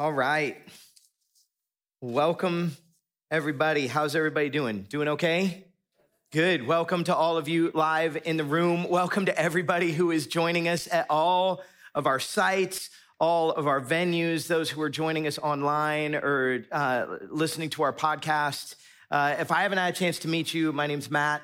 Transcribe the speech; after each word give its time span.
All 0.00 0.14
right. 0.14 0.56
Welcome, 2.00 2.74
everybody. 3.30 3.86
How's 3.86 4.16
everybody 4.16 4.48
doing? 4.48 4.86
Doing 4.88 5.08
okay? 5.08 5.66
Good. 6.32 6.66
Welcome 6.66 7.04
to 7.04 7.14
all 7.14 7.36
of 7.36 7.50
you 7.50 7.70
live 7.74 8.16
in 8.24 8.38
the 8.38 8.44
room. 8.44 8.88
Welcome 8.88 9.26
to 9.26 9.38
everybody 9.38 9.92
who 9.92 10.10
is 10.10 10.26
joining 10.26 10.68
us 10.68 10.88
at 10.90 11.04
all 11.10 11.60
of 11.94 12.06
our 12.06 12.18
sites, 12.18 12.88
all 13.18 13.50
of 13.52 13.66
our 13.66 13.78
venues, 13.78 14.46
those 14.46 14.70
who 14.70 14.80
are 14.80 14.88
joining 14.88 15.26
us 15.26 15.36
online 15.36 16.14
or 16.14 16.64
uh, 16.72 17.18
listening 17.28 17.68
to 17.68 17.82
our 17.82 17.92
podcast. 17.92 18.76
Uh, 19.10 19.36
if 19.38 19.52
I 19.52 19.64
haven't 19.64 19.76
had 19.76 19.92
a 19.92 19.96
chance 19.98 20.18
to 20.20 20.28
meet 20.28 20.54
you, 20.54 20.72
my 20.72 20.86
name's 20.86 21.10
Matt, 21.10 21.42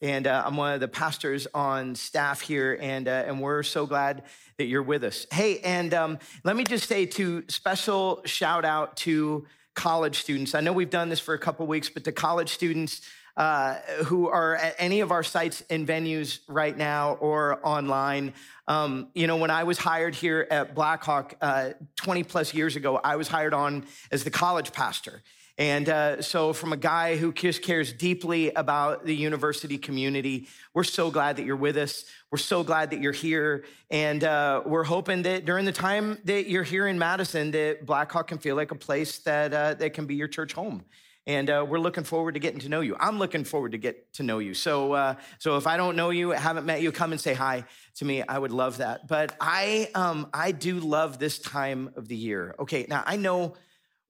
and 0.00 0.26
uh, 0.26 0.42
I'm 0.44 0.56
one 0.56 0.74
of 0.74 0.80
the 0.80 0.88
pastors 0.88 1.46
on 1.54 1.94
staff 1.94 2.40
here, 2.40 2.78
and, 2.80 3.08
uh, 3.08 3.24
and 3.26 3.40
we're 3.40 3.62
so 3.62 3.86
glad 3.86 4.24
that 4.58 4.66
you're 4.66 4.82
with 4.82 5.04
us. 5.04 5.26
Hey, 5.30 5.60
and 5.60 5.92
um, 5.94 6.18
let 6.44 6.56
me 6.56 6.64
just 6.64 6.88
say 6.88 7.06
to 7.06 7.44
special 7.48 8.22
shout 8.24 8.64
out 8.64 8.96
to 8.98 9.46
college 9.74 10.18
students. 10.20 10.54
I 10.54 10.60
know 10.60 10.72
we've 10.72 10.90
done 10.90 11.08
this 11.08 11.20
for 11.20 11.34
a 11.34 11.38
couple 11.38 11.66
weeks, 11.66 11.88
but 11.88 12.04
to 12.04 12.12
college 12.12 12.50
students 12.50 13.02
uh, 13.36 13.74
who 14.06 14.28
are 14.28 14.56
at 14.56 14.74
any 14.78 15.00
of 15.00 15.12
our 15.12 15.22
sites 15.22 15.62
and 15.68 15.86
venues 15.86 16.40
right 16.48 16.76
now 16.76 17.14
or 17.14 17.60
online. 17.62 18.32
Um, 18.66 19.08
you 19.14 19.26
know, 19.26 19.36
when 19.36 19.50
I 19.50 19.64
was 19.64 19.76
hired 19.76 20.14
here 20.14 20.46
at 20.50 20.74
Blackhawk 20.74 21.34
uh, 21.40 21.70
20 21.96 22.24
plus 22.24 22.54
years 22.54 22.76
ago, 22.76 22.98
I 23.02 23.16
was 23.16 23.28
hired 23.28 23.52
on 23.52 23.84
as 24.10 24.24
the 24.24 24.30
college 24.30 24.72
pastor. 24.72 25.22
And 25.58 25.88
uh, 25.88 26.20
so, 26.20 26.52
from 26.52 26.74
a 26.74 26.76
guy 26.76 27.16
who 27.16 27.32
just 27.32 27.62
cares 27.62 27.90
deeply 27.90 28.52
about 28.52 29.06
the 29.06 29.16
university 29.16 29.78
community, 29.78 30.48
we're 30.74 30.84
so 30.84 31.10
glad 31.10 31.36
that 31.36 31.46
you're 31.46 31.56
with 31.56 31.78
us. 31.78 32.04
We're 32.30 32.38
so 32.38 32.62
glad 32.62 32.90
that 32.90 33.00
you're 33.00 33.12
here. 33.12 33.64
And 33.90 34.22
uh, 34.22 34.62
we're 34.66 34.84
hoping 34.84 35.22
that 35.22 35.46
during 35.46 35.64
the 35.64 35.72
time 35.72 36.18
that 36.24 36.50
you're 36.50 36.62
here 36.62 36.86
in 36.86 36.98
Madison, 36.98 37.52
that 37.52 37.86
Blackhawk 37.86 38.28
can 38.28 38.36
feel 38.36 38.54
like 38.54 38.70
a 38.70 38.74
place 38.74 39.18
that, 39.20 39.54
uh, 39.54 39.74
that 39.74 39.94
can 39.94 40.04
be 40.04 40.14
your 40.14 40.28
church 40.28 40.52
home. 40.52 40.84
And 41.26 41.48
uh, 41.48 41.64
we're 41.66 41.80
looking 41.80 42.04
forward 42.04 42.34
to 42.34 42.40
getting 42.40 42.60
to 42.60 42.68
know 42.68 42.82
you. 42.82 42.94
I'm 43.00 43.18
looking 43.18 43.42
forward 43.42 43.72
to 43.72 43.78
get 43.78 44.12
to 44.14 44.22
know 44.22 44.38
you. 44.38 44.52
So, 44.52 44.92
uh, 44.92 45.14
so 45.38 45.56
if 45.56 45.66
I 45.66 45.78
don't 45.78 45.96
know 45.96 46.10
you, 46.10 46.30
haven't 46.30 46.66
met 46.66 46.82
you, 46.82 46.92
come 46.92 47.12
and 47.12 47.20
say 47.20 47.32
hi 47.32 47.64
to 47.96 48.04
me. 48.04 48.22
I 48.22 48.38
would 48.38 48.52
love 48.52 48.76
that. 48.76 49.08
But 49.08 49.34
I, 49.40 49.90
um, 49.94 50.28
I 50.34 50.52
do 50.52 50.78
love 50.78 51.18
this 51.18 51.38
time 51.38 51.90
of 51.96 52.08
the 52.08 52.14
year. 52.14 52.54
Okay, 52.60 52.86
now 52.88 53.02
I 53.06 53.16
know 53.16 53.54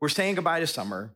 we're 0.01 0.09
saying 0.09 0.35
goodbye 0.35 0.61
to 0.61 0.67
summer. 0.67 1.15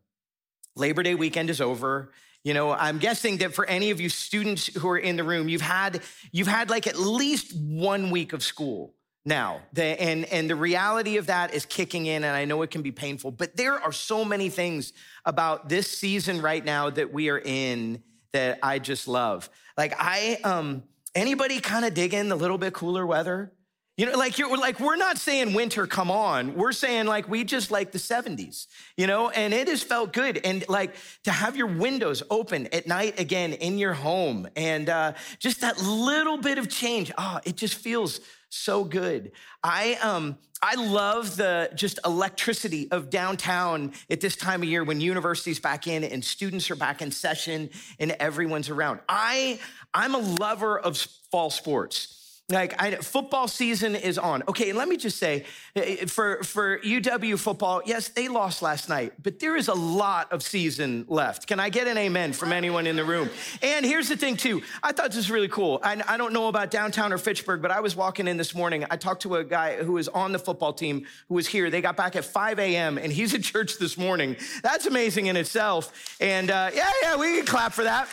Labor 0.77 1.03
Day 1.03 1.15
weekend 1.15 1.51
is 1.51 1.61
over. 1.61 2.13
You 2.43 2.55
know, 2.55 2.73
I'm 2.73 2.99
guessing 2.99 3.39
that 3.39 3.55
for 3.55 3.67
any 3.67 3.91
of 3.91 4.01
you 4.01 4.09
students 4.09 4.75
who 4.75 4.89
are 4.89 4.99
in 4.99 5.17
the 5.17 5.25
room, 5.25 5.49
you've 5.49 5.61
had 5.61 6.01
you've 6.33 6.47
had 6.47 6.71
like 6.71 6.87
at 6.87 6.99
least 6.99 7.55
one 7.55 8.11
week 8.11 8.33
of 8.33 8.43
school 8.43 8.95
now. 9.25 9.61
The, 9.75 9.85
and 9.85 10.25
and 10.27 10.49
the 10.49 10.57
reality 10.57 11.19
of 11.19 11.27
that 11.27 11.53
is 11.53 11.67
kicking 11.67 12.07
in 12.07 12.25
and 12.25 12.35
I 12.35 12.47
know 12.47 12.63
it 12.63 12.71
can 12.71 12.81
be 12.83 12.93
painful, 12.93 13.33
but 13.33 13.57
there 13.57 13.75
are 13.75 13.93
so 13.93 14.25
many 14.25 14.49
things 14.49 14.95
about 15.27 15.69
this 15.69 15.91
season 15.91 16.41
right 16.41 16.65
now 16.65 16.89
that 16.89 17.13
we 17.13 17.29
are 17.29 17.39
in 17.39 18.03
that 18.33 18.59
I 18.63 18.79
just 18.79 19.07
love. 19.07 19.51
Like 19.77 19.95
I 19.99 20.39
um 20.43 20.85
anybody 21.15 21.61
kind 21.61 21.85
of 21.85 21.93
dig 21.93 22.15
in 22.15 22.31
the 22.31 22.37
little 22.37 22.59
bit 22.59 22.73
cooler 22.73 23.07
weather? 23.07 23.53
You 24.01 24.07
know, 24.07 24.17
like 24.17 24.39
you're 24.39 24.57
like 24.57 24.81
we're 24.81 24.97
not 24.97 25.19
saying 25.19 25.53
winter, 25.53 25.87
come 25.87 26.11
on. 26.11 26.55
We're 26.55 26.73
saying 26.73 27.05
like 27.05 27.29
we 27.29 27.45
just 27.45 27.71
like 27.71 27.93
the 27.93 27.99
70s, 27.99 28.67
you 28.97 29.07
know, 29.07 29.29
and 29.29 29.53
it 29.53 29.69
has 29.69 29.83
felt 29.83 30.15
good. 30.15 30.41
And 30.43 30.67
like 30.71 30.95
to 31.25 31.31
have 31.31 31.55
your 31.55 31.67
windows 31.67 32.23
open 32.31 32.67
at 32.73 32.87
night 32.87 33.21
again 33.21 33.53
in 33.53 33.77
your 33.77 33.93
home 33.93 34.49
and 34.57 34.89
uh, 34.89 35.13
just 35.39 35.61
that 35.61 35.83
little 35.83 36.39
bit 36.39 36.57
of 36.57 36.71
change. 36.71 37.13
Ah, 37.19 37.37
oh, 37.37 37.41
it 37.45 37.57
just 37.57 37.75
feels 37.75 38.21
so 38.49 38.85
good. 38.85 39.33
I 39.63 39.97
um 39.97 40.39
I 40.63 40.77
love 40.77 41.37
the 41.37 41.69
just 41.75 41.99
electricity 42.03 42.91
of 42.91 43.11
downtown 43.11 43.93
at 44.09 44.23
this 44.23 44.35
time 44.35 44.63
of 44.63 44.69
year 44.71 44.83
when 44.83 45.03
universities 45.03 45.61
back 45.61 45.87
in 45.87 46.05
and 46.05 46.25
students 46.25 46.71
are 46.71 46.77
back 46.77 47.03
in 47.03 47.11
session 47.11 47.69
and 47.99 48.13
everyone's 48.13 48.71
around. 48.71 49.01
I 49.11 49.61
I'm 49.93 50.15
a 50.15 50.19
lover 50.19 50.79
of 50.79 50.97
fall 51.31 51.51
sports. 51.51 52.17
Like 52.51 52.81
I, 52.83 52.97
football 52.97 53.49
season 53.49 53.95
is 53.95 54.19
on. 54.19 54.43
Okay, 54.49 54.71
and 54.71 54.79
let 54.79 54.89
me 54.89 54.97
just 54.97 55.19
say, 55.19 55.45
eh, 55.77 55.97
eh, 56.01 56.07
for 56.07 56.43
for 56.43 56.79
UW 56.81 57.39
football, 57.39 57.81
yes, 57.85 58.09
they 58.09 58.29
lost 58.29 58.61
last 58.61 58.89
night, 58.89 59.13
but 59.23 59.39
there 59.39 59.57
is 59.57 59.69
a 59.69 59.75
lot 59.75 60.33
of 60.33 60.43
season 60.43 61.05
left. 61.09 61.47
Can 61.47 61.61
I 61.61 61.69
get 61.69 61.87
an 61.87 61.97
amen 61.97 62.33
from 62.33 62.53
anyone 62.53 62.87
in 62.87 62.97
the 62.97 63.05
room? 63.05 63.31
And 63.63 63.87
here's 63.87 64.09
the 64.09 64.17
thing 64.17 64.37
too. 64.37 64.63
I 64.83 64.93
thought 64.93 65.07
this 65.09 65.17
was 65.17 65.31
really 65.31 65.49
cool. 65.49 65.81
I, 65.83 66.03
I 66.09 66.17
don't 66.17 66.33
know 66.33 66.49
about 66.49 66.71
downtown 66.71 67.13
or 67.13 67.19
Fitchburg, 67.19 67.63
but 67.63 67.71
I 67.71 67.81
was 67.81 67.95
walking 67.95 68.27
in 68.27 68.37
this 68.37 68.55
morning. 68.55 68.85
I 68.91 68.97
talked 68.97 69.23
to 69.23 69.37
a 69.37 69.45
guy 69.45 69.83
who 69.83 69.93
was 69.93 70.09
on 70.09 70.33
the 70.33 70.39
football 70.39 70.73
team 70.73 71.07
who 71.29 71.35
was 71.35 71.47
here. 71.47 71.71
They 71.71 71.81
got 71.81 71.97
back 71.97 72.17
at 72.17 72.25
5 72.25 72.59
a.m. 72.59 72.99
and 72.99 73.13
he's 73.13 73.33
at 73.35 73.43
church 73.43 73.79
this 73.79 73.97
morning. 73.97 74.37
That's 74.63 74.87
amazing 74.87 75.27
in 75.27 75.37
itself. 75.37 76.17
And 76.21 76.51
uh, 76.51 76.71
yeah, 76.75 76.91
yeah, 77.03 77.17
we 77.17 77.37
can 77.37 77.47
clap 77.47 77.73
for 77.73 77.85
that. 77.85 78.09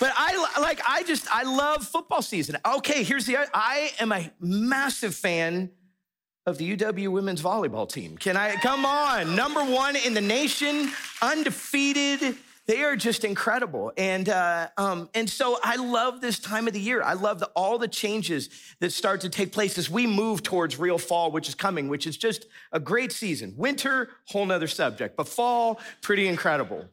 But 0.00 0.12
I 0.16 0.60
like, 0.60 0.80
I 0.86 1.02
just, 1.04 1.26
I 1.32 1.44
love 1.44 1.84
football 1.84 2.22
season. 2.22 2.56
Okay, 2.64 3.02
here's 3.02 3.26
the, 3.26 3.38
I 3.54 3.92
am 4.00 4.12
a 4.12 4.30
massive 4.40 5.14
fan 5.14 5.70
of 6.46 6.58
the 6.58 6.76
UW 6.76 7.08
women's 7.08 7.40
volleyball 7.40 7.88
team. 7.88 8.18
Can 8.18 8.36
I, 8.36 8.56
come 8.56 8.84
on, 8.84 9.34
number 9.34 9.64
one 9.64 9.96
in 9.96 10.14
the 10.14 10.20
nation, 10.20 10.90
undefeated. 11.22 12.36
They 12.66 12.82
are 12.82 12.96
just 12.96 13.24
incredible. 13.24 13.92
And, 13.98 14.28
uh, 14.28 14.68
um, 14.78 15.10
and 15.14 15.28
so 15.28 15.58
I 15.62 15.76
love 15.76 16.22
this 16.22 16.38
time 16.38 16.66
of 16.66 16.72
the 16.72 16.80
year. 16.80 17.02
I 17.02 17.12
love 17.12 17.38
the, 17.38 17.50
all 17.54 17.76
the 17.76 17.88
changes 17.88 18.48
that 18.80 18.90
start 18.90 19.20
to 19.20 19.28
take 19.28 19.52
place 19.52 19.76
as 19.76 19.90
we 19.90 20.06
move 20.06 20.42
towards 20.42 20.78
real 20.78 20.96
fall, 20.96 21.30
which 21.30 21.46
is 21.48 21.54
coming, 21.54 21.88
which 21.88 22.06
is 22.06 22.16
just 22.16 22.46
a 22.72 22.80
great 22.80 23.12
season. 23.12 23.54
Winter, 23.56 24.08
whole 24.26 24.46
nother 24.46 24.66
subject, 24.66 25.14
but 25.14 25.28
fall, 25.28 25.78
pretty 26.00 26.26
incredible. 26.26 26.86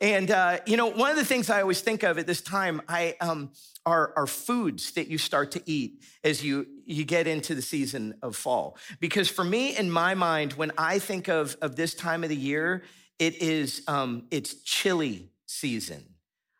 And, 0.00 0.30
uh, 0.30 0.58
you 0.66 0.76
know, 0.76 0.86
one 0.86 1.10
of 1.10 1.16
the 1.16 1.24
things 1.24 1.50
I 1.50 1.60
always 1.60 1.80
think 1.80 2.04
of 2.04 2.18
at 2.18 2.26
this 2.26 2.40
time 2.40 2.80
I, 2.88 3.16
um, 3.20 3.50
are, 3.84 4.12
are 4.16 4.26
foods 4.26 4.92
that 4.92 5.08
you 5.08 5.18
start 5.18 5.52
to 5.52 5.62
eat 5.66 6.02
as 6.22 6.44
you, 6.44 6.66
you 6.84 7.04
get 7.04 7.26
into 7.26 7.54
the 7.54 7.62
season 7.62 8.14
of 8.22 8.36
fall. 8.36 8.76
Because 9.00 9.28
for 9.28 9.42
me, 9.42 9.76
in 9.76 9.90
my 9.90 10.14
mind, 10.14 10.52
when 10.52 10.70
I 10.78 11.00
think 11.00 11.28
of, 11.28 11.56
of 11.60 11.74
this 11.74 11.94
time 11.94 12.22
of 12.22 12.28
the 12.28 12.36
year, 12.36 12.84
it 13.18 13.42
is, 13.42 13.82
um, 13.88 14.26
it's 14.30 14.54
chili 14.62 15.30
season. 15.46 16.04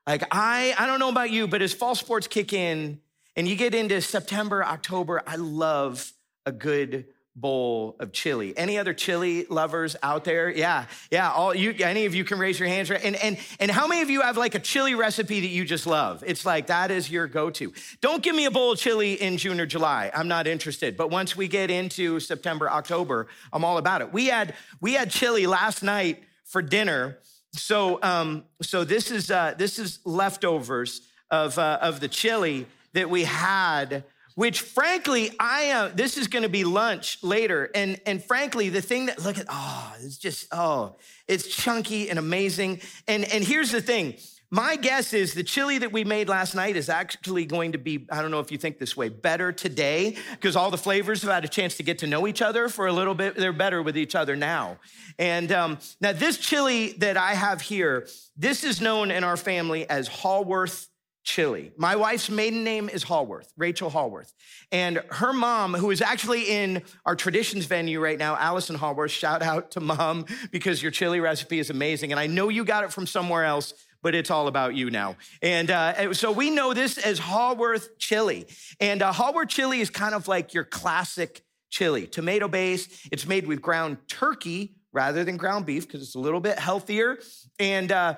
Like 0.07 0.25
I, 0.33 0.75
I 0.77 0.87
don't 0.87 0.99
know 0.99 1.11
about 1.11 1.31
you, 1.31 1.47
but 1.47 1.63
as 1.63 1.73
fall 1.73 1.95
sports 1.95 2.27
kick 2.27 2.53
in 2.53 2.99
and 3.37 3.47
you 3.47 3.55
get 3.55 3.75
into 3.75 4.01
September, 4.01 4.65
October, 4.65 5.23
I 5.27 5.37
love 5.37 6.13
a 6.45 6.51
good 6.51 7.07
bowl 7.41 7.97
of 8.01 8.13
chili. 8.13 8.57
Any 8.57 8.79
other 8.79 8.93
chili 8.93 9.47
lovers 9.49 9.97
out 10.03 10.25
there? 10.25 10.51
Yeah, 10.51 10.87
yeah. 11.11 11.31
All 11.31 11.55
you, 11.55 11.75
any 11.81 12.07
of 12.07 12.15
you 12.15 12.25
can 12.25 12.39
raise 12.39 12.59
your 12.59 12.69
hands. 12.69 12.91
And 12.91 13.17
and 13.17 13.39
and 13.61 13.71
how 13.71 13.87
many 13.87 14.03
of 14.03 14.11
you 14.11 14.23
have 14.23 14.37
like 14.37 14.55
a 14.55 14.59
chili 14.59 14.95
recipe 14.95 15.41
that 15.41 15.49
you 15.49 15.65
just 15.65 15.87
love? 15.87 16.25
It's 16.27 16.45
like 16.45 16.67
that 16.67 16.91
is 16.91 17.11
your 17.11 17.27
go-to. 17.27 17.73
Don't 18.01 18.23
give 18.23 18.35
me 18.35 18.45
a 18.47 18.51
bowl 18.51 18.73
of 18.73 18.79
chili 18.79 19.15
in 19.15 19.37
June 19.37 19.61
or 19.61 19.67
July. 19.67 20.11
I'm 20.15 20.29
not 20.29 20.47
interested. 20.47 20.97
But 20.97 21.11
once 21.11 21.37
we 21.37 21.49
get 21.49 21.71
into 21.71 22.21
September, 22.21 22.71
October, 22.71 23.29
I'm 23.53 23.65
all 23.65 23.79
about 23.79 24.03
it. 24.03 24.13
We 24.13 24.27
had 24.27 24.55
we 24.81 24.95
had 24.95 25.11
chili 25.11 25.47
last 25.47 25.83
night 25.83 26.23
for 26.45 26.63
dinner. 26.63 27.19
So 27.53 27.99
um 28.03 28.45
so 28.63 28.85
this 28.85 29.11
is 29.11 29.31
uh 29.31 29.55
this 29.57 29.79
is 29.79 30.01
leftovers 30.05 31.03
of 31.31 31.59
uh, 31.59 31.79
of 31.83 32.01
the 32.01 32.09
chili 32.09 32.67
that 32.95 33.11
we 33.11 33.25
had 33.25 34.05
which 34.39 34.61
frankly, 34.61 35.33
I 35.41 35.63
am, 35.63 35.97
this 35.97 36.17
is 36.17 36.29
to 36.29 36.49
be 36.49 36.63
lunch 36.63 37.19
later. 37.25 37.73
And, 37.75 38.01
and 38.07 38.23
frankly, 38.23 38.69
the 38.69 38.81
thing 38.81 39.07
that, 39.07 39.25
look 39.25 39.37
at, 39.37 39.47
oh, 39.49 39.93
it's 40.01 40.17
just, 40.17 40.47
oh, 40.53 40.95
it's 41.27 41.49
chunky 41.49 42.09
and 42.09 42.21
amazing. 42.21 42.81
And, 43.09 43.25
and 43.33 43.43
here's 43.43 43.73
the 43.73 43.83
thing. 43.83 44.15
My 44.49 44.77
guess 44.77 45.13
is 45.13 45.35
the 45.35 45.43
chili 45.43 45.79
that 45.79 45.91
we 45.91 46.05
made 46.05 46.29
last 46.29 46.55
night 46.55 46.77
is 46.77 46.89
actually 46.89 47.47
going 47.47 47.73
to 47.73 47.79
be, 47.79 48.07
I 48.13 48.23
don't 48.23 48.31
know 48.31 48.39
if 48.39 48.53
you 48.53 48.59
think 48.59 48.79
this 48.79 48.97
way, 48.97 49.09
better 49.09 49.51
today 49.51 50.17
because 50.31 50.55
all 50.55 50.71
the 50.71 50.79
flavors 50.79 51.23
have 51.23 51.33
had 51.33 51.45
a 51.45 51.49
chance 51.49 51.77
to 51.79 51.83
get 51.83 51.99
to 51.99 52.07
know 52.07 52.29
each 52.29 52.41
other 52.41 52.69
for 52.69 52.87
a 52.87 52.93
little 52.93 53.15
bit. 53.15 53.35
They're 53.35 53.53
better 53.53 53.83
with 53.83 53.97
each 53.99 54.15
other 54.15 54.37
now. 54.37 54.79
And 55.19 55.51
um, 55.51 55.79
now, 56.01 56.13
this 56.13 56.39
chili 56.39 56.93
that 56.99 57.17
I 57.17 57.35
have 57.35 57.61
here, 57.61 58.07
this 58.37 58.63
is 58.63 58.81
known 58.81 59.11
in 59.11 59.25
our 59.25 59.37
family 59.37 59.91
as 59.91 60.09
Hallworth 60.09 60.87
chili. 61.29 61.73
My 61.77 61.95
wife's 61.95 62.31
maiden 62.31 62.65
name 62.65 62.89
is 62.89 63.05
Hallworth, 63.05 63.53
Rachel 63.59 63.91
Hallworth. 63.91 64.33
And 64.73 65.03
her 65.11 65.35
mom, 65.35 65.75
who 65.75 65.91
is 65.91 66.01
actually 66.01 66.45
in 66.45 66.83
our 67.05 67.15
traditions 67.15 67.67
venue 67.67 68.01
right 68.01 68.19
now, 68.19 68.35
Allison 68.35 68.79
Hallworth, 68.79 69.11
shout 69.11 69.43
out 69.43 69.73
to 69.73 69.81
mom 69.81 70.25
because 70.51 70.83
your 70.83 70.91
chili 70.91 71.21
recipe 71.21 71.59
is 71.59 71.69
amazing. 71.69 72.13
And 72.13 72.19
I 72.19 72.29
know 72.29 72.49
you 72.49 72.65
got 72.65 72.83
it 72.83 72.95
from 72.95 73.07
somewhere 73.07 73.45
else, 73.45 73.75
but 74.03 74.15
it's 74.15 74.31
all 74.31 74.49
about 74.49 74.75
you 74.75 74.91
now. 74.91 75.17
And 75.43 75.71
uh, 75.71 76.15
so 76.15 76.33
we 76.33 76.49
know 76.49 76.73
this 76.73 76.97
as 76.97 77.21
Hallworth 77.21 77.99
chili. 77.99 78.47
And 78.81 79.03
uh, 79.03 79.13
Hallworth 79.13 79.51
chili 79.51 79.81
is 79.81 79.91
kind 79.91 80.15
of 80.15 80.29
like 80.29 80.55
your 80.55 80.65
classic 80.65 81.43
chili, 81.69 82.07
tomato 82.07 82.49
based. 82.49 82.91
It's 83.13 83.27
made 83.27 83.47
with 83.47 83.61
ground 83.61 83.99
turkey 84.09 84.77
rather 84.95 85.25
than 85.25 85.37
ground 85.37 85.67
beef 85.67 85.87
because 85.87 86.01
it's 86.01 86.15
a 86.15 86.21
little 86.21 86.41
bit 86.41 86.59
healthier. 86.59 87.19
And 87.59 87.93
uh, 87.93 88.17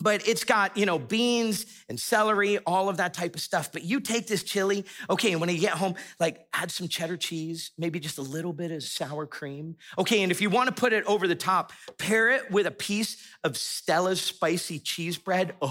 but 0.00 0.26
it's 0.26 0.44
got, 0.44 0.76
you 0.76 0.86
know, 0.86 0.98
beans 0.98 1.66
and 1.88 1.98
celery, 1.98 2.58
all 2.58 2.88
of 2.88 2.96
that 2.98 3.14
type 3.14 3.34
of 3.34 3.40
stuff. 3.40 3.70
But 3.72 3.84
you 3.84 4.00
take 4.00 4.26
this 4.26 4.42
chili, 4.42 4.84
okay, 5.08 5.32
and 5.32 5.40
when 5.40 5.50
you 5.50 5.58
get 5.58 5.72
home, 5.72 5.94
like 6.18 6.46
add 6.52 6.70
some 6.70 6.88
cheddar 6.88 7.16
cheese, 7.16 7.72
maybe 7.78 8.00
just 8.00 8.18
a 8.18 8.22
little 8.22 8.52
bit 8.52 8.70
of 8.70 8.82
sour 8.82 9.26
cream. 9.26 9.76
Okay, 9.98 10.22
and 10.22 10.32
if 10.32 10.40
you 10.40 10.50
want 10.50 10.68
to 10.68 10.74
put 10.74 10.92
it 10.92 11.04
over 11.04 11.28
the 11.28 11.34
top, 11.34 11.72
pair 11.98 12.30
it 12.30 12.50
with 12.50 12.66
a 12.66 12.70
piece 12.70 13.24
of 13.44 13.56
Stella's 13.56 14.20
spicy 14.20 14.78
cheese 14.78 15.18
bread. 15.18 15.54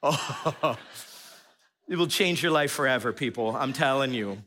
Oh, 0.00 0.14
oh. 0.62 0.78
It 1.88 1.96
will 1.96 2.06
change 2.06 2.40
your 2.40 2.52
life 2.52 2.70
forever, 2.70 3.12
people. 3.12 3.56
I'm 3.56 3.72
telling 3.72 4.14
you. 4.14 4.38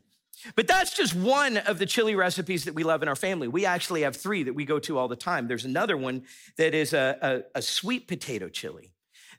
But 0.54 0.66
that's 0.66 0.96
just 0.96 1.14
one 1.14 1.56
of 1.56 1.78
the 1.78 1.86
chili 1.86 2.14
recipes 2.14 2.64
that 2.64 2.74
we 2.74 2.84
love 2.84 3.02
in 3.02 3.08
our 3.08 3.16
family. 3.16 3.48
We 3.48 3.66
actually 3.66 4.02
have 4.02 4.16
three 4.16 4.42
that 4.44 4.54
we 4.54 4.64
go 4.64 4.78
to 4.80 4.98
all 4.98 5.08
the 5.08 5.16
time. 5.16 5.48
There's 5.48 5.64
another 5.64 5.96
one 5.96 6.24
that 6.56 6.74
is 6.74 6.92
a, 6.92 7.44
a, 7.54 7.58
a 7.58 7.62
sweet 7.62 8.08
potato 8.08 8.48
chili 8.48 8.92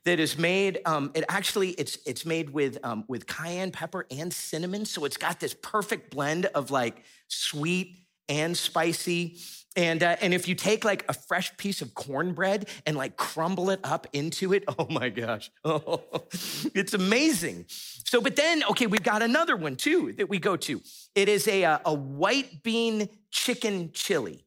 that 0.04 0.20
is 0.20 0.38
made. 0.38 0.80
Um, 0.84 1.10
it 1.14 1.24
actually 1.28 1.70
it's 1.70 1.98
it's 2.06 2.24
made 2.24 2.50
with 2.50 2.78
um, 2.84 3.04
with 3.08 3.26
cayenne 3.26 3.70
pepper 3.70 4.06
and 4.10 4.32
cinnamon, 4.32 4.84
so 4.84 5.04
it's 5.04 5.16
got 5.16 5.40
this 5.40 5.54
perfect 5.54 6.10
blend 6.10 6.46
of 6.46 6.70
like 6.70 7.04
sweet 7.28 8.03
and 8.28 8.56
spicy. 8.56 9.38
And 9.76 10.02
uh, 10.02 10.16
and 10.20 10.32
if 10.32 10.46
you 10.46 10.54
take 10.54 10.84
like 10.84 11.04
a 11.08 11.12
fresh 11.12 11.56
piece 11.56 11.82
of 11.82 11.94
cornbread 11.94 12.68
and 12.86 12.96
like 12.96 13.16
crumble 13.16 13.70
it 13.70 13.80
up 13.82 14.06
into 14.12 14.52
it, 14.52 14.64
oh 14.78 14.86
my 14.88 15.08
gosh, 15.08 15.50
oh, 15.64 16.02
it's 16.74 16.94
amazing. 16.94 17.66
So, 17.68 18.20
but 18.20 18.36
then 18.36 18.62
okay, 18.70 18.86
we've 18.86 19.02
got 19.02 19.22
another 19.22 19.56
one 19.56 19.74
too 19.74 20.12
that 20.18 20.28
we 20.28 20.38
go 20.38 20.56
to. 20.56 20.80
It 21.14 21.28
is 21.28 21.48
a 21.48 21.64
uh, 21.64 21.78
a 21.84 21.94
white 21.94 22.62
bean 22.62 23.08
chicken 23.32 23.90
chili 23.92 24.44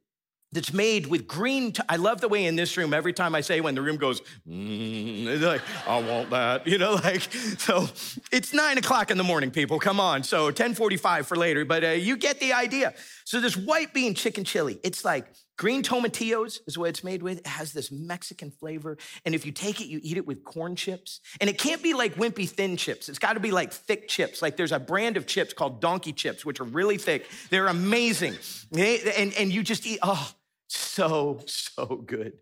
that's 0.51 0.73
made 0.73 1.07
with 1.07 1.27
green. 1.27 1.73
T- 1.73 1.81
I 1.89 1.97
love 1.97 2.21
the 2.21 2.27
way 2.27 2.45
in 2.45 2.55
this 2.55 2.77
room, 2.77 2.93
every 2.93 3.13
time 3.13 3.35
I 3.35 3.41
say 3.41 3.59
when 3.61 3.75
the 3.75 3.81
room 3.81 3.97
goes, 3.97 4.21
mm, 4.47 5.41
like, 5.41 5.61
I 5.87 6.01
want 6.01 6.29
that, 6.29 6.65
you 6.65 6.77
know, 6.77 6.93
like, 7.03 7.21
so 7.57 7.87
it's 8.31 8.53
nine 8.53 8.77
o'clock 8.77 9.11
in 9.11 9.17
the 9.17 9.23
morning, 9.23 9.51
people, 9.51 9.79
come 9.79 9.99
on. 9.99 10.23
So 10.23 10.45
1045 10.45 11.27
for 11.27 11.35
later, 11.35 11.65
but 11.65 11.83
uh, 11.83 11.87
you 11.89 12.17
get 12.17 12.39
the 12.39 12.53
idea. 12.53 12.93
So 13.25 13.41
this 13.41 13.57
white 13.57 13.93
bean 13.93 14.13
chicken 14.13 14.43
chili, 14.43 14.79
it's 14.83 15.03
like 15.03 15.27
green 15.57 15.83
tomatillos 15.83 16.59
is 16.67 16.77
what 16.77 16.89
it's 16.89 17.03
made 17.03 17.21
with. 17.21 17.39
It 17.39 17.47
has 17.47 17.73
this 17.73 17.91
Mexican 17.91 18.51
flavor. 18.51 18.97
And 19.25 19.35
if 19.35 19.45
you 19.45 19.51
take 19.51 19.81
it, 19.81 19.87
you 19.87 19.99
eat 20.03 20.17
it 20.17 20.25
with 20.25 20.43
corn 20.43 20.75
chips. 20.75 21.19
And 21.41 21.49
it 21.49 21.57
can't 21.57 21.83
be 21.83 21.93
like 21.93 22.15
wimpy 22.15 22.47
thin 22.47 22.77
chips. 22.77 23.09
It's 23.09 23.19
got 23.19 23.33
to 23.33 23.39
be 23.39 23.51
like 23.51 23.73
thick 23.73 24.07
chips. 24.07 24.41
Like 24.41 24.55
there's 24.55 24.71
a 24.71 24.79
brand 24.79 25.17
of 25.17 25.25
chips 25.25 25.53
called 25.53 25.81
donkey 25.81 26.13
chips, 26.13 26.45
which 26.45 26.59
are 26.59 26.65
really 26.65 26.97
thick. 26.97 27.27
They're 27.49 27.67
amazing. 27.67 28.35
And, 28.71 29.33
and 29.33 29.51
you 29.51 29.63
just 29.63 29.85
eat, 29.85 29.99
oh, 30.01 30.31
so, 30.67 31.39
so 31.45 32.03
good. 32.05 32.33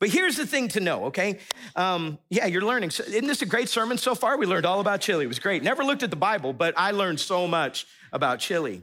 But 0.00 0.10
here's 0.10 0.36
the 0.36 0.46
thing 0.46 0.68
to 0.68 0.80
know, 0.80 1.06
okay? 1.06 1.40
Um, 1.74 2.18
yeah, 2.30 2.46
you're 2.46 2.62
learning. 2.62 2.90
So, 2.90 3.02
isn't 3.02 3.26
this 3.26 3.42
a 3.42 3.46
great 3.46 3.68
sermon 3.68 3.98
so 3.98 4.14
far? 4.14 4.38
We 4.38 4.46
learned 4.46 4.64
all 4.64 4.78
about 4.78 5.00
chili. 5.00 5.24
It 5.24 5.28
was 5.28 5.40
great. 5.40 5.64
Never 5.64 5.82
looked 5.82 6.04
at 6.04 6.10
the 6.10 6.16
Bible, 6.16 6.52
but 6.52 6.72
I 6.76 6.92
learned 6.92 7.18
so 7.18 7.48
much 7.48 7.84
about 8.12 8.38
chili. 8.38 8.82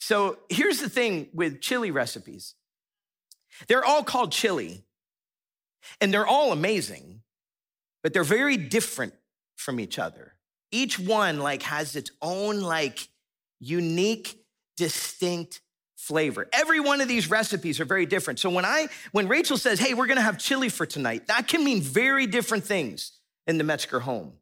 So 0.00 0.38
here's 0.48 0.80
the 0.80 0.88
thing 0.88 1.28
with 1.32 1.60
chili 1.60 1.90
recipes 1.90 2.54
they're 3.66 3.84
all 3.84 4.04
called 4.04 4.32
chili, 4.32 4.84
and 6.00 6.12
they're 6.12 6.26
all 6.26 6.52
amazing, 6.52 7.22
but 8.02 8.12
they're 8.12 8.24
very 8.24 8.56
different 8.56 9.14
from 9.56 9.80
each 9.80 9.98
other. 9.98 10.34
Each 10.70 10.98
one 10.98 11.40
like 11.40 11.62
has 11.62 11.96
its 11.96 12.10
own 12.22 12.60
like 12.60 13.08
unique, 13.60 14.38
distinct 14.76 15.60
flavor. 15.96 16.48
Every 16.52 16.80
one 16.80 17.00
of 17.00 17.08
these 17.08 17.28
recipes 17.28 17.80
are 17.80 17.84
very 17.84 18.06
different. 18.06 18.38
So 18.38 18.50
when 18.50 18.64
I 18.64 18.88
when 19.12 19.28
Rachel 19.28 19.58
says, 19.58 19.78
"Hey, 19.78 19.94
we're 19.94 20.06
going 20.06 20.16
to 20.16 20.22
have 20.22 20.38
chili 20.38 20.68
for 20.68 20.86
tonight," 20.86 21.26
that 21.26 21.48
can 21.48 21.64
mean 21.64 21.80
very 21.80 22.26
different 22.26 22.64
things 22.64 23.12
in 23.46 23.58
the 23.58 23.64
Metzger 23.64 24.00
home. 24.00 24.34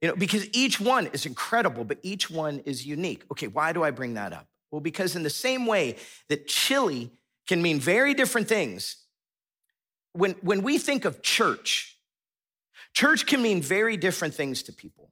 You 0.00 0.08
know, 0.08 0.16
because 0.16 0.48
each 0.52 0.80
one 0.80 1.06
is 1.08 1.26
incredible, 1.26 1.84
but 1.84 1.98
each 2.02 2.30
one 2.30 2.60
is 2.60 2.86
unique. 2.86 3.24
Okay, 3.30 3.46
why 3.46 3.72
do 3.72 3.82
I 3.82 3.90
bring 3.90 4.14
that 4.14 4.32
up? 4.32 4.46
Well, 4.70 4.80
because 4.80 5.16
in 5.16 5.22
the 5.22 5.30
same 5.30 5.66
way 5.66 5.96
that 6.28 6.46
chili 6.46 7.10
can 7.46 7.62
mean 7.62 7.78
very 7.80 8.14
different 8.14 8.48
things, 8.48 8.96
when, 10.12 10.32
when 10.42 10.62
we 10.62 10.78
think 10.78 11.04
of 11.04 11.22
church, 11.22 11.96
church 12.94 13.26
can 13.26 13.42
mean 13.42 13.62
very 13.62 13.96
different 13.96 14.34
things 14.34 14.62
to 14.64 14.72
people. 14.72 15.10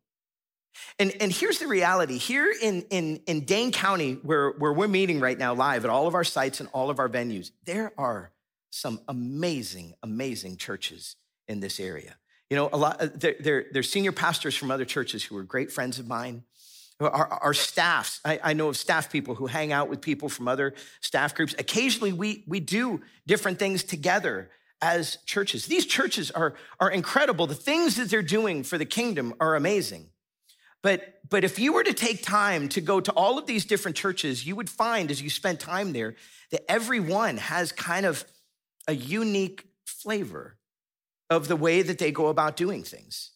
And, 0.98 1.12
and 1.20 1.32
here's 1.32 1.58
the 1.58 1.66
reality 1.66 2.18
here 2.18 2.52
in, 2.60 2.82
in, 2.90 3.20
in 3.26 3.44
Dane 3.44 3.72
County, 3.72 4.14
where, 4.22 4.50
where 4.50 4.72
we're 4.72 4.88
meeting 4.88 5.20
right 5.20 5.38
now 5.38 5.54
live 5.54 5.84
at 5.84 5.90
all 5.90 6.06
of 6.06 6.14
our 6.14 6.24
sites 6.24 6.60
and 6.60 6.68
all 6.72 6.90
of 6.90 6.98
our 6.98 7.08
venues, 7.08 7.50
there 7.64 7.92
are 7.98 8.32
some 8.70 9.00
amazing, 9.08 9.94
amazing 10.02 10.56
churches 10.56 11.16
in 11.46 11.60
this 11.60 11.78
area. 11.78 12.16
You 12.50 12.56
know, 12.56 12.68
a 12.72 12.76
lot, 12.76 13.00
uh, 13.00 13.08
they're, 13.14 13.36
they're, 13.40 13.64
they're 13.72 13.82
senior 13.82 14.12
pastors 14.12 14.56
from 14.56 14.70
other 14.70 14.84
churches 14.84 15.22
who 15.24 15.36
are 15.36 15.44
great 15.44 15.70
friends 15.70 15.98
of 15.98 16.08
mine. 16.08 16.44
Our, 17.00 17.26
our 17.42 17.54
staffs, 17.54 18.20
I, 18.24 18.38
I, 18.42 18.52
know 18.52 18.68
of 18.68 18.76
staff 18.76 19.10
people 19.10 19.34
who 19.34 19.46
hang 19.46 19.72
out 19.72 19.88
with 19.88 20.00
people 20.00 20.28
from 20.28 20.46
other 20.46 20.74
staff 21.00 21.34
groups. 21.34 21.52
Occasionally, 21.58 22.12
we, 22.12 22.44
we 22.46 22.60
do 22.60 23.00
different 23.26 23.58
things 23.58 23.82
together 23.82 24.48
as 24.80 25.18
churches. 25.26 25.66
These 25.66 25.86
churches 25.86 26.30
are, 26.30 26.54
are 26.78 26.90
incredible. 26.90 27.48
The 27.48 27.54
things 27.56 27.96
that 27.96 28.10
they're 28.10 28.22
doing 28.22 28.62
for 28.62 28.78
the 28.78 28.84
kingdom 28.84 29.34
are 29.40 29.56
amazing. 29.56 30.10
But, 30.82 31.18
but 31.28 31.44
if 31.44 31.58
you 31.58 31.72
were 31.72 31.82
to 31.82 31.94
take 31.94 32.22
time 32.22 32.68
to 32.70 32.80
go 32.80 33.00
to 33.00 33.10
all 33.12 33.38
of 33.38 33.46
these 33.46 33.64
different 33.64 33.96
churches, 33.96 34.46
you 34.46 34.54
would 34.54 34.68
find 34.68 35.10
as 35.10 35.20
you 35.20 35.30
spent 35.30 35.58
time 35.58 35.94
there 35.94 36.14
that 36.50 36.70
every 36.70 37.00
one 37.00 37.38
has 37.38 37.72
kind 37.72 38.06
of 38.06 38.24
a 38.86 38.94
unique 38.94 39.66
flavor 39.84 40.58
of 41.30 41.48
the 41.48 41.56
way 41.56 41.82
that 41.82 41.98
they 41.98 42.12
go 42.12 42.26
about 42.26 42.56
doing 42.56 42.82
things. 42.82 43.30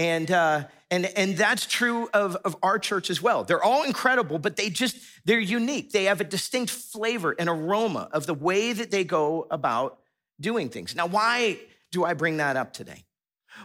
And, 0.00 0.30
uh, 0.30 0.64
and, 0.90 1.04
and 1.14 1.36
that's 1.36 1.66
true 1.66 2.08
of, 2.14 2.34
of 2.36 2.56
our 2.62 2.78
church 2.78 3.10
as 3.10 3.20
well. 3.20 3.44
They're 3.44 3.62
all 3.62 3.82
incredible, 3.82 4.38
but 4.38 4.56
they 4.56 4.70
just, 4.70 4.96
they're 5.26 5.38
unique. 5.38 5.92
They 5.92 6.04
have 6.04 6.22
a 6.22 6.24
distinct 6.24 6.70
flavor 6.70 7.36
and 7.38 7.50
aroma 7.50 8.08
of 8.10 8.24
the 8.24 8.32
way 8.32 8.72
that 8.72 8.90
they 8.90 9.04
go 9.04 9.46
about 9.50 9.98
doing 10.40 10.70
things. 10.70 10.94
Now, 10.94 11.06
why 11.06 11.58
do 11.92 12.02
I 12.02 12.14
bring 12.14 12.38
that 12.38 12.56
up 12.56 12.72
today? 12.72 13.04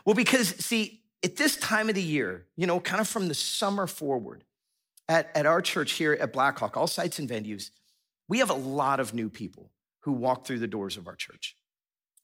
Well, 0.03 0.13
because 0.13 0.49
see, 0.49 1.03
at 1.23 1.37
this 1.37 1.55
time 1.55 1.87
of 1.87 1.95
the 1.95 2.03
year, 2.03 2.47
you 2.57 2.67
know, 2.67 2.81
kind 2.81 2.99
of 2.99 3.07
from 3.07 3.29
the 3.29 3.33
summer 3.33 3.87
forward, 3.87 4.43
at, 5.07 5.31
at 5.35 5.45
our 5.45 5.61
church 5.61 5.93
here 5.93 6.17
at 6.19 6.33
Blackhawk, 6.33 6.75
all 6.75 6.85
sites 6.85 7.17
and 7.17 7.29
venues, 7.29 7.69
we 8.27 8.39
have 8.39 8.49
a 8.49 8.55
lot 8.55 8.99
of 8.99 9.13
new 9.13 9.29
people 9.29 9.71
who 10.01 10.11
walk 10.11 10.45
through 10.45 10.59
the 10.59 10.67
doors 10.67 10.97
of 10.97 11.07
our 11.07 11.15
church 11.15 11.55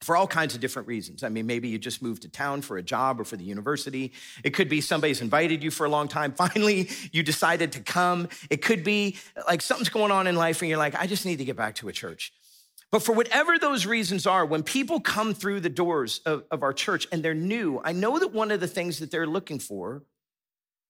for 0.01 0.18
all 0.18 0.27
kinds 0.27 0.56
of 0.56 0.62
different 0.62 0.88
reasons. 0.88 1.24
I 1.24 1.30
mean, 1.30 1.45
maybe 1.45 1.68
you 1.68 1.77
just 1.77 2.01
moved 2.01 2.24
to 2.24 2.30
town 2.30 2.62
for 2.63 2.77
a 2.77 2.83
job 2.83 3.21
or 3.21 3.24
for 3.24 3.38
the 3.38 3.44
university. 3.44 4.12
It 4.44 4.51
could 4.51 4.68
be 4.68 4.81
somebody's 4.81 5.21
invited 5.21 5.63
you 5.63 5.69
for 5.69 5.86
a 5.86 5.89
long 5.89 6.07
time. 6.07 6.31
Finally, 6.42 6.89
you 7.12 7.21
decided 7.21 7.71
to 7.74 7.81
come. 7.81 8.27
It 8.50 8.63
could 8.63 8.83
be 8.83 9.18
like 9.48 9.62
something's 9.62 9.89
going 9.89 10.12
on 10.12 10.25
in 10.27 10.36
life 10.36 10.62
and 10.62 10.69
you're 10.69 10.80
like, 10.80 10.95
I 10.95 11.06
just 11.06 11.25
need 11.25 11.38
to 11.38 11.45
get 11.45 11.56
back 11.56 11.75
to 11.75 11.88
a 11.88 11.92
church. 11.92 12.33
But 12.92 13.03
for 13.03 13.13
whatever 13.13 13.57
those 13.57 13.86
reasons 13.86 14.27
are, 14.27 14.45
when 14.45 14.63
people 14.63 15.00
come 15.00 15.33
through 15.33 15.62
the 15.62 15.70
doors 15.70 16.20
of, 16.25 16.43
of 16.51 16.62
our 16.62 16.74
church 16.74 17.08
and 17.12 17.24
they're 17.24 17.34
new, 17.34 17.79
I 17.86 17.93
know 17.93 18.20
that 18.20 18.34
one 18.34 18.51
of 18.51 18.60
the 18.60 18.67
things 18.67 19.00
that 19.00 19.12
they're 19.12 19.27
looking 19.27 19.60
for 19.60 20.03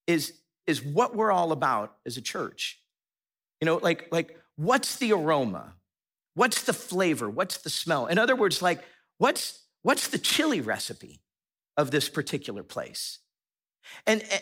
is, 0.08 0.34
is 0.66 0.82
what 0.82 1.16
we're 1.16 1.32
all 1.32 1.52
about 1.52 1.96
as 2.06 2.18
a 2.18 2.22
church. 2.22 2.80
You 3.60 3.68
know, 3.68 3.76
like, 3.76 4.08
like 4.12 4.40
what's 4.56 4.96
the 4.96 5.14
aroma? 5.14 5.74
What's 6.34 6.64
the 6.64 6.74
flavor? 6.74 7.30
What's 7.30 7.58
the 7.58 7.70
smell? 7.70 8.08
In 8.08 8.18
other 8.18 8.36
words, 8.36 8.62
like, 8.64 8.84
What's, 9.22 9.60
what's 9.84 10.08
the 10.08 10.18
chili 10.18 10.62
recipe 10.62 11.22
of 11.78 11.92
this 11.92 12.10
particular 12.10 12.64
place? 12.64 13.20
And 14.08 14.24
eh, 14.32 14.40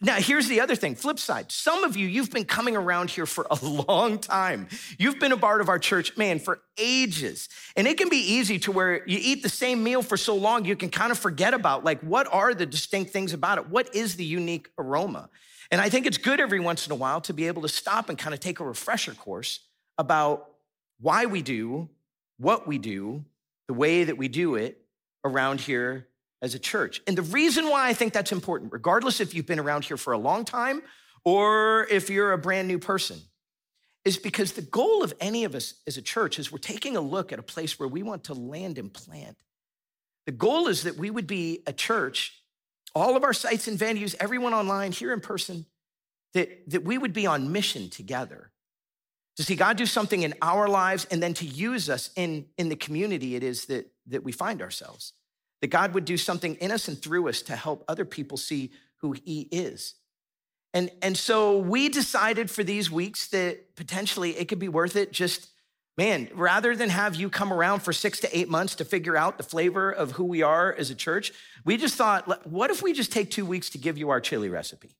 now 0.00 0.14
here's 0.14 0.48
the 0.48 0.62
other 0.62 0.74
thing, 0.74 0.94
flip 0.94 1.18
side. 1.18 1.52
Some 1.52 1.84
of 1.84 1.94
you, 1.94 2.08
you've 2.08 2.30
been 2.30 2.46
coming 2.46 2.74
around 2.74 3.10
here 3.10 3.26
for 3.26 3.46
a 3.50 3.62
long 3.86 4.18
time. 4.18 4.68
You've 4.96 5.20
been 5.20 5.32
a 5.32 5.36
part 5.36 5.60
of 5.60 5.68
our 5.68 5.78
church, 5.78 6.16
man, 6.16 6.38
for 6.38 6.62
ages. 6.78 7.50
And 7.76 7.86
it 7.86 7.98
can 7.98 8.08
be 8.08 8.16
easy 8.16 8.58
to 8.60 8.72
where 8.72 9.06
you 9.06 9.18
eat 9.20 9.42
the 9.42 9.50
same 9.50 9.84
meal 9.84 10.00
for 10.00 10.16
so 10.16 10.34
long, 10.34 10.64
you 10.64 10.74
can 10.74 10.88
kind 10.88 11.12
of 11.12 11.18
forget 11.18 11.52
about 11.52 11.84
like, 11.84 12.00
what 12.00 12.26
are 12.32 12.54
the 12.54 12.64
distinct 12.64 13.10
things 13.10 13.34
about 13.34 13.58
it? 13.58 13.68
What 13.68 13.94
is 13.94 14.16
the 14.16 14.24
unique 14.24 14.70
aroma? 14.78 15.28
And 15.70 15.82
I 15.82 15.90
think 15.90 16.06
it's 16.06 16.16
good 16.16 16.40
every 16.40 16.60
once 16.60 16.86
in 16.86 16.92
a 16.92 16.96
while 16.96 17.20
to 17.20 17.34
be 17.34 17.46
able 17.46 17.60
to 17.60 17.68
stop 17.68 18.08
and 18.08 18.16
kind 18.16 18.32
of 18.32 18.40
take 18.40 18.58
a 18.58 18.64
refresher 18.64 19.12
course 19.12 19.60
about 19.98 20.48
why 20.98 21.26
we 21.26 21.42
do 21.42 21.90
what 22.38 22.66
we 22.66 22.78
do 22.78 23.26
the 23.68 23.74
way 23.74 24.04
that 24.04 24.18
we 24.18 24.28
do 24.28 24.54
it 24.56 24.80
around 25.24 25.60
here 25.60 26.08
as 26.42 26.54
a 26.54 26.58
church. 26.58 27.00
And 27.06 27.16
the 27.16 27.22
reason 27.22 27.70
why 27.70 27.88
I 27.88 27.94
think 27.94 28.12
that's 28.12 28.32
important, 28.32 28.72
regardless 28.72 29.20
if 29.20 29.34
you've 29.34 29.46
been 29.46 29.58
around 29.58 29.84
here 29.84 29.96
for 29.96 30.12
a 30.12 30.18
long 30.18 30.44
time 30.44 30.82
or 31.24 31.86
if 31.90 32.10
you're 32.10 32.32
a 32.32 32.38
brand 32.38 32.68
new 32.68 32.78
person, 32.78 33.18
is 34.04 34.18
because 34.18 34.52
the 34.52 34.62
goal 34.62 35.02
of 35.02 35.14
any 35.20 35.44
of 35.44 35.54
us 35.54 35.74
as 35.86 35.96
a 35.96 36.02
church 36.02 36.38
is 36.38 36.52
we're 36.52 36.58
taking 36.58 36.96
a 36.96 37.00
look 37.00 37.32
at 37.32 37.38
a 37.38 37.42
place 37.42 37.78
where 37.78 37.88
we 37.88 38.02
want 38.02 38.24
to 38.24 38.34
land 38.34 38.76
and 38.76 38.92
plant. 38.92 39.38
The 40.26 40.32
goal 40.32 40.68
is 40.68 40.82
that 40.82 40.96
we 40.96 41.10
would 41.10 41.26
be 41.26 41.62
a 41.66 41.72
church, 41.72 42.42
all 42.94 43.16
of 43.16 43.24
our 43.24 43.32
sites 43.32 43.66
and 43.66 43.78
venues, 43.78 44.14
everyone 44.20 44.52
online, 44.52 44.92
here 44.92 45.12
in 45.12 45.20
person, 45.20 45.64
that, 46.34 46.68
that 46.68 46.84
we 46.84 46.98
would 46.98 47.14
be 47.14 47.26
on 47.26 47.52
mission 47.52 47.88
together 47.88 48.50
to 49.36 49.42
see 49.42 49.56
God 49.56 49.76
do 49.76 49.86
something 49.86 50.22
in 50.22 50.34
our 50.40 50.68
lives 50.68 51.06
and 51.10 51.22
then 51.22 51.34
to 51.34 51.44
use 51.44 51.90
us 51.90 52.10
in, 52.16 52.46
in 52.56 52.68
the 52.68 52.76
community 52.76 53.34
it 53.34 53.42
is 53.42 53.66
that, 53.66 53.90
that 54.06 54.22
we 54.22 54.32
find 54.32 54.62
ourselves. 54.62 55.12
that 55.60 55.68
God 55.68 55.94
would 55.94 56.04
do 56.04 56.16
something 56.18 56.56
in 56.56 56.70
us 56.70 56.88
and 56.88 57.00
through 57.00 57.28
us 57.28 57.40
to 57.42 57.56
help 57.56 57.84
other 57.88 58.04
people 58.04 58.36
see 58.36 58.70
who 58.98 59.12
He 59.12 59.48
is. 59.50 59.94
And, 60.74 60.90
and 61.00 61.16
so 61.16 61.58
we 61.58 61.88
decided 61.88 62.50
for 62.50 62.64
these 62.64 62.90
weeks 62.90 63.28
that 63.28 63.76
potentially 63.76 64.36
it 64.36 64.48
could 64.48 64.58
be 64.58 64.68
worth 64.68 64.96
it 64.96 65.12
just, 65.12 65.48
man, 65.96 66.28
rather 66.34 66.74
than 66.76 66.90
have 66.90 67.14
you 67.14 67.30
come 67.30 67.52
around 67.52 67.80
for 67.80 67.92
six 67.92 68.20
to 68.20 68.38
eight 68.38 68.50
months 68.50 68.74
to 68.74 68.84
figure 68.84 69.16
out 69.16 69.38
the 69.38 69.44
flavor 69.44 69.90
of 69.90 70.12
who 70.12 70.24
we 70.24 70.42
are 70.42 70.74
as 70.74 70.90
a 70.90 70.94
church, 70.94 71.32
we 71.64 71.76
just 71.76 71.94
thought, 71.94 72.46
what 72.46 72.70
if 72.70 72.82
we 72.82 72.92
just 72.92 73.12
take 73.12 73.30
two 73.30 73.46
weeks 73.46 73.70
to 73.70 73.78
give 73.78 73.96
you 73.96 74.10
our 74.10 74.20
chili 74.20 74.48
recipe 74.48 74.96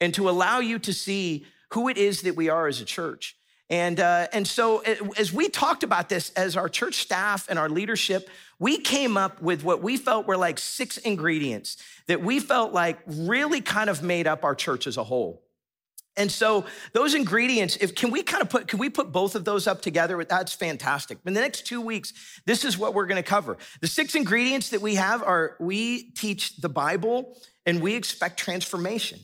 and 0.00 0.14
to 0.14 0.30
allow 0.30 0.60
you 0.60 0.78
to 0.78 0.92
see 0.92 1.44
who 1.72 1.88
it 1.88 1.98
is 1.98 2.22
that 2.22 2.36
we 2.36 2.48
are 2.48 2.68
as 2.68 2.80
a 2.80 2.84
church? 2.84 3.36
And, 3.70 4.00
uh, 4.00 4.26
and 4.32 4.46
so, 4.46 4.82
uh, 4.84 4.96
as 5.16 5.32
we 5.32 5.48
talked 5.48 5.84
about 5.84 6.08
this 6.08 6.30
as 6.30 6.56
our 6.56 6.68
church 6.68 6.96
staff 6.96 7.46
and 7.48 7.56
our 7.56 7.68
leadership, 7.68 8.28
we 8.58 8.78
came 8.78 9.16
up 9.16 9.40
with 9.40 9.62
what 9.62 9.80
we 9.80 9.96
felt 9.96 10.26
were 10.26 10.36
like 10.36 10.58
six 10.58 10.98
ingredients 10.98 11.76
that 12.08 12.20
we 12.20 12.40
felt 12.40 12.72
like 12.72 12.98
really 13.06 13.60
kind 13.60 13.88
of 13.88 14.02
made 14.02 14.26
up 14.26 14.44
our 14.44 14.56
church 14.56 14.88
as 14.88 14.96
a 14.96 15.04
whole. 15.04 15.44
And 16.16 16.30
so 16.30 16.66
those 16.92 17.14
ingredients, 17.14 17.76
if 17.76 17.94
can 17.94 18.10
we 18.10 18.24
kind 18.24 18.42
of 18.42 18.50
put, 18.50 18.66
can 18.66 18.80
we 18.80 18.90
put 18.90 19.12
both 19.12 19.36
of 19.36 19.44
those 19.44 19.68
up 19.68 19.80
together? 19.80 20.22
That's 20.24 20.52
fantastic. 20.52 21.18
In 21.24 21.32
the 21.32 21.40
next 21.40 21.64
two 21.64 21.80
weeks, 21.80 22.12
this 22.46 22.64
is 22.64 22.76
what 22.76 22.92
we're 22.92 23.06
going 23.06 23.22
to 23.22 23.28
cover. 23.28 23.56
The 23.80 23.86
six 23.86 24.16
ingredients 24.16 24.70
that 24.70 24.82
we 24.82 24.96
have 24.96 25.22
are 25.22 25.56
we 25.60 26.10
teach 26.10 26.56
the 26.56 26.68
Bible 26.68 27.38
and 27.64 27.80
we 27.80 27.94
expect 27.94 28.38
transformation. 28.38 29.20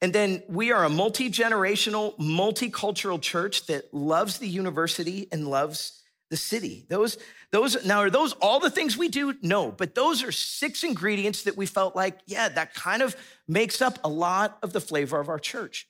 And 0.00 0.12
then 0.12 0.42
we 0.48 0.70
are 0.70 0.84
a 0.84 0.88
multi 0.88 1.30
generational, 1.30 2.16
multicultural 2.18 3.20
church 3.20 3.66
that 3.66 3.92
loves 3.92 4.38
the 4.38 4.48
university 4.48 5.28
and 5.32 5.48
loves 5.48 6.02
the 6.30 6.36
city. 6.36 6.86
Those, 6.88 7.18
those, 7.50 7.84
now 7.84 8.00
are 8.00 8.10
those 8.10 8.32
all 8.34 8.60
the 8.60 8.70
things 8.70 8.96
we 8.96 9.08
do? 9.08 9.34
No, 9.42 9.72
but 9.72 9.94
those 9.94 10.22
are 10.22 10.30
six 10.30 10.84
ingredients 10.84 11.44
that 11.44 11.56
we 11.56 11.66
felt 11.66 11.96
like, 11.96 12.18
yeah, 12.26 12.48
that 12.50 12.74
kind 12.74 13.02
of 13.02 13.16
makes 13.48 13.80
up 13.80 13.98
a 14.04 14.08
lot 14.08 14.58
of 14.62 14.72
the 14.72 14.80
flavor 14.80 15.18
of 15.18 15.28
our 15.28 15.38
church. 15.38 15.88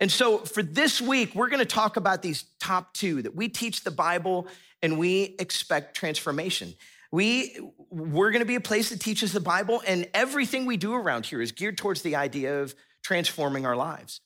And 0.00 0.10
so 0.10 0.38
for 0.38 0.62
this 0.62 1.00
week, 1.00 1.34
we're 1.34 1.50
gonna 1.50 1.64
talk 1.64 1.96
about 1.96 2.22
these 2.22 2.44
top 2.58 2.94
two 2.94 3.22
that 3.22 3.36
we 3.36 3.48
teach 3.48 3.84
the 3.84 3.90
Bible 3.90 4.48
and 4.82 4.98
we 4.98 5.36
expect 5.38 5.96
transformation. 5.96 6.74
We, 7.12 7.56
we're 7.90 8.30
gonna 8.30 8.44
be 8.46 8.56
a 8.56 8.60
place 8.60 8.90
that 8.90 9.00
teaches 9.00 9.32
the 9.32 9.40
Bible, 9.40 9.82
and 9.86 10.08
everything 10.14 10.66
we 10.66 10.76
do 10.76 10.94
around 10.94 11.26
here 11.26 11.40
is 11.40 11.52
geared 11.52 11.78
towards 11.78 12.02
the 12.02 12.16
idea 12.16 12.62
of 12.62 12.74
transforming 13.04 13.64
our 13.66 13.76
lives. 13.76 14.20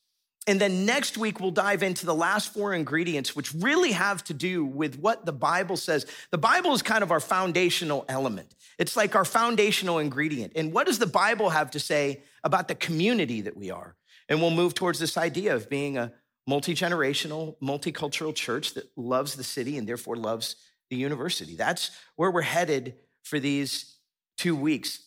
And 0.46 0.58
then 0.58 0.86
next 0.86 1.18
week, 1.18 1.40
we'll 1.40 1.50
dive 1.50 1.82
into 1.82 2.06
the 2.06 2.14
last 2.14 2.54
four 2.54 2.72
ingredients, 2.72 3.36
which 3.36 3.52
really 3.52 3.92
have 3.92 4.24
to 4.24 4.34
do 4.34 4.64
with 4.64 4.98
what 4.98 5.26
the 5.26 5.32
Bible 5.32 5.76
says. 5.76 6.06
The 6.30 6.38
Bible 6.38 6.72
is 6.72 6.80
kind 6.80 7.02
of 7.02 7.10
our 7.10 7.20
foundational 7.20 8.06
element, 8.08 8.54
it's 8.78 8.96
like 8.96 9.14
our 9.14 9.26
foundational 9.26 9.98
ingredient. 9.98 10.54
And 10.56 10.72
what 10.72 10.86
does 10.86 10.98
the 10.98 11.06
Bible 11.06 11.50
have 11.50 11.70
to 11.72 11.80
say 11.80 12.22
about 12.44 12.68
the 12.68 12.74
community 12.74 13.42
that 13.42 13.58
we 13.58 13.70
are? 13.70 13.94
And 14.30 14.40
we'll 14.40 14.50
move 14.50 14.72
towards 14.72 14.98
this 14.98 15.18
idea 15.18 15.54
of 15.54 15.68
being 15.68 15.98
a 15.98 16.12
multi 16.46 16.74
generational, 16.74 17.56
multicultural 17.60 18.34
church 18.34 18.72
that 18.74 18.90
loves 18.96 19.34
the 19.34 19.44
city 19.44 19.76
and 19.76 19.86
therefore 19.86 20.16
loves 20.16 20.56
the 20.88 20.96
university. 20.96 21.56
That's 21.56 21.90
where 22.16 22.30
we're 22.30 22.40
headed 22.40 22.94
for 23.22 23.38
these 23.38 23.96
two 24.38 24.56
weeks. 24.56 25.00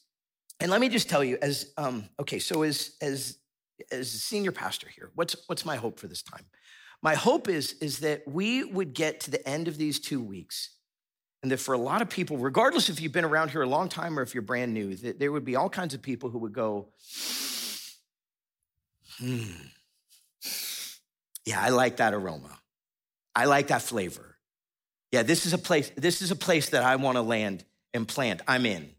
And 0.60 0.70
let 0.70 0.80
me 0.80 0.90
just 0.90 1.10
tell 1.10 1.24
you, 1.24 1.40
as 1.42 1.74
um, 1.78 2.06
okay, 2.20 2.38
so 2.38 2.62
as 2.62 2.92
as 3.02 3.38
as 3.92 4.14
a 4.14 4.18
senior 4.18 4.52
pastor 4.52 4.88
here, 4.90 5.12
what's, 5.16 5.36
what's 5.48 5.66
my 5.66 5.76
hope 5.76 6.00
for 6.00 6.08
this 6.08 6.22
time? 6.22 6.46
My 7.02 7.16
hope 7.16 7.50
is, 7.50 7.74
is 7.82 8.00
that 8.00 8.28
we 8.28 8.64
would 8.64 8.94
get 8.94 9.22
to 9.22 9.32
the 9.32 9.48
end 9.48 9.68
of 9.68 9.78
these 9.78 10.00
two 10.00 10.22
weeks 10.22 10.70
and 11.42 11.52
that 11.52 11.58
for 11.58 11.74
a 11.74 11.78
lot 11.78 12.02
of 12.02 12.10
people, 12.10 12.38
regardless 12.38 12.90
if 12.90 13.02
you've 13.02 13.12
been 13.12 13.26
around 13.26 13.50
here 13.50 13.64
a 13.64 13.68
long 13.68 13.90
time 13.90 14.20
or 14.20 14.22
if 14.22 14.36
you're 14.36 14.44
brand 14.44 14.74
new, 14.74 14.96
that 14.98 15.20
there 15.20 15.32
would 15.32 15.46
be 15.46 15.56
all 15.56 15.70
kinds 15.70 15.94
of 15.94 16.02
people 16.02 16.30
who 16.30 16.38
would 16.40 16.54
go, 16.54 16.90
hmm, 19.18 19.46
yeah, 21.46 21.60
I 21.60 21.70
like 21.70 21.98
that 21.98 22.14
aroma. 22.14 22.60
I 23.36 23.46
like 23.46 23.68
that 23.68 23.82
flavor. 23.82 24.38
Yeah, 25.12 25.24
this 25.24 25.46
is 25.46 25.54
a 25.54 25.58
place, 25.58 25.92
this 25.98 26.22
is 26.22 26.30
a 26.30 26.36
place 26.36 26.70
that 26.70 26.84
I 26.84 26.96
want 26.98 27.18
to 27.18 27.22
land 27.22 27.66
and 27.94 28.08
plant. 28.08 28.42
I'm 28.48 28.66
in. 28.66 28.92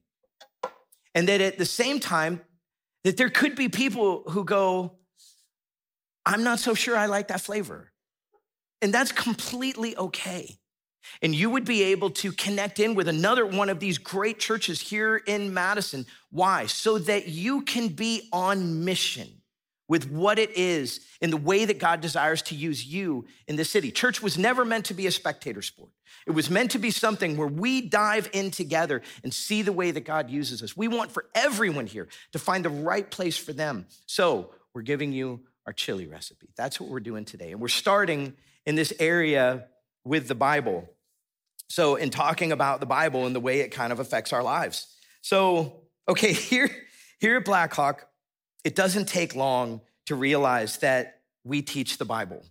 And 1.14 1.28
that 1.28 1.40
at 1.40 1.58
the 1.58 1.66
same 1.66 2.00
time, 2.00 2.40
that 3.04 3.16
there 3.16 3.30
could 3.30 3.56
be 3.56 3.68
people 3.68 4.22
who 4.28 4.44
go, 4.44 4.98
I'm 6.24 6.44
not 6.44 6.60
so 6.60 6.74
sure 6.74 6.96
I 6.96 7.06
like 7.06 7.28
that 7.28 7.40
flavor. 7.40 7.92
And 8.80 8.92
that's 8.92 9.12
completely 9.12 9.96
okay. 9.96 10.58
And 11.20 11.34
you 11.34 11.50
would 11.50 11.64
be 11.64 11.82
able 11.84 12.10
to 12.10 12.32
connect 12.32 12.78
in 12.78 12.94
with 12.94 13.08
another 13.08 13.44
one 13.44 13.68
of 13.68 13.80
these 13.80 13.98
great 13.98 14.38
churches 14.38 14.80
here 14.80 15.16
in 15.16 15.52
Madison. 15.52 16.06
Why? 16.30 16.66
So 16.66 16.98
that 16.98 17.28
you 17.28 17.62
can 17.62 17.88
be 17.88 18.28
on 18.32 18.84
mission 18.84 19.41
with 19.92 20.10
what 20.10 20.38
it 20.38 20.56
is 20.56 21.00
in 21.20 21.28
the 21.28 21.36
way 21.36 21.66
that 21.66 21.78
God 21.78 22.00
desires 22.00 22.40
to 22.40 22.54
use 22.54 22.82
you 22.86 23.26
in 23.46 23.56
the 23.56 23.64
city. 23.66 23.90
Church 23.90 24.22
was 24.22 24.38
never 24.38 24.64
meant 24.64 24.86
to 24.86 24.94
be 24.94 25.06
a 25.06 25.10
spectator 25.10 25.60
sport. 25.60 25.90
It 26.26 26.30
was 26.30 26.48
meant 26.48 26.70
to 26.70 26.78
be 26.78 26.90
something 26.90 27.36
where 27.36 27.46
we 27.46 27.82
dive 27.82 28.30
in 28.32 28.50
together 28.50 29.02
and 29.22 29.34
see 29.34 29.60
the 29.60 29.70
way 29.70 29.90
that 29.90 30.06
God 30.06 30.30
uses 30.30 30.62
us. 30.62 30.74
We 30.74 30.88
want 30.88 31.12
for 31.12 31.26
everyone 31.34 31.86
here 31.86 32.08
to 32.32 32.38
find 32.38 32.64
the 32.64 32.70
right 32.70 33.10
place 33.10 33.36
for 33.36 33.52
them. 33.52 33.84
So 34.06 34.54
we're 34.72 34.80
giving 34.80 35.12
you 35.12 35.40
our 35.66 35.74
chili 35.74 36.06
recipe. 36.06 36.48
That's 36.56 36.80
what 36.80 36.88
we're 36.88 37.00
doing 37.00 37.26
today. 37.26 37.52
And 37.52 37.60
we're 37.60 37.68
starting 37.68 38.32
in 38.64 38.76
this 38.76 38.94
area 38.98 39.66
with 40.06 40.26
the 40.26 40.34
Bible. 40.34 40.88
So, 41.68 41.96
in 41.96 42.08
talking 42.08 42.50
about 42.50 42.80
the 42.80 42.86
Bible 42.86 43.26
and 43.26 43.36
the 43.36 43.40
way 43.40 43.60
it 43.60 43.72
kind 43.72 43.92
of 43.92 44.00
affects 44.00 44.32
our 44.32 44.42
lives. 44.42 44.86
So, 45.20 45.82
okay, 46.08 46.32
here, 46.50 46.70
here 47.20 47.36
at 47.36 47.44
Blackhawk, 47.44 48.06
it 48.64 48.74
doesn't 48.74 49.08
take 49.08 49.34
long 49.34 49.80
to 50.06 50.14
realize 50.14 50.78
that 50.78 51.20
we 51.44 51.62
teach 51.62 51.98
the 51.98 52.04
Bible. 52.04 52.44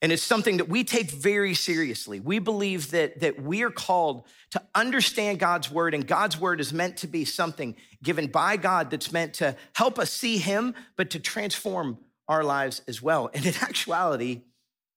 And 0.00 0.12
it's 0.12 0.22
something 0.22 0.58
that 0.58 0.68
we 0.68 0.84
take 0.84 1.10
very 1.10 1.54
seriously. 1.54 2.20
We 2.20 2.38
believe 2.38 2.92
that, 2.92 3.20
that 3.20 3.42
we 3.42 3.62
are 3.62 3.70
called 3.70 4.24
to 4.52 4.62
understand 4.74 5.40
God's 5.40 5.70
word, 5.70 5.92
and 5.92 6.06
God's 6.06 6.38
word 6.38 6.60
is 6.60 6.72
meant 6.72 6.98
to 6.98 7.08
be 7.08 7.24
something 7.24 7.74
given 8.02 8.28
by 8.28 8.56
God 8.56 8.90
that's 8.90 9.10
meant 9.10 9.34
to 9.34 9.56
help 9.74 9.98
us 9.98 10.12
see 10.12 10.38
Him, 10.38 10.74
but 10.96 11.10
to 11.10 11.18
transform 11.18 11.98
our 12.28 12.44
lives 12.44 12.82
as 12.86 13.02
well. 13.02 13.28
And 13.34 13.44
in 13.44 13.54
actuality, 13.60 14.42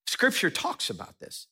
scripture 0.05 0.51
talks 0.51 0.89
about 0.89 1.19
this. 1.19 1.47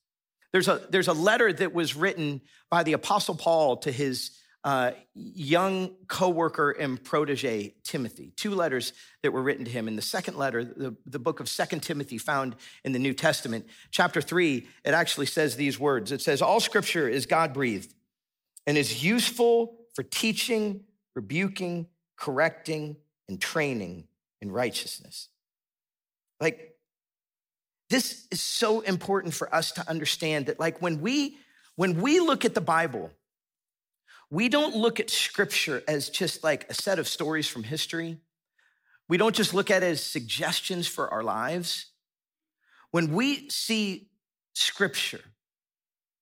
There's 0.51 0.67
a, 0.67 0.81
there's 0.89 1.07
a 1.07 1.13
letter 1.13 1.51
that 1.51 1.73
was 1.73 1.95
written 1.95 2.41
by 2.69 2.83
the 2.83 2.93
Apostle 2.93 3.35
Paul 3.35 3.77
to 3.77 3.91
his 3.91 4.31
uh, 4.63 4.91
young 5.13 5.91
co-worker 6.07 6.71
and 6.71 7.01
protege 7.03 7.75
Timothy. 7.83 8.33
Two 8.35 8.53
letters 8.53 8.93
that 9.23 9.31
were 9.31 9.41
written 9.41 9.65
to 9.65 9.71
him. 9.71 9.87
In 9.87 9.95
the 9.95 10.01
second 10.01 10.37
letter, 10.37 10.63
the, 10.63 10.95
the 11.05 11.19
book 11.19 11.39
of 11.39 11.47
Second 11.47 11.81
Timothy 11.81 12.17
found 12.17 12.55
in 12.83 12.91
the 12.91 12.99
New 12.99 13.13
Testament, 13.13 13.67
chapter 13.91 14.21
three, 14.21 14.67
it 14.83 14.93
actually 14.93 15.27
says 15.27 15.55
these 15.55 15.79
words. 15.79 16.11
It 16.11 16.21
says, 16.21 16.41
all 16.41 16.59
scripture 16.59 17.07
is 17.07 17.25
God-breathed 17.25 17.93
and 18.67 18.77
is 18.77 19.03
useful 19.03 19.77
for 19.95 20.03
teaching, 20.03 20.83
rebuking, 21.15 21.87
correcting, 22.17 22.97
and 23.27 23.39
training 23.39 24.07
in 24.41 24.51
righteousness. 24.51 25.29
Like, 26.41 26.75
this 27.89 28.27
is 28.29 28.41
so 28.41 28.81
important 28.81 29.33
for 29.33 29.53
us 29.55 29.71
to 29.71 29.89
understand 29.89 30.45
that 30.45 30.59
like 30.59 30.81
when 30.81 31.01
we 31.01 31.37
when 31.75 32.01
we 32.01 32.19
look 32.19 32.45
at 32.45 32.53
the 32.53 32.61
Bible, 32.61 33.09
we 34.31 34.49
don't 34.49 34.75
look 34.75 34.99
at 34.99 35.09
scripture 35.09 35.83
as 35.87 36.09
just 36.09 36.43
like 36.43 36.69
a 36.69 36.73
set 36.73 36.99
of 36.99 37.07
stories 37.07 37.47
from 37.47 37.63
history. 37.63 38.17
We 39.07 39.17
don't 39.17 39.35
just 39.35 39.53
look 39.53 39.71
at 39.71 39.81
it 39.81 39.87
as 39.87 40.03
suggestions 40.03 40.87
for 40.87 41.11
our 41.11 41.23
lives. 41.23 41.87
When 42.91 43.13
we 43.13 43.49
see 43.49 44.09
scripture, 44.53 45.21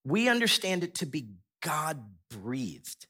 we 0.05 0.29
understand 0.29 0.83
it 0.83 0.95
to 0.95 1.05
be 1.05 1.27
God 1.61 2.01
breathed. 2.29 3.07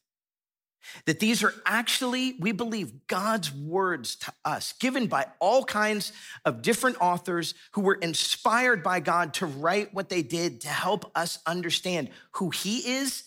That 1.04 1.20
these 1.20 1.44
are 1.44 1.54
actually, 1.66 2.36
we 2.40 2.52
believe, 2.52 3.06
God's 3.08 3.52
words 3.52 4.16
to 4.16 4.32
us, 4.44 4.72
given 4.80 5.06
by 5.06 5.26
all 5.38 5.64
kinds 5.64 6.12
of 6.44 6.62
different 6.62 6.96
authors 7.00 7.54
who 7.72 7.82
were 7.82 7.94
inspired 7.94 8.82
by 8.82 9.00
God 9.00 9.34
to 9.34 9.46
write 9.46 9.92
what 9.92 10.08
they 10.08 10.22
did 10.22 10.62
to 10.62 10.68
help 10.68 11.10
us 11.14 11.38
understand 11.46 12.08
who 12.32 12.50
He 12.50 12.78
is 12.78 13.22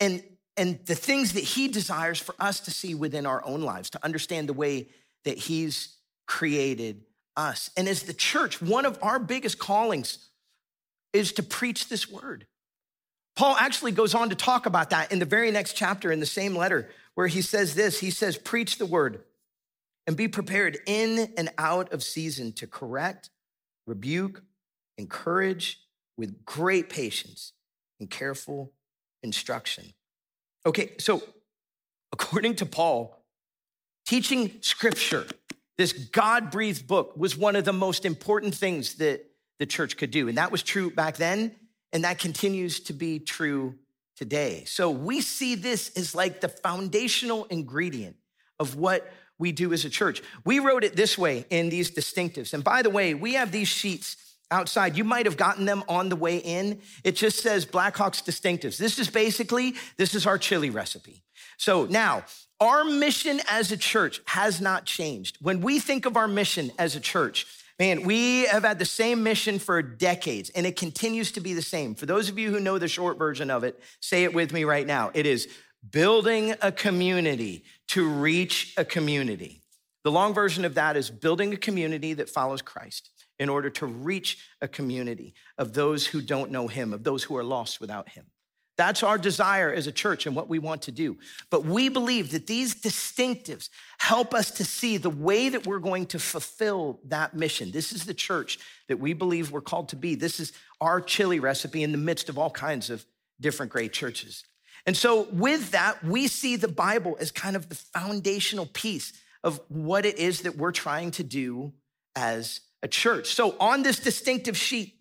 and 0.00 0.22
and 0.58 0.84
the 0.86 0.94
things 0.94 1.32
that 1.32 1.44
he 1.44 1.68
desires 1.68 2.18
for 2.18 2.34
us 2.38 2.60
to 2.60 2.70
see 2.70 2.94
within 2.94 3.24
our 3.24 3.44
own 3.46 3.62
lives, 3.62 3.90
to 3.90 4.04
understand 4.04 4.48
the 4.48 4.52
way 4.52 4.88
that 5.24 5.38
he's 5.38 5.96
created 6.26 7.04
us. 7.36 7.70
And 7.76 7.88
as 7.88 8.02
the 8.02 8.12
church, 8.12 8.60
one 8.60 8.84
of 8.84 8.98
our 9.00 9.18
biggest 9.18 9.58
callings 9.58 10.28
is 11.12 11.32
to 11.34 11.42
preach 11.42 11.88
this 11.88 12.10
word. 12.10 12.46
Paul 13.36 13.56
actually 13.58 13.92
goes 13.92 14.14
on 14.14 14.30
to 14.30 14.34
talk 14.34 14.66
about 14.66 14.90
that 14.90 15.12
in 15.12 15.20
the 15.20 15.24
very 15.24 15.50
next 15.52 15.74
chapter 15.74 16.10
in 16.10 16.18
the 16.18 16.26
same 16.26 16.56
letter, 16.56 16.90
where 17.14 17.28
he 17.28 17.40
says 17.40 17.74
this 17.74 18.00
He 18.00 18.10
says, 18.10 18.36
Preach 18.36 18.78
the 18.78 18.86
word 18.86 19.22
and 20.06 20.16
be 20.16 20.26
prepared 20.26 20.78
in 20.86 21.32
and 21.36 21.50
out 21.56 21.92
of 21.92 22.02
season 22.02 22.52
to 22.54 22.66
correct, 22.66 23.30
rebuke, 23.86 24.42
encourage 24.96 25.80
with 26.16 26.44
great 26.44 26.88
patience 26.88 27.52
and 28.00 28.10
careful 28.10 28.72
instruction. 29.22 29.92
Okay, 30.66 30.92
so 30.98 31.22
according 32.12 32.56
to 32.56 32.66
Paul, 32.66 33.22
teaching 34.06 34.52
scripture, 34.60 35.26
this 35.76 35.92
God 35.92 36.50
breathed 36.50 36.86
book, 36.86 37.16
was 37.16 37.36
one 37.36 37.56
of 37.56 37.64
the 37.64 37.72
most 37.72 38.04
important 38.04 38.54
things 38.54 38.94
that 38.96 39.24
the 39.58 39.66
church 39.66 39.96
could 39.96 40.10
do. 40.10 40.28
And 40.28 40.38
that 40.38 40.50
was 40.50 40.62
true 40.62 40.90
back 40.90 41.16
then, 41.16 41.54
and 41.92 42.04
that 42.04 42.18
continues 42.18 42.80
to 42.80 42.92
be 42.92 43.18
true 43.18 43.76
today. 44.16 44.64
So 44.66 44.90
we 44.90 45.20
see 45.20 45.54
this 45.54 45.90
as 45.96 46.14
like 46.14 46.40
the 46.40 46.48
foundational 46.48 47.44
ingredient 47.44 48.16
of 48.58 48.74
what 48.74 49.10
we 49.38 49.52
do 49.52 49.72
as 49.72 49.84
a 49.84 49.90
church. 49.90 50.20
We 50.44 50.58
wrote 50.58 50.82
it 50.82 50.96
this 50.96 51.16
way 51.16 51.44
in 51.50 51.68
these 51.68 51.92
distinctives. 51.92 52.52
And 52.52 52.64
by 52.64 52.82
the 52.82 52.90
way, 52.90 53.14
we 53.14 53.34
have 53.34 53.52
these 53.52 53.68
sheets 53.68 54.16
outside. 54.50 54.96
You 54.96 55.04
might 55.04 55.26
have 55.26 55.36
gotten 55.36 55.64
them 55.64 55.84
on 55.88 56.08
the 56.08 56.16
way 56.16 56.38
in. 56.38 56.80
It 57.04 57.16
just 57.16 57.40
says 57.40 57.66
Blackhawks 57.66 58.22
distinctives. 58.22 58.76
This 58.76 58.98
is 58.98 59.10
basically, 59.10 59.74
this 59.96 60.14
is 60.14 60.26
our 60.26 60.38
chili 60.38 60.70
recipe. 60.70 61.22
So 61.56 61.84
now, 61.86 62.24
our 62.60 62.84
mission 62.84 63.40
as 63.48 63.70
a 63.70 63.76
church 63.76 64.20
has 64.26 64.60
not 64.60 64.84
changed. 64.84 65.38
When 65.40 65.60
we 65.60 65.78
think 65.78 66.06
of 66.06 66.16
our 66.16 66.28
mission 66.28 66.72
as 66.78 66.96
a 66.96 67.00
church, 67.00 67.46
man, 67.78 68.02
we 68.02 68.46
have 68.46 68.64
had 68.64 68.78
the 68.78 68.84
same 68.84 69.22
mission 69.22 69.58
for 69.58 69.80
decades 69.80 70.50
and 70.50 70.66
it 70.66 70.76
continues 70.76 71.30
to 71.32 71.40
be 71.40 71.54
the 71.54 71.62
same. 71.62 71.94
For 71.94 72.06
those 72.06 72.28
of 72.28 72.38
you 72.38 72.50
who 72.50 72.58
know 72.58 72.78
the 72.78 72.88
short 72.88 73.18
version 73.18 73.50
of 73.50 73.62
it, 73.62 73.80
say 74.00 74.24
it 74.24 74.34
with 74.34 74.52
me 74.52 74.64
right 74.64 74.86
now. 74.86 75.10
It 75.14 75.26
is 75.26 75.48
building 75.88 76.54
a 76.60 76.72
community 76.72 77.64
to 77.88 78.08
reach 78.08 78.74
a 78.76 78.84
community. 78.84 79.62
The 80.02 80.10
long 80.10 80.34
version 80.34 80.64
of 80.64 80.74
that 80.74 80.96
is 80.96 81.10
building 81.10 81.52
a 81.52 81.56
community 81.56 82.14
that 82.14 82.28
follows 82.28 82.62
Christ 82.62 83.10
in 83.38 83.48
order 83.48 83.70
to 83.70 83.86
reach 83.86 84.38
a 84.60 84.68
community 84.68 85.34
of 85.56 85.72
those 85.72 86.06
who 86.06 86.20
don't 86.20 86.50
know 86.50 86.68
him, 86.68 86.92
of 86.92 87.04
those 87.04 87.24
who 87.24 87.36
are 87.36 87.44
lost 87.44 87.80
without 87.80 88.08
him. 88.10 88.26
That's 88.78 89.02
our 89.02 89.18
desire 89.18 89.72
as 89.72 89.88
a 89.88 89.92
church 89.92 90.24
and 90.24 90.36
what 90.36 90.48
we 90.48 90.60
want 90.60 90.82
to 90.82 90.92
do. 90.92 91.18
But 91.50 91.64
we 91.64 91.88
believe 91.88 92.30
that 92.30 92.46
these 92.46 92.76
distinctives 92.76 93.70
help 93.98 94.32
us 94.32 94.52
to 94.52 94.64
see 94.64 94.98
the 94.98 95.10
way 95.10 95.48
that 95.48 95.66
we're 95.66 95.80
going 95.80 96.06
to 96.06 96.20
fulfill 96.20 97.00
that 97.06 97.34
mission. 97.34 97.72
This 97.72 97.92
is 97.92 98.04
the 98.04 98.14
church 98.14 98.60
that 98.86 99.00
we 99.00 99.14
believe 99.14 99.50
we're 99.50 99.60
called 99.60 99.88
to 99.88 99.96
be. 99.96 100.14
This 100.14 100.38
is 100.38 100.52
our 100.80 101.00
chili 101.00 101.40
recipe 101.40 101.82
in 101.82 101.90
the 101.90 101.98
midst 101.98 102.28
of 102.28 102.38
all 102.38 102.50
kinds 102.50 102.88
of 102.88 103.04
different 103.40 103.72
great 103.72 103.92
churches. 103.92 104.44
And 104.86 104.96
so, 104.96 105.22
with 105.32 105.72
that, 105.72 106.02
we 106.04 106.28
see 106.28 106.54
the 106.54 106.68
Bible 106.68 107.16
as 107.18 107.32
kind 107.32 107.56
of 107.56 107.68
the 107.68 107.74
foundational 107.74 108.66
piece 108.66 109.12
of 109.42 109.60
what 109.68 110.06
it 110.06 110.18
is 110.18 110.42
that 110.42 110.56
we're 110.56 110.72
trying 110.72 111.10
to 111.12 111.24
do 111.24 111.72
as 112.14 112.60
a 112.82 112.88
church. 112.88 113.34
So, 113.34 113.56
on 113.58 113.82
this 113.82 113.98
distinctive 113.98 114.56
sheet, 114.56 114.94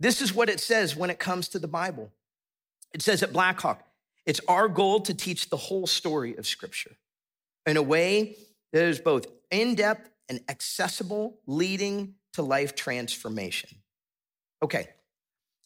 this 0.00 0.22
is 0.22 0.32
what 0.32 0.48
it 0.48 0.60
says 0.60 0.96
when 0.96 1.10
it 1.10 1.18
comes 1.18 1.48
to 1.48 1.58
the 1.58 1.68
Bible. 1.68 2.10
It 2.94 3.02
says 3.02 3.22
at 3.22 3.32
Blackhawk, 3.32 3.82
it's 4.26 4.40
our 4.48 4.68
goal 4.68 5.00
to 5.00 5.14
teach 5.14 5.50
the 5.50 5.56
whole 5.56 5.86
story 5.86 6.36
of 6.36 6.46
Scripture 6.46 6.92
in 7.66 7.76
a 7.76 7.82
way 7.82 8.36
that 8.72 8.84
is 8.84 8.98
both 8.98 9.26
in 9.50 9.74
depth 9.74 10.10
and 10.28 10.40
accessible, 10.48 11.38
leading 11.46 12.14
to 12.34 12.42
life 12.42 12.74
transformation. 12.74 13.70
Okay, 14.62 14.88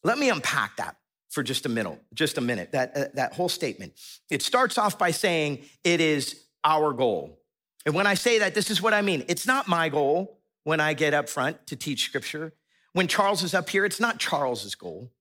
let 0.03 0.17
me 0.17 0.29
unpack 0.29 0.77
that 0.77 0.95
for 1.29 1.43
just 1.43 1.65
a 1.65 1.69
minute. 1.69 1.99
Just 2.13 2.37
a 2.37 2.41
minute. 2.41 2.71
That 2.71 2.97
uh, 2.97 3.05
that 3.15 3.33
whole 3.33 3.49
statement. 3.49 3.93
It 4.29 4.41
starts 4.41 4.77
off 4.77 4.97
by 4.97 5.11
saying 5.11 5.63
it 5.83 5.99
is 5.99 6.43
our 6.63 6.93
goal, 6.93 7.39
and 7.85 7.93
when 7.93 8.07
I 8.07 8.13
say 8.13 8.39
that, 8.39 8.55
this 8.55 8.71
is 8.71 8.81
what 8.81 8.93
I 8.93 9.01
mean. 9.01 9.25
It's 9.27 9.45
not 9.45 9.67
my 9.67 9.89
goal 9.89 10.39
when 10.63 10.79
I 10.79 10.93
get 10.93 11.13
up 11.13 11.29
front 11.29 11.67
to 11.67 11.75
teach 11.75 12.05
Scripture. 12.05 12.53
When 12.93 13.07
Charles 13.07 13.43
is 13.43 13.53
up 13.53 13.69
here, 13.69 13.85
it's 13.85 13.99
not 13.99 14.19
Charles's 14.19 14.75
goal. 14.75 15.11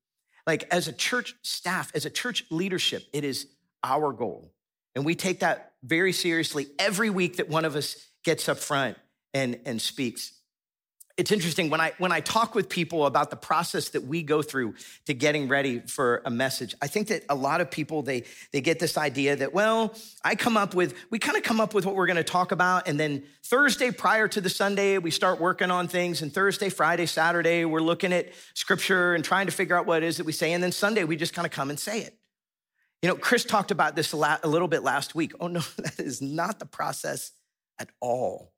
Like 0.46 0.64
as 0.70 0.88
a 0.88 0.92
church 0.92 1.34
staff, 1.42 1.90
as 1.94 2.04
a 2.04 2.10
church 2.10 2.44
leadership, 2.50 3.04
it 3.12 3.24
is 3.24 3.46
our 3.82 4.12
goal. 4.12 4.52
And 4.94 5.04
we 5.04 5.14
take 5.14 5.40
that 5.40 5.72
very 5.82 6.12
seriously 6.12 6.66
every 6.78 7.10
week 7.10 7.36
that 7.36 7.48
one 7.48 7.64
of 7.64 7.76
us 7.76 7.96
gets 8.24 8.48
up 8.48 8.58
front 8.58 8.98
and, 9.32 9.58
and 9.64 9.80
speaks 9.80 10.32
it's 11.16 11.30
interesting 11.30 11.68
when 11.68 11.80
I 11.80 11.92
when 11.98 12.12
I 12.12 12.20
talk 12.20 12.54
with 12.54 12.68
people 12.68 13.06
about 13.06 13.30
the 13.30 13.36
process 13.36 13.90
that 13.90 14.04
we 14.04 14.22
go 14.22 14.40
through 14.40 14.74
to 15.06 15.14
getting 15.14 15.48
ready 15.48 15.80
for 15.80 16.22
a 16.24 16.30
message. 16.30 16.74
I 16.80 16.86
think 16.86 17.08
that 17.08 17.24
a 17.28 17.34
lot 17.34 17.60
of 17.60 17.70
people 17.70 18.02
they 18.02 18.24
they 18.52 18.60
get 18.60 18.78
this 18.78 18.96
idea 18.96 19.36
that 19.36 19.52
well, 19.52 19.94
I 20.24 20.34
come 20.34 20.56
up 20.56 20.74
with 20.74 20.94
we 21.10 21.18
kind 21.18 21.36
of 21.36 21.42
come 21.42 21.60
up 21.60 21.74
with 21.74 21.84
what 21.84 21.94
we're 21.94 22.06
going 22.06 22.16
to 22.16 22.24
talk 22.24 22.52
about 22.52 22.88
and 22.88 22.98
then 22.98 23.24
Thursday 23.44 23.90
prior 23.90 24.26
to 24.28 24.40
the 24.40 24.48
Sunday 24.48 24.98
we 24.98 25.10
start 25.10 25.40
working 25.40 25.70
on 25.70 25.86
things 25.86 26.22
and 26.22 26.32
Thursday, 26.32 26.68
Friday, 26.70 27.06
Saturday 27.06 27.64
we're 27.64 27.80
looking 27.80 28.12
at 28.12 28.32
scripture 28.54 29.14
and 29.14 29.24
trying 29.24 29.46
to 29.46 29.52
figure 29.52 29.76
out 29.76 29.86
what 29.86 30.02
it 30.02 30.06
is 30.06 30.16
that 30.16 30.26
we 30.26 30.32
say 30.32 30.52
and 30.52 30.62
then 30.62 30.72
Sunday 30.72 31.04
we 31.04 31.16
just 31.16 31.34
kind 31.34 31.46
of 31.46 31.52
come 31.52 31.68
and 31.70 31.78
say 31.78 32.00
it. 32.00 32.16
You 33.02 33.08
know, 33.08 33.16
Chris 33.16 33.44
talked 33.44 33.70
about 33.70 33.96
this 33.96 34.12
a, 34.12 34.16
la- 34.16 34.38
a 34.42 34.48
little 34.48 34.68
bit 34.68 34.82
last 34.82 35.14
week. 35.14 35.32
Oh 35.40 35.46
no, 35.48 35.60
that 35.78 36.00
is 36.00 36.22
not 36.22 36.58
the 36.58 36.66
process 36.66 37.32
at 37.78 37.90
all. 38.00 38.52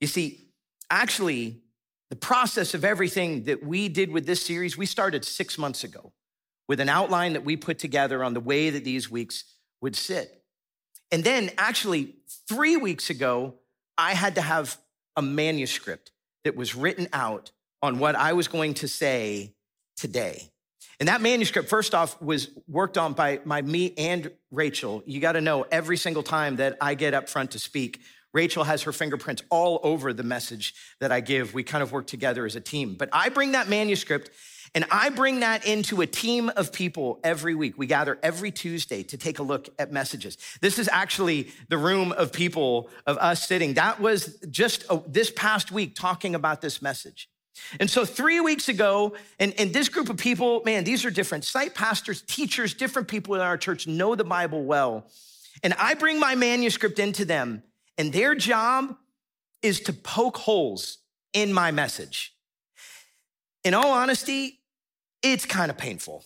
You 0.00 0.08
see, 0.08 0.50
actually 0.90 1.62
the 2.10 2.16
process 2.16 2.74
of 2.74 2.84
everything 2.84 3.44
that 3.44 3.64
we 3.64 3.88
did 3.88 4.10
with 4.10 4.26
this 4.26 4.44
series, 4.44 4.76
we 4.76 4.86
started 4.86 5.24
six 5.24 5.58
months 5.58 5.84
ago 5.84 6.12
with 6.68 6.80
an 6.80 6.88
outline 6.88 7.32
that 7.32 7.44
we 7.44 7.56
put 7.56 7.78
together 7.78 8.22
on 8.22 8.34
the 8.34 8.40
way 8.40 8.70
that 8.70 8.84
these 8.84 9.10
weeks 9.10 9.44
would 9.80 9.96
sit. 9.96 10.42
And 11.12 11.22
then, 11.22 11.50
actually, 11.58 12.16
three 12.48 12.76
weeks 12.76 13.10
ago, 13.10 13.54
I 13.96 14.14
had 14.14 14.34
to 14.36 14.40
have 14.40 14.76
a 15.16 15.22
manuscript 15.22 16.10
that 16.44 16.56
was 16.56 16.74
written 16.74 17.08
out 17.12 17.50
on 17.82 17.98
what 17.98 18.16
I 18.16 18.32
was 18.32 18.48
going 18.48 18.74
to 18.74 18.88
say 18.88 19.54
today. 19.96 20.50
And 20.98 21.08
that 21.08 21.20
manuscript, 21.20 21.68
first 21.68 21.94
off, 21.94 22.20
was 22.22 22.50
worked 22.66 22.96
on 22.96 23.12
by 23.12 23.40
my 23.44 23.62
me 23.62 23.92
and 23.98 24.30
Rachel. 24.50 25.02
You 25.06 25.20
got 25.20 25.32
to 25.32 25.40
know 25.40 25.66
every 25.70 25.96
single 25.96 26.22
time 26.22 26.56
that 26.56 26.78
I 26.80 26.94
get 26.94 27.14
up 27.14 27.28
front 27.28 27.50
to 27.52 27.58
speak, 27.58 28.00
Rachel 28.36 28.64
has 28.64 28.82
her 28.82 28.92
fingerprints 28.92 29.42
all 29.48 29.80
over 29.82 30.12
the 30.12 30.22
message 30.22 30.74
that 31.00 31.10
I 31.10 31.20
give. 31.20 31.54
We 31.54 31.62
kind 31.62 31.82
of 31.82 31.90
work 31.90 32.06
together 32.06 32.44
as 32.44 32.54
a 32.54 32.60
team. 32.60 32.94
But 32.94 33.08
I 33.10 33.30
bring 33.30 33.52
that 33.52 33.70
manuscript 33.70 34.30
and 34.74 34.84
I 34.90 35.08
bring 35.08 35.40
that 35.40 35.66
into 35.66 36.02
a 36.02 36.06
team 36.06 36.50
of 36.54 36.70
people 36.70 37.18
every 37.24 37.54
week. 37.54 37.78
We 37.78 37.86
gather 37.86 38.18
every 38.22 38.50
Tuesday 38.50 39.02
to 39.04 39.16
take 39.16 39.38
a 39.38 39.42
look 39.42 39.70
at 39.78 39.90
messages. 39.90 40.36
This 40.60 40.78
is 40.78 40.86
actually 40.92 41.48
the 41.70 41.78
room 41.78 42.12
of 42.12 42.30
people 42.30 42.90
of 43.06 43.16
us 43.16 43.48
sitting. 43.48 43.72
That 43.74 44.00
was 44.00 44.38
just 44.50 44.84
a, 44.90 45.00
this 45.06 45.30
past 45.30 45.72
week 45.72 45.94
talking 45.94 46.34
about 46.34 46.60
this 46.60 46.82
message. 46.82 47.30
And 47.80 47.88
so, 47.88 48.04
three 48.04 48.40
weeks 48.40 48.68
ago, 48.68 49.16
and, 49.40 49.54
and 49.56 49.72
this 49.72 49.88
group 49.88 50.10
of 50.10 50.18
people, 50.18 50.60
man, 50.66 50.84
these 50.84 51.06
are 51.06 51.10
different 51.10 51.46
site 51.46 51.74
pastors, 51.74 52.20
teachers, 52.20 52.74
different 52.74 53.08
people 53.08 53.34
in 53.34 53.40
our 53.40 53.56
church 53.56 53.86
know 53.86 54.14
the 54.14 54.24
Bible 54.24 54.62
well. 54.62 55.06
And 55.62 55.72
I 55.78 55.94
bring 55.94 56.20
my 56.20 56.34
manuscript 56.34 56.98
into 56.98 57.24
them, 57.24 57.62
and 57.98 58.12
their 58.12 58.34
job 58.34 58.96
is 59.62 59.80
to 59.80 59.92
poke 59.92 60.36
holes 60.36 60.98
in 61.32 61.52
my 61.52 61.70
message. 61.70 62.34
In 63.64 63.74
all 63.74 63.90
honesty, 63.90 64.60
it's 65.22 65.44
kind 65.44 65.70
of 65.70 65.76
painful. 65.76 66.24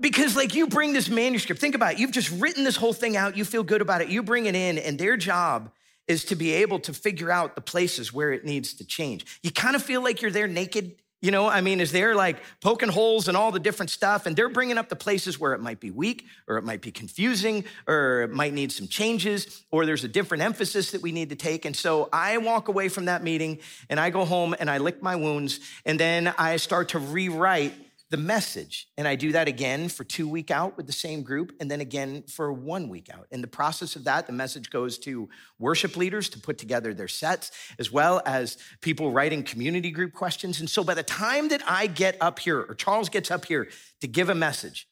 Because, 0.00 0.36
like, 0.36 0.54
you 0.54 0.68
bring 0.68 0.92
this 0.92 1.08
manuscript, 1.08 1.60
think 1.60 1.74
about 1.74 1.94
it. 1.94 1.98
You've 1.98 2.12
just 2.12 2.30
written 2.30 2.62
this 2.62 2.76
whole 2.76 2.92
thing 2.92 3.16
out. 3.16 3.36
You 3.36 3.44
feel 3.44 3.64
good 3.64 3.82
about 3.82 4.00
it. 4.00 4.08
You 4.08 4.22
bring 4.22 4.46
it 4.46 4.54
in, 4.54 4.78
and 4.78 4.98
their 4.98 5.16
job 5.16 5.70
is 6.06 6.24
to 6.26 6.36
be 6.36 6.52
able 6.52 6.78
to 6.80 6.94
figure 6.94 7.30
out 7.30 7.54
the 7.54 7.60
places 7.60 8.12
where 8.12 8.32
it 8.32 8.44
needs 8.44 8.74
to 8.74 8.86
change. 8.86 9.40
You 9.42 9.50
kind 9.50 9.74
of 9.74 9.82
feel 9.82 10.02
like 10.02 10.22
you're 10.22 10.30
there 10.30 10.46
naked 10.46 10.96
you 11.20 11.30
know, 11.32 11.48
I 11.48 11.60
mean, 11.60 11.80
is 11.80 11.90
they're 11.90 12.14
like 12.14 12.36
poking 12.60 12.88
holes 12.88 13.26
and 13.26 13.36
all 13.36 13.50
the 13.50 13.58
different 13.58 13.90
stuff, 13.90 14.26
and 14.26 14.36
they're 14.36 14.48
bringing 14.48 14.78
up 14.78 14.88
the 14.88 14.96
places 14.96 15.38
where 15.38 15.52
it 15.52 15.60
might 15.60 15.80
be 15.80 15.90
weak, 15.90 16.26
or 16.46 16.58
it 16.58 16.64
might 16.64 16.80
be 16.80 16.92
confusing, 16.92 17.64
or 17.86 18.22
it 18.22 18.30
might 18.30 18.52
need 18.52 18.70
some 18.70 18.86
changes, 18.86 19.64
or 19.72 19.84
there's 19.84 20.04
a 20.04 20.08
different 20.08 20.44
emphasis 20.44 20.92
that 20.92 21.02
we 21.02 21.10
need 21.10 21.30
to 21.30 21.36
take. 21.36 21.64
And 21.64 21.74
so 21.74 22.08
I 22.12 22.38
walk 22.38 22.68
away 22.68 22.88
from 22.88 23.06
that 23.06 23.24
meeting 23.24 23.58
and 23.90 23.98
I 23.98 24.10
go 24.10 24.24
home 24.24 24.54
and 24.58 24.70
I 24.70 24.78
lick 24.78 25.02
my 25.02 25.16
wounds, 25.16 25.60
and 25.84 25.98
then 25.98 26.32
I 26.38 26.56
start 26.56 26.90
to 26.90 26.98
rewrite 26.98 27.74
the 28.10 28.16
message. 28.16 28.88
And 28.96 29.06
I 29.06 29.16
do 29.16 29.32
that 29.32 29.48
again 29.48 29.88
for 29.88 30.04
two 30.04 30.28
week 30.28 30.50
out 30.50 30.76
with 30.76 30.86
the 30.86 30.92
same 30.92 31.22
group, 31.22 31.52
and 31.60 31.70
then 31.70 31.80
again 31.80 32.22
for 32.22 32.52
one 32.52 32.88
week 32.88 33.10
out. 33.12 33.26
In 33.30 33.42
the 33.42 33.46
process 33.46 33.96
of 33.96 34.04
that, 34.04 34.26
the 34.26 34.32
message 34.32 34.70
goes 34.70 34.98
to 35.00 35.28
worship 35.58 35.96
leaders 35.96 36.28
to 36.30 36.40
put 36.40 36.56
together 36.58 36.94
their 36.94 37.08
sets, 37.08 37.50
as 37.78 37.92
well 37.92 38.22
as 38.24 38.56
people 38.80 39.10
writing 39.10 39.42
community 39.42 39.90
group 39.90 40.14
questions. 40.14 40.60
And 40.60 40.70
so 40.70 40.82
by 40.82 40.94
the 40.94 41.02
time 41.02 41.48
that 41.48 41.62
I 41.66 41.86
get 41.86 42.16
up 42.20 42.38
here, 42.38 42.60
or 42.60 42.74
Charles 42.74 43.08
gets 43.08 43.30
up 43.30 43.44
here 43.44 43.68
to 44.00 44.08
give 44.08 44.30
a 44.30 44.34
message, 44.34 44.88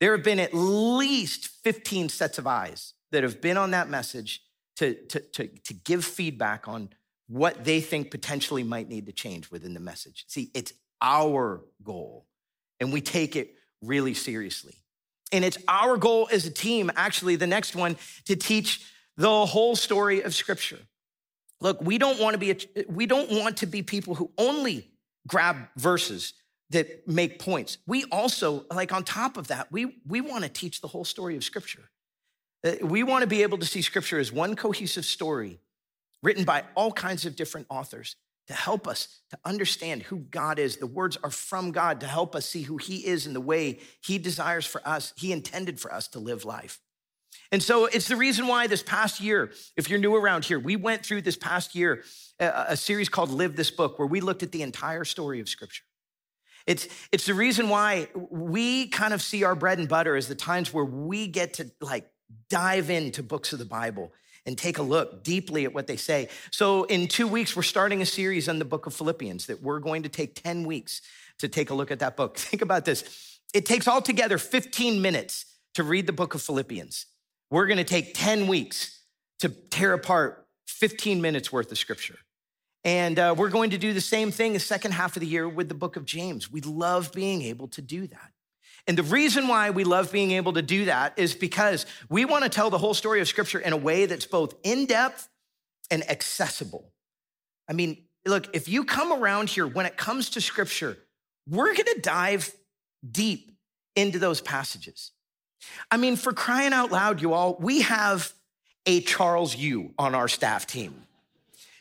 there 0.00 0.12
have 0.12 0.24
been 0.24 0.40
at 0.40 0.54
least 0.54 1.48
15 1.64 2.08
sets 2.08 2.38
of 2.38 2.46
eyes 2.46 2.94
that 3.12 3.22
have 3.22 3.40
been 3.40 3.56
on 3.56 3.72
that 3.72 3.88
message 3.88 4.42
to, 4.76 4.94
to, 5.08 5.20
to, 5.20 5.46
to 5.46 5.74
give 5.74 6.04
feedback 6.04 6.66
on 6.66 6.88
what 7.28 7.64
they 7.64 7.80
think 7.80 8.10
potentially 8.10 8.62
might 8.62 8.88
need 8.88 9.06
to 9.06 9.12
change 9.12 9.50
within 9.50 9.74
the 9.74 9.80
message. 9.80 10.24
See, 10.28 10.50
it's 10.54 10.72
our 11.00 11.62
goal 11.82 12.26
and 12.80 12.92
we 12.92 13.00
take 13.00 13.36
it 13.36 13.54
really 13.82 14.14
seriously. 14.14 14.74
And 15.32 15.44
it's 15.44 15.58
our 15.68 15.96
goal 15.96 16.28
as 16.30 16.46
a 16.46 16.50
team, 16.50 16.90
actually, 16.96 17.36
the 17.36 17.46
next 17.46 17.74
one, 17.74 17.96
to 18.26 18.36
teach 18.36 18.84
the 19.16 19.46
whole 19.46 19.76
story 19.76 20.22
of 20.22 20.34
Scripture. 20.34 20.78
Look, 21.60 21.80
we 21.80 21.98
don't 21.98 22.20
want 22.20 22.34
to 22.34 22.38
be 22.38 22.50
a, 22.50 22.56
we 22.88 23.06
don't 23.06 23.30
want 23.30 23.58
to 23.58 23.66
be 23.66 23.82
people 23.82 24.14
who 24.14 24.30
only 24.38 24.90
grab 25.26 25.56
verses 25.76 26.34
that 26.70 27.06
make 27.08 27.38
points. 27.38 27.78
We 27.86 28.04
also, 28.10 28.64
like 28.72 28.92
on 28.92 29.04
top 29.04 29.36
of 29.36 29.48
that, 29.48 29.70
we 29.72 30.00
we 30.06 30.20
want 30.20 30.44
to 30.44 30.50
teach 30.50 30.80
the 30.80 30.88
whole 30.88 31.04
story 31.04 31.36
of 31.36 31.44
Scripture. 31.44 31.90
Uh, 32.64 32.72
we 32.80 33.02
want 33.02 33.22
to 33.22 33.26
be 33.26 33.42
able 33.42 33.58
to 33.58 33.66
see 33.66 33.82
scripture 33.82 34.18
as 34.18 34.32
one 34.32 34.56
cohesive 34.56 35.04
story 35.04 35.60
written 36.22 36.44
by 36.44 36.64
all 36.74 36.90
kinds 36.90 37.26
of 37.26 37.36
different 37.36 37.66
authors 37.68 38.16
to 38.46 38.54
help 38.54 38.86
us 38.86 39.20
to 39.30 39.38
understand 39.44 40.02
who 40.02 40.18
God 40.18 40.58
is. 40.58 40.76
The 40.76 40.86
words 40.86 41.16
are 41.22 41.30
from 41.30 41.72
God 41.72 42.00
to 42.00 42.06
help 42.06 42.36
us 42.36 42.46
see 42.46 42.62
who 42.62 42.76
He 42.76 43.06
is 43.06 43.26
and 43.26 43.34
the 43.34 43.40
way 43.40 43.80
He 44.02 44.18
desires 44.18 44.66
for 44.66 44.86
us, 44.86 45.12
He 45.16 45.32
intended 45.32 45.80
for 45.80 45.92
us 45.92 46.08
to 46.08 46.18
live 46.18 46.44
life. 46.44 46.80
And 47.50 47.62
so 47.62 47.86
it's 47.86 48.08
the 48.08 48.16
reason 48.16 48.46
why 48.46 48.66
this 48.66 48.82
past 48.82 49.20
year, 49.20 49.52
if 49.76 49.88
you're 49.88 49.98
new 49.98 50.14
around 50.14 50.44
here, 50.44 50.58
we 50.58 50.76
went 50.76 51.04
through 51.04 51.22
this 51.22 51.36
past 51.36 51.74
year 51.74 52.02
a, 52.38 52.66
a 52.68 52.76
series 52.76 53.08
called 53.08 53.30
Live 53.30 53.56
This 53.56 53.70
Book, 53.70 53.98
where 53.98 54.08
we 54.08 54.20
looked 54.20 54.42
at 54.42 54.52
the 54.52 54.62
entire 54.62 55.04
story 55.04 55.40
of 55.40 55.48
Scripture. 55.48 55.84
It's, 56.66 56.88
it's 57.12 57.26
the 57.26 57.34
reason 57.34 57.68
why 57.68 58.08
we 58.14 58.88
kind 58.88 59.12
of 59.12 59.20
see 59.20 59.44
our 59.44 59.54
bread 59.54 59.78
and 59.78 59.88
butter 59.88 60.16
as 60.16 60.28
the 60.28 60.34
times 60.34 60.72
where 60.72 60.84
we 60.84 61.26
get 61.26 61.54
to 61.54 61.70
like 61.80 62.10
dive 62.48 62.88
into 62.90 63.22
books 63.22 63.52
of 63.52 63.58
the 63.58 63.64
Bible 63.64 64.12
and 64.46 64.58
take 64.58 64.78
a 64.78 64.82
look 64.82 65.22
deeply 65.24 65.64
at 65.64 65.72
what 65.72 65.86
they 65.86 65.96
say. 65.96 66.28
So, 66.50 66.84
in 66.84 67.08
two 67.08 67.26
weeks, 67.26 67.56
we're 67.56 67.62
starting 67.62 68.02
a 68.02 68.06
series 68.06 68.48
on 68.48 68.58
the 68.58 68.64
book 68.64 68.86
of 68.86 68.94
Philippians 68.94 69.46
that 69.46 69.62
we're 69.62 69.78
going 69.78 70.02
to 70.02 70.08
take 70.08 70.42
10 70.42 70.64
weeks 70.64 71.00
to 71.38 71.48
take 71.48 71.70
a 71.70 71.74
look 71.74 71.90
at 71.90 71.98
that 72.00 72.16
book. 72.16 72.36
Think 72.38 72.62
about 72.62 72.84
this 72.84 73.34
it 73.54 73.66
takes 73.66 73.86
altogether 73.86 74.36
15 74.36 75.00
minutes 75.00 75.46
to 75.74 75.84
read 75.84 76.06
the 76.06 76.12
book 76.12 76.34
of 76.34 76.42
Philippians. 76.42 77.06
We're 77.50 77.66
going 77.66 77.78
to 77.78 77.84
take 77.84 78.12
10 78.14 78.48
weeks 78.48 79.00
to 79.38 79.48
tear 79.48 79.92
apart 79.92 80.46
15 80.66 81.22
minutes 81.22 81.52
worth 81.52 81.70
of 81.70 81.78
scripture. 81.78 82.18
And 82.82 83.18
uh, 83.18 83.34
we're 83.38 83.50
going 83.50 83.70
to 83.70 83.78
do 83.78 83.92
the 83.92 84.00
same 84.00 84.30
thing 84.30 84.52
the 84.52 84.58
second 84.58 84.92
half 84.92 85.16
of 85.16 85.20
the 85.20 85.26
year 85.26 85.48
with 85.48 85.68
the 85.68 85.74
book 85.74 85.96
of 85.96 86.04
James. 86.04 86.50
We 86.50 86.60
love 86.60 87.12
being 87.12 87.42
able 87.42 87.68
to 87.68 87.80
do 87.80 88.06
that. 88.08 88.33
And 88.86 88.98
the 88.98 89.02
reason 89.02 89.48
why 89.48 89.70
we 89.70 89.84
love 89.84 90.12
being 90.12 90.32
able 90.32 90.52
to 90.54 90.62
do 90.62 90.84
that 90.86 91.14
is 91.18 91.34
because 91.34 91.86
we 92.10 92.24
want 92.24 92.44
to 92.44 92.50
tell 92.50 92.68
the 92.70 92.78
whole 92.78 92.94
story 92.94 93.20
of 93.20 93.28
Scripture 93.28 93.58
in 93.58 93.72
a 93.72 93.76
way 93.76 94.06
that's 94.06 94.26
both 94.26 94.54
in 94.62 94.86
depth 94.86 95.28
and 95.90 96.08
accessible. 96.10 96.92
I 97.68 97.72
mean, 97.72 98.04
look, 98.26 98.54
if 98.54 98.68
you 98.68 98.84
come 98.84 99.12
around 99.12 99.48
here 99.48 99.66
when 99.66 99.86
it 99.86 99.96
comes 99.96 100.30
to 100.30 100.40
Scripture, 100.40 100.98
we're 101.48 101.72
going 101.74 101.86
to 101.94 102.00
dive 102.02 102.52
deep 103.10 103.52
into 103.96 104.18
those 104.18 104.40
passages. 104.40 105.12
I 105.90 105.96
mean, 105.96 106.16
for 106.16 106.32
crying 106.32 106.72
out 106.72 106.92
loud, 106.92 107.22
you 107.22 107.32
all, 107.32 107.56
we 107.58 107.82
have 107.82 108.32
a 108.86 109.00
Charles 109.00 109.56
Yu 109.56 109.94
on 109.98 110.14
our 110.14 110.28
staff 110.28 110.66
team. 110.66 110.94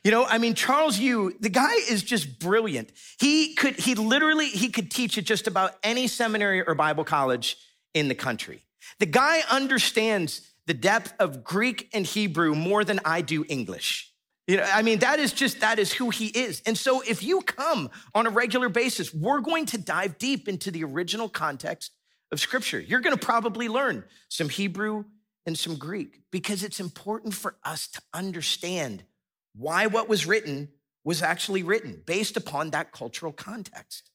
You 0.04 0.12
know, 0.12 0.26
I 0.26 0.38
mean, 0.38 0.54
Charles 0.54 1.00
Yu, 1.00 1.34
the 1.40 1.50
guy 1.50 1.74
is 1.90 2.04
just 2.04 2.40
brilliant. 2.40 2.92
He 3.20 3.56
could, 3.56 3.80
he 3.80 3.96
literally, 3.96 4.48
he 4.48 4.70
could 4.70 4.92
teach 4.92 5.18
at 5.18 5.24
just 5.24 5.48
about 5.48 5.76
any 5.82 6.08
seminary 6.08 6.62
or 6.62 6.76
Bible 6.76 7.06
college 7.06 7.58
in 7.94 8.10
the 8.10 8.16
country. 8.16 8.64
The 9.00 9.06
guy 9.06 9.44
understands 9.50 10.42
the 10.68 10.74
depth 10.74 11.14
of 11.20 11.44
Greek 11.44 11.90
and 11.94 12.06
Hebrew 12.06 12.54
more 12.54 12.84
than 12.84 13.00
I 13.06 13.22
do 13.22 13.46
English. 13.48 14.12
You 14.46 14.58
know, 14.58 14.68
I 14.74 14.82
mean, 14.82 15.00
that 15.00 15.20
is 15.20 15.32
just, 15.32 15.62
that 15.62 15.80
is 15.80 15.94
who 15.94 16.10
he 16.10 16.28
is. 16.28 16.62
And 16.66 16.78
so 16.78 17.02
if 17.02 17.24
you 17.24 17.42
come 17.42 17.90
on 18.14 18.28
a 18.28 18.30
regular 18.30 18.68
basis, 18.68 19.14
we're 19.14 19.40
going 19.40 19.68
to 19.68 19.78
dive 19.78 20.18
deep 20.18 20.50
into 20.50 20.70
the 20.70 20.84
original 20.84 21.30
context 21.30 21.92
of 22.30 22.42
scripture. 22.42 22.80
You're 22.80 23.00
going 23.00 23.18
to 23.18 23.26
probably 23.26 23.70
learn 23.70 24.04
some 24.28 24.50
Hebrew 24.50 25.06
and 25.46 25.58
some 25.58 25.76
Greek 25.78 26.24
because 26.30 26.62
it's 26.62 26.82
important 26.82 27.34
for 27.34 27.56
us 27.64 27.88
to 27.88 28.02
understand 28.14 29.04
why 29.56 29.88
what 29.88 30.10
was 30.10 30.26
written 30.26 30.70
was 31.04 31.22
actually 31.22 31.64
written 31.64 32.02
based 32.06 32.38
upon 32.38 32.72
that 32.72 32.92
cultural 32.92 33.32
context. 33.32 34.10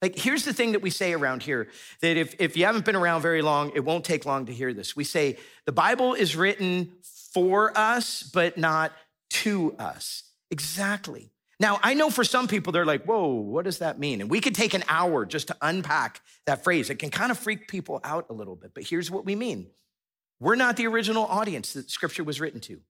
Like, 0.00 0.18
here's 0.18 0.44
the 0.44 0.52
thing 0.52 0.72
that 0.72 0.82
we 0.82 0.90
say 0.90 1.14
around 1.14 1.42
here 1.42 1.68
that 2.02 2.16
if, 2.16 2.34
if 2.38 2.56
you 2.56 2.66
haven't 2.66 2.84
been 2.84 2.96
around 2.96 3.22
very 3.22 3.42
long, 3.42 3.72
it 3.74 3.84
won't 3.84 4.04
take 4.04 4.26
long 4.26 4.46
to 4.46 4.52
hear 4.52 4.74
this. 4.74 4.94
We 4.94 5.04
say 5.04 5.38
the 5.64 5.72
Bible 5.72 6.14
is 6.14 6.36
written 6.36 6.92
for 7.32 7.76
us, 7.76 8.22
but 8.22 8.58
not 8.58 8.92
to 9.30 9.74
us. 9.78 10.24
Exactly. 10.50 11.30
Now, 11.60 11.78
I 11.82 11.94
know 11.94 12.10
for 12.10 12.24
some 12.24 12.48
people, 12.48 12.72
they're 12.72 12.84
like, 12.84 13.04
whoa, 13.04 13.28
what 13.28 13.64
does 13.64 13.78
that 13.78 13.98
mean? 13.98 14.20
And 14.20 14.28
we 14.28 14.40
could 14.40 14.54
take 14.54 14.74
an 14.74 14.84
hour 14.88 15.24
just 15.24 15.48
to 15.48 15.56
unpack 15.62 16.20
that 16.46 16.64
phrase. 16.64 16.90
It 16.90 16.96
can 16.96 17.10
kind 17.10 17.30
of 17.30 17.38
freak 17.38 17.68
people 17.68 18.00
out 18.04 18.26
a 18.28 18.32
little 18.32 18.56
bit, 18.56 18.72
but 18.74 18.84
here's 18.84 19.10
what 19.10 19.24
we 19.24 19.34
mean 19.34 19.68
we're 20.40 20.56
not 20.56 20.76
the 20.76 20.86
original 20.86 21.24
audience 21.24 21.72
that 21.72 21.90
scripture 21.90 22.24
was 22.24 22.40
written 22.40 22.60
to. 22.60 22.80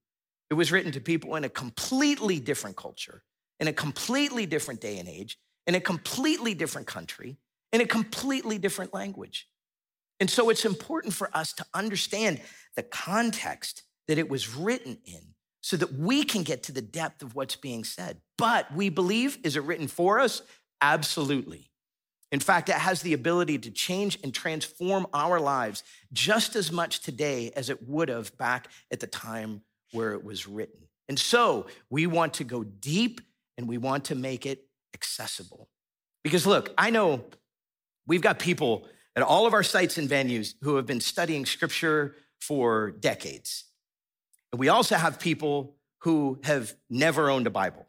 It 0.50 0.54
was 0.54 0.70
written 0.70 0.92
to 0.92 1.00
people 1.00 1.36
in 1.36 1.44
a 1.44 1.48
completely 1.48 2.38
different 2.40 2.76
culture, 2.76 3.22
in 3.60 3.68
a 3.68 3.72
completely 3.72 4.46
different 4.46 4.80
day 4.80 4.98
and 4.98 5.08
age, 5.08 5.38
in 5.66 5.74
a 5.74 5.80
completely 5.80 6.54
different 6.54 6.86
country, 6.86 7.38
in 7.72 7.80
a 7.80 7.86
completely 7.86 8.58
different 8.58 8.92
language. 8.92 9.48
And 10.20 10.30
so 10.30 10.50
it's 10.50 10.64
important 10.64 11.14
for 11.14 11.28
us 11.36 11.52
to 11.54 11.64
understand 11.74 12.40
the 12.76 12.82
context 12.82 13.82
that 14.06 14.18
it 14.18 14.28
was 14.28 14.54
written 14.54 14.98
in 15.04 15.34
so 15.60 15.76
that 15.78 15.94
we 15.94 16.24
can 16.24 16.42
get 16.42 16.62
to 16.64 16.72
the 16.72 16.82
depth 16.82 17.22
of 17.22 17.34
what's 17.34 17.56
being 17.56 17.84
said. 17.84 18.20
But 18.36 18.72
we 18.74 18.90
believe, 18.90 19.38
is 19.44 19.56
it 19.56 19.62
written 19.62 19.88
for 19.88 20.20
us? 20.20 20.42
Absolutely. 20.80 21.70
In 22.30 22.40
fact, 22.40 22.68
it 22.68 22.74
has 22.74 23.00
the 23.00 23.14
ability 23.14 23.58
to 23.60 23.70
change 23.70 24.18
and 24.22 24.34
transform 24.34 25.06
our 25.14 25.40
lives 25.40 25.82
just 26.12 26.56
as 26.56 26.70
much 26.70 27.00
today 27.00 27.50
as 27.56 27.70
it 27.70 27.88
would 27.88 28.08
have 28.08 28.36
back 28.36 28.68
at 28.90 29.00
the 29.00 29.06
time 29.06 29.62
where 29.94 30.12
it 30.12 30.24
was 30.24 30.46
written. 30.46 30.80
And 31.08 31.18
so 31.18 31.66
we 31.90 32.06
want 32.06 32.34
to 32.34 32.44
go 32.44 32.64
deep 32.64 33.20
and 33.56 33.68
we 33.68 33.78
want 33.78 34.06
to 34.06 34.14
make 34.14 34.46
it 34.46 34.66
accessible. 34.94 35.68
Because 36.22 36.46
look, 36.46 36.72
I 36.76 36.90
know 36.90 37.24
we've 38.06 38.22
got 38.22 38.38
people 38.38 38.88
at 39.16 39.22
all 39.22 39.46
of 39.46 39.54
our 39.54 39.62
sites 39.62 39.98
and 39.98 40.08
venues 40.08 40.54
who 40.62 40.76
have 40.76 40.86
been 40.86 41.00
studying 41.00 41.46
scripture 41.46 42.16
for 42.40 42.90
decades. 42.90 43.64
And 44.52 44.58
we 44.58 44.68
also 44.68 44.96
have 44.96 45.18
people 45.18 45.76
who 46.00 46.40
have 46.44 46.74
never 46.90 47.30
owned 47.30 47.46
a 47.46 47.50
Bible. 47.50 47.86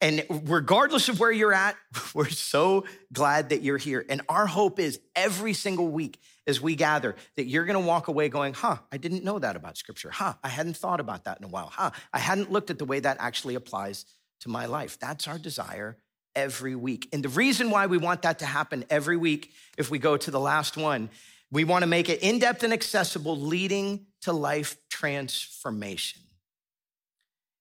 And 0.00 0.24
regardless 0.44 1.08
of 1.08 1.20
where 1.20 1.30
you're 1.30 1.52
at, 1.52 1.76
we're 2.14 2.28
so 2.28 2.84
glad 3.12 3.50
that 3.50 3.62
you're 3.62 3.78
here. 3.78 4.04
And 4.08 4.22
our 4.28 4.46
hope 4.46 4.78
is 4.78 5.00
every 5.14 5.52
single 5.52 5.88
week 5.88 6.18
as 6.46 6.60
we 6.60 6.74
gather 6.74 7.16
that 7.36 7.46
you're 7.46 7.66
going 7.66 7.80
to 7.80 7.86
walk 7.86 8.08
away 8.08 8.28
going, 8.28 8.54
huh, 8.54 8.78
I 8.90 8.96
didn't 8.96 9.24
know 9.24 9.38
that 9.38 9.56
about 9.56 9.76
scripture. 9.76 10.10
Huh, 10.10 10.34
I 10.42 10.48
hadn't 10.48 10.76
thought 10.76 11.00
about 11.00 11.24
that 11.24 11.38
in 11.38 11.44
a 11.44 11.48
while. 11.48 11.70
Huh, 11.72 11.90
I 12.12 12.18
hadn't 12.18 12.50
looked 12.50 12.70
at 12.70 12.78
the 12.78 12.84
way 12.84 13.00
that 13.00 13.18
actually 13.20 13.54
applies 13.54 14.06
to 14.40 14.48
my 14.48 14.66
life. 14.66 14.98
That's 14.98 15.28
our 15.28 15.38
desire 15.38 15.98
every 16.34 16.74
week. 16.74 17.08
And 17.12 17.22
the 17.22 17.28
reason 17.28 17.70
why 17.70 17.86
we 17.86 17.98
want 17.98 18.22
that 18.22 18.38
to 18.38 18.46
happen 18.46 18.84
every 18.88 19.16
week, 19.16 19.52
if 19.76 19.90
we 19.90 19.98
go 19.98 20.16
to 20.16 20.30
the 20.30 20.40
last 20.40 20.76
one, 20.76 21.10
we 21.50 21.64
want 21.64 21.82
to 21.82 21.86
make 21.86 22.08
it 22.08 22.22
in 22.22 22.38
depth 22.38 22.62
and 22.62 22.72
accessible, 22.72 23.36
leading 23.36 24.06
to 24.22 24.32
life 24.32 24.76
transformation. 24.88 26.22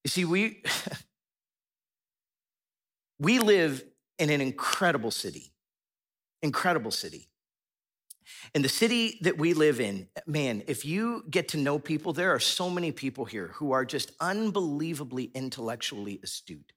You 0.03 0.09
see, 0.09 0.25
we. 0.25 0.63
We 3.19 3.39
live 3.39 3.83
in 4.17 4.29
an 4.29 4.41
incredible 4.41 5.11
city, 5.11 5.51
incredible 6.41 6.91
city. 6.91 7.29
In 8.53 8.61
the 8.61 8.69
city 8.69 9.19
that 9.21 9.37
we 9.37 9.53
live 9.53 9.79
in, 9.79 10.07
man, 10.25 10.63
if 10.67 10.85
you 10.85 11.23
get 11.29 11.49
to 11.49 11.57
know 11.57 11.79
people, 11.79 12.13
there 12.13 12.33
are 12.33 12.39
so 12.39 12.69
many 12.69 12.91
people 12.91 13.25
here 13.25 13.47
who 13.55 13.71
are 13.71 13.85
just 13.85 14.11
unbelievably 14.19 15.31
intellectually 15.33 16.19
astute. 16.23 16.73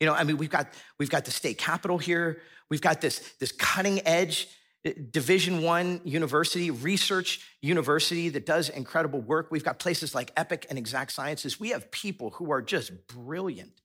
You 0.00 0.06
know, 0.06 0.14
I 0.14 0.24
mean, 0.24 0.36
we've 0.36 0.50
got 0.50 0.72
we've 0.98 1.10
got 1.10 1.24
the 1.24 1.30
state 1.30 1.58
capitol 1.58 1.98
here. 1.98 2.40
We've 2.70 2.80
got 2.80 3.00
this 3.00 3.18
this 3.40 3.52
cutting 3.52 4.06
edge 4.06 4.48
eh, 4.84 4.92
Division 5.10 5.62
One 5.62 6.00
university, 6.04 6.70
research 6.70 7.40
university 7.60 8.28
that 8.30 8.46
does 8.46 8.68
incredible 8.68 9.20
work. 9.20 9.48
We've 9.50 9.64
got 9.64 9.78
places 9.78 10.14
like 10.14 10.32
Epic 10.36 10.66
and 10.70 10.78
Exact 10.78 11.12
Sciences. 11.12 11.58
We 11.58 11.70
have 11.70 11.90
people 11.90 12.30
who 12.30 12.50
are 12.50 12.62
just 12.62 13.08
brilliant. 13.08 13.80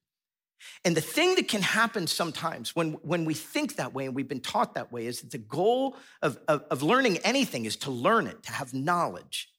And 0.85 0.95
the 0.97 1.01
thing 1.01 1.35
that 1.35 1.47
can 1.47 1.61
happen 1.61 2.07
sometimes 2.07 2.75
when, 2.75 2.93
when 3.03 3.25
we 3.25 3.33
think 3.33 3.75
that 3.75 3.93
way 3.93 4.05
and 4.05 4.15
we've 4.15 4.27
been 4.27 4.41
taught 4.41 4.75
that 4.75 4.91
way 4.91 5.05
is 5.05 5.21
that 5.21 5.31
the 5.31 5.37
goal 5.37 5.95
of, 6.21 6.37
of, 6.47 6.63
of 6.69 6.83
learning 6.83 7.17
anything 7.19 7.65
is 7.65 7.75
to 7.77 7.91
learn 7.91 8.27
it, 8.27 8.43
to 8.43 8.51
have 8.51 8.73
knowledge. 8.73 9.49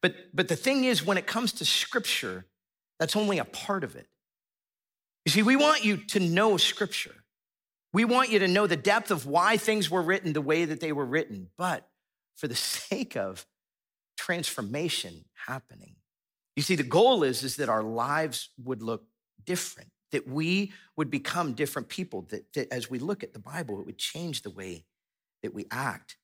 But, 0.00 0.14
but 0.32 0.48
the 0.48 0.56
thing 0.56 0.84
is, 0.84 1.04
when 1.04 1.18
it 1.18 1.26
comes 1.26 1.52
to 1.54 1.64
scripture, 1.64 2.46
that's 2.98 3.16
only 3.16 3.38
a 3.38 3.44
part 3.44 3.84
of 3.84 3.96
it. 3.96 4.06
You 5.24 5.32
see, 5.32 5.42
we 5.42 5.56
want 5.56 5.84
you 5.84 5.98
to 5.98 6.20
know 6.20 6.56
scripture. 6.56 7.14
We 7.92 8.04
want 8.04 8.30
you 8.30 8.38
to 8.38 8.48
know 8.48 8.66
the 8.66 8.76
depth 8.76 9.10
of 9.10 9.26
why 9.26 9.56
things 9.56 9.90
were 9.90 10.02
written 10.02 10.32
the 10.32 10.40
way 10.40 10.64
that 10.64 10.80
they 10.80 10.92
were 10.92 11.04
written, 11.04 11.48
but 11.58 11.88
for 12.36 12.48
the 12.48 12.54
sake 12.56 13.16
of 13.16 13.46
transformation 14.16 15.24
happening. 15.46 15.96
You 16.56 16.62
see, 16.62 16.76
the 16.76 16.82
goal 16.82 17.22
is, 17.22 17.42
is 17.42 17.56
that 17.56 17.68
our 17.68 17.82
lives 17.82 18.50
would 18.62 18.82
look 18.82 19.04
different, 19.44 19.90
that 20.12 20.28
we 20.28 20.72
would 20.96 21.10
become 21.10 21.52
different 21.52 21.88
people, 21.88 22.22
that, 22.30 22.52
that 22.54 22.72
as 22.72 22.90
we 22.90 22.98
look 22.98 23.22
at 23.22 23.32
the 23.32 23.38
Bible, 23.38 23.80
it 23.80 23.86
would 23.86 23.98
change 23.98 24.42
the 24.42 24.50
way 24.50 24.84
that 25.42 25.54
we 25.54 25.66
act. 25.70 26.16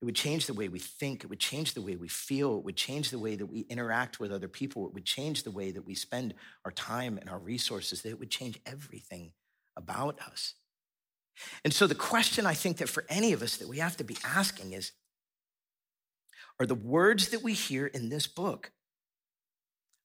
It 0.00 0.06
would 0.06 0.16
change 0.16 0.46
the 0.46 0.54
way 0.54 0.68
we 0.68 0.78
think. 0.78 1.22
It 1.22 1.30
would 1.30 1.40
change 1.40 1.74
the 1.74 1.82
way 1.82 1.96
we 1.96 2.08
feel. 2.08 2.58
It 2.58 2.64
would 2.64 2.76
change 2.76 3.10
the 3.10 3.18
way 3.18 3.36
that 3.36 3.46
we 3.46 3.60
interact 3.68 4.18
with 4.18 4.32
other 4.32 4.48
people. 4.48 4.86
It 4.86 4.94
would 4.94 5.04
change 5.04 5.42
the 5.42 5.50
way 5.50 5.70
that 5.72 5.84
we 5.84 5.94
spend 5.94 6.34
our 6.64 6.70
time 6.70 7.18
and 7.18 7.28
our 7.28 7.38
resources. 7.38 8.00
That 8.02 8.10
it 8.10 8.18
would 8.18 8.30
change 8.30 8.58
everything 8.64 9.32
about 9.76 10.18
us. 10.20 10.54
And 11.64 11.72
so, 11.72 11.86
the 11.86 11.94
question 11.94 12.46
I 12.46 12.54
think 12.54 12.78
that 12.78 12.88
for 12.88 13.04
any 13.08 13.32
of 13.32 13.42
us 13.42 13.58
that 13.58 13.68
we 13.68 13.78
have 13.78 13.96
to 13.98 14.04
be 14.04 14.16
asking 14.24 14.72
is 14.72 14.92
are 16.58 16.66
the 16.66 16.74
words 16.74 17.30
that 17.30 17.42
we 17.42 17.54
hear 17.54 17.86
in 17.86 18.08
this 18.08 18.26
book, 18.26 18.72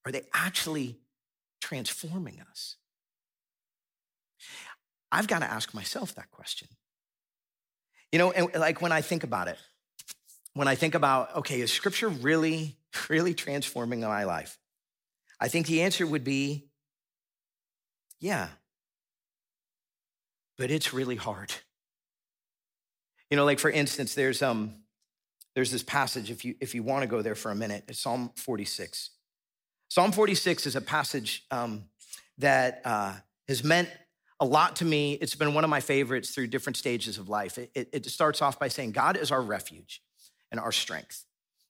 are 0.06 0.12
they 0.12 0.24
actually 0.34 0.98
transforming 1.66 2.40
us? 2.52 2.76
I've 5.12 5.28
got 5.28 5.40
to 5.40 5.46
ask 5.46 5.74
myself 5.74 6.14
that 6.14 6.30
question. 6.30 6.68
You 8.12 8.20
know, 8.20 8.32
and 8.32 8.54
like 8.54 8.82
when 8.82 8.92
I 8.92 9.02
think 9.02 9.24
about 9.24 9.48
it, 9.48 9.58
when 10.54 10.68
I 10.68 10.76
think 10.76 10.94
about, 10.94 11.36
okay, 11.38 11.60
is 11.62 11.72
scripture 11.72 12.08
really, 12.08 12.78
really 13.10 13.34
transforming 13.34 14.02
my 14.02 14.26
life? 14.26 14.60
I 15.40 15.48
think 15.48 15.66
the 15.66 15.82
answer 15.82 16.06
would 16.06 16.24
be 16.24 16.68
yeah. 18.20 18.48
But 20.58 20.72
it's 20.72 20.94
really 20.94 21.18
hard. 21.18 21.52
You 23.30 23.38
know, 23.38 23.44
like 23.44 23.60
for 23.60 23.72
instance, 23.72 24.14
there's 24.14 24.42
um 24.42 24.76
there's 25.56 25.72
this 25.72 25.84
passage, 25.84 26.30
if 26.30 26.46
you 26.46 26.56
if 26.62 26.76
you 26.76 26.84
want 26.84 27.02
to 27.02 27.08
go 27.08 27.22
there 27.24 27.36
for 27.36 27.50
a 27.50 27.56
minute, 27.56 27.86
it's 27.88 28.00
Psalm 28.00 28.32
46. 28.36 29.10
Psalm 29.88 30.12
46 30.12 30.66
is 30.66 30.76
a 30.76 30.82
passage 30.82 31.46
um, 31.52 31.86
that 32.38 32.82
uh, 32.86 33.14
has 33.48 33.64
meant 33.64 33.90
a 34.40 34.46
lot 34.46 34.78
to 34.78 34.86
me. 34.86 35.14
It's 35.14 35.36
been 35.36 35.54
one 35.54 35.64
of 35.64 35.70
my 35.70 35.80
favorites 35.80 36.32
through 36.32 36.48
different 36.48 36.78
stages 36.78 37.18
of 37.18 37.30
life. 37.30 37.58
It, 37.58 37.72
it, 37.76 37.90
it 37.94 38.06
starts 38.08 38.42
off 38.42 38.60
by 38.60 38.68
saying, 38.68 38.92
God 38.92 39.16
is 39.18 39.32
our 39.32 39.42
refuge 39.42 40.02
and 40.52 40.60
our 40.60 40.72
strength, 40.72 41.24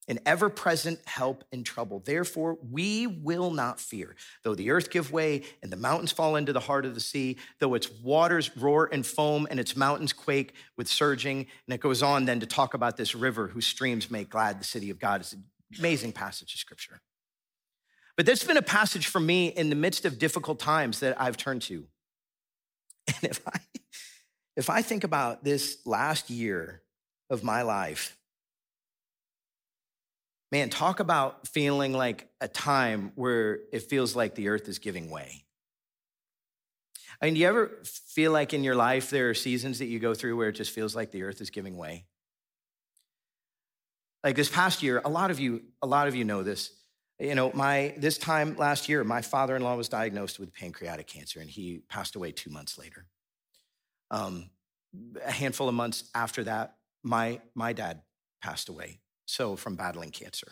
an 0.07 0.19
ever 0.25 0.49
present 0.49 0.99
help 1.05 1.43
in 1.51 1.63
trouble. 1.63 2.01
Therefore, 2.03 2.57
we 2.71 3.05
will 3.05 3.51
not 3.51 3.79
fear. 3.79 4.15
Though 4.43 4.55
the 4.55 4.71
earth 4.71 4.89
give 4.89 5.11
way 5.11 5.43
and 5.61 5.71
the 5.71 5.77
mountains 5.77 6.11
fall 6.11 6.35
into 6.35 6.53
the 6.53 6.59
heart 6.59 6.85
of 6.85 6.95
the 6.95 7.01
sea, 7.01 7.37
though 7.59 7.73
its 7.73 7.91
waters 7.91 8.55
roar 8.57 8.89
and 8.91 9.05
foam 9.05 9.45
and 9.51 9.59
its 9.59 9.75
mountains 9.75 10.13
quake 10.13 10.53
with 10.77 10.87
surging. 10.87 11.47
And 11.67 11.73
it 11.73 11.81
goes 11.81 12.01
on 12.01 12.25
then 12.25 12.39
to 12.39 12.45
talk 12.45 12.73
about 12.73 12.97
this 12.97 13.13
river 13.13 13.47
whose 13.47 13.67
streams 13.67 14.09
make 14.09 14.29
glad 14.29 14.59
the 14.59 14.65
city 14.65 14.89
of 14.89 14.99
God. 14.99 15.21
It's 15.21 15.33
an 15.33 15.43
amazing 15.77 16.13
passage 16.13 16.53
of 16.53 16.59
scripture. 16.59 17.01
But 18.17 18.25
that's 18.25 18.43
been 18.43 18.57
a 18.57 18.61
passage 18.61 19.07
for 19.07 19.19
me 19.19 19.47
in 19.47 19.69
the 19.69 19.75
midst 19.75 20.05
of 20.05 20.17
difficult 20.17 20.59
times 20.59 21.01
that 21.01 21.19
I've 21.19 21.37
turned 21.37 21.61
to. 21.63 21.85
And 23.21 23.31
if 23.31 23.41
I, 23.47 23.59
if 24.55 24.69
I 24.69 24.81
think 24.81 25.03
about 25.03 25.43
this 25.43 25.77
last 25.85 26.31
year 26.31 26.81
of 27.29 27.43
my 27.43 27.61
life, 27.61 28.17
man, 30.51 30.69
talk 30.69 30.99
about 30.99 31.47
feeling 31.47 31.93
like 31.93 32.27
a 32.41 32.47
time 32.47 33.11
where 33.15 33.59
it 33.71 33.83
feels 33.83 34.15
like 34.15 34.33
the 34.33 34.47
earth 34.47 34.67
is 34.67 34.79
giving 34.79 35.11
way. 35.11 35.43
I 37.21 37.25
mean, 37.25 37.35
do 37.35 37.39
you 37.41 37.47
ever 37.47 37.71
feel 37.83 38.31
like 38.31 38.53
in 38.53 38.63
your 38.63 38.75
life 38.75 39.09
there 39.09 39.29
are 39.29 39.33
seasons 39.33 39.79
that 39.79 39.85
you 39.85 39.99
go 39.99 40.13
through 40.13 40.35
where 40.35 40.49
it 40.49 40.53
just 40.53 40.71
feels 40.71 40.95
like 40.95 41.11
the 41.11 41.23
earth 41.23 41.41
is 41.41 41.49
giving 41.49 41.77
way? 41.77 42.05
Like 44.23 44.35
this 44.35 44.49
past 44.49 44.81
year, 44.81 45.01
a 45.05 45.09
lot 45.09 45.31
of 45.31 45.39
you, 45.39 45.61
a 45.81 45.87
lot 45.87 46.07
of 46.07 46.15
you 46.15 46.23
know 46.23 46.43
this. 46.43 46.71
You 47.19 47.35
know, 47.35 47.51
my 47.53 47.93
this 47.97 48.17
time 48.17 48.57
last 48.57 48.89
year, 48.89 49.03
my 49.03 49.21
father-in-law 49.21 49.75
was 49.75 49.87
diagnosed 49.87 50.37
with 50.37 50.53
pancreatic 50.53 51.07
cancer, 51.07 51.39
and 51.39 51.49
he 51.49 51.81
passed 51.89 52.15
away 52.15 52.31
two 52.31 52.49
months 52.49 52.77
later. 52.77 53.05
Um, 54.11 54.49
a 55.25 55.31
handful 55.31 55.69
of 55.69 55.75
months 55.75 56.09
after 56.13 56.43
that, 56.43 56.75
my 57.03 57.39
my 57.53 57.71
dad 57.71 58.01
passed 58.41 58.67
away. 58.67 58.99
So 59.25 59.55
from 59.55 59.75
battling 59.75 60.11
cancer, 60.11 60.47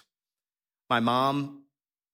my 0.89 1.01
mom, 1.01 1.63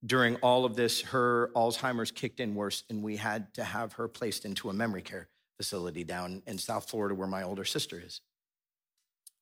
during 0.05 0.35
all 0.37 0.65
of 0.65 0.75
this, 0.75 1.01
her 1.01 1.51
Alzheimer's 1.55 2.11
kicked 2.11 2.39
in 2.39 2.55
worse, 2.55 2.83
and 2.89 3.03
we 3.03 3.17
had 3.17 3.53
to 3.53 3.63
have 3.63 3.93
her 3.93 4.07
placed 4.07 4.45
into 4.45 4.69
a 4.69 4.73
memory 4.73 5.03
care 5.03 5.29
facility 5.57 6.03
down 6.03 6.41
in 6.47 6.57
South 6.57 6.89
Florida, 6.89 7.13
where 7.13 7.27
my 7.27 7.43
older 7.43 7.65
sister 7.65 8.01
is. 8.03 8.21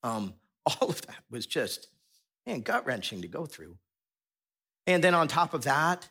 Um, 0.03 0.33
all 0.65 0.89
of 0.89 1.01
that 1.03 1.23
was 1.29 1.45
just 1.45 1.87
man 2.45 2.61
gut 2.61 2.85
wrenching 2.85 3.21
to 3.21 3.27
go 3.27 3.45
through. 3.45 3.77
And 4.87 5.03
then 5.03 5.13
on 5.13 5.27
top 5.27 5.53
of 5.53 5.65
that, 5.65 6.07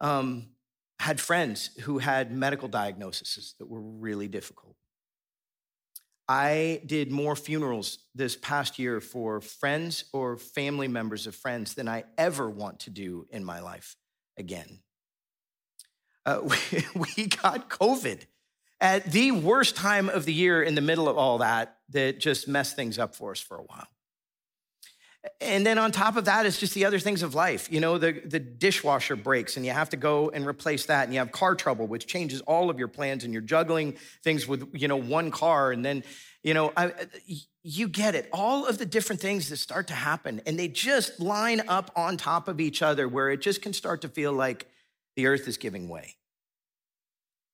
um, 0.00 0.50
had 1.00 1.18
friends 1.18 1.70
who 1.80 1.98
had 1.98 2.30
medical 2.30 2.68
diagnoses 2.68 3.54
that 3.58 3.66
were 3.66 3.80
really 3.80 4.28
difficult. 4.28 4.76
I 6.28 6.82
did 6.86 7.10
more 7.10 7.34
funerals 7.34 7.98
this 8.14 8.36
past 8.36 8.78
year 8.78 9.00
for 9.00 9.40
friends 9.40 10.04
or 10.12 10.36
family 10.36 10.86
members 10.86 11.26
of 11.26 11.34
friends 11.34 11.74
than 11.74 11.88
I 11.88 12.04
ever 12.18 12.48
want 12.48 12.80
to 12.80 12.90
do 12.90 13.26
in 13.30 13.44
my 13.44 13.60
life 13.60 13.96
again. 14.36 14.80
Uh, 16.24 16.40
we, 16.44 16.56
we 17.16 17.26
got 17.26 17.70
COVID 17.70 18.20
at 18.80 19.10
the 19.10 19.32
worst 19.32 19.74
time 19.74 20.08
of 20.08 20.24
the 20.24 20.32
year 20.32 20.62
in 20.62 20.74
the 20.74 20.80
middle 20.80 21.08
of 21.08 21.16
all 21.18 21.38
that, 21.38 21.78
that 21.88 22.20
just 22.20 22.46
messed 22.46 22.76
things 22.76 22.98
up 22.98 23.14
for 23.14 23.32
us 23.32 23.40
for 23.40 23.56
a 23.56 23.62
while. 23.62 23.88
And 25.40 25.66
then 25.66 25.78
on 25.78 25.92
top 25.92 26.16
of 26.16 26.24
that, 26.24 26.46
it's 26.46 26.58
just 26.58 26.72
the 26.72 26.86
other 26.86 26.98
things 26.98 27.22
of 27.22 27.34
life. 27.34 27.70
You 27.70 27.80
know, 27.80 27.98
the, 27.98 28.12
the 28.24 28.38
dishwasher 28.38 29.16
breaks 29.16 29.56
and 29.56 29.66
you 29.66 29.72
have 29.72 29.90
to 29.90 29.98
go 29.98 30.30
and 30.30 30.46
replace 30.46 30.86
that. 30.86 31.04
And 31.04 31.12
you 31.12 31.18
have 31.18 31.30
car 31.30 31.54
trouble, 31.54 31.86
which 31.86 32.06
changes 32.06 32.40
all 32.42 32.70
of 32.70 32.78
your 32.78 32.88
plans 32.88 33.24
and 33.24 33.32
you're 33.32 33.42
juggling 33.42 33.96
things 34.24 34.48
with, 34.48 34.68
you 34.72 34.88
know, 34.88 34.96
one 34.96 35.30
car. 35.30 35.72
And 35.72 35.84
then, 35.84 36.04
you 36.42 36.54
know, 36.54 36.72
I, 36.74 36.92
you 37.62 37.88
get 37.88 38.14
it. 38.14 38.30
All 38.32 38.66
of 38.66 38.78
the 38.78 38.86
different 38.86 39.20
things 39.20 39.50
that 39.50 39.58
start 39.58 39.88
to 39.88 39.94
happen 39.94 40.40
and 40.46 40.58
they 40.58 40.68
just 40.68 41.20
line 41.20 41.60
up 41.68 41.90
on 41.94 42.16
top 42.16 42.48
of 42.48 42.58
each 42.58 42.80
other 42.80 43.06
where 43.06 43.28
it 43.28 43.42
just 43.42 43.60
can 43.60 43.74
start 43.74 44.00
to 44.02 44.08
feel 44.08 44.32
like 44.32 44.68
the 45.16 45.26
earth 45.26 45.46
is 45.46 45.58
giving 45.58 45.90
way. 45.90 46.16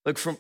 Look, 0.04 0.18
from, 0.18 0.38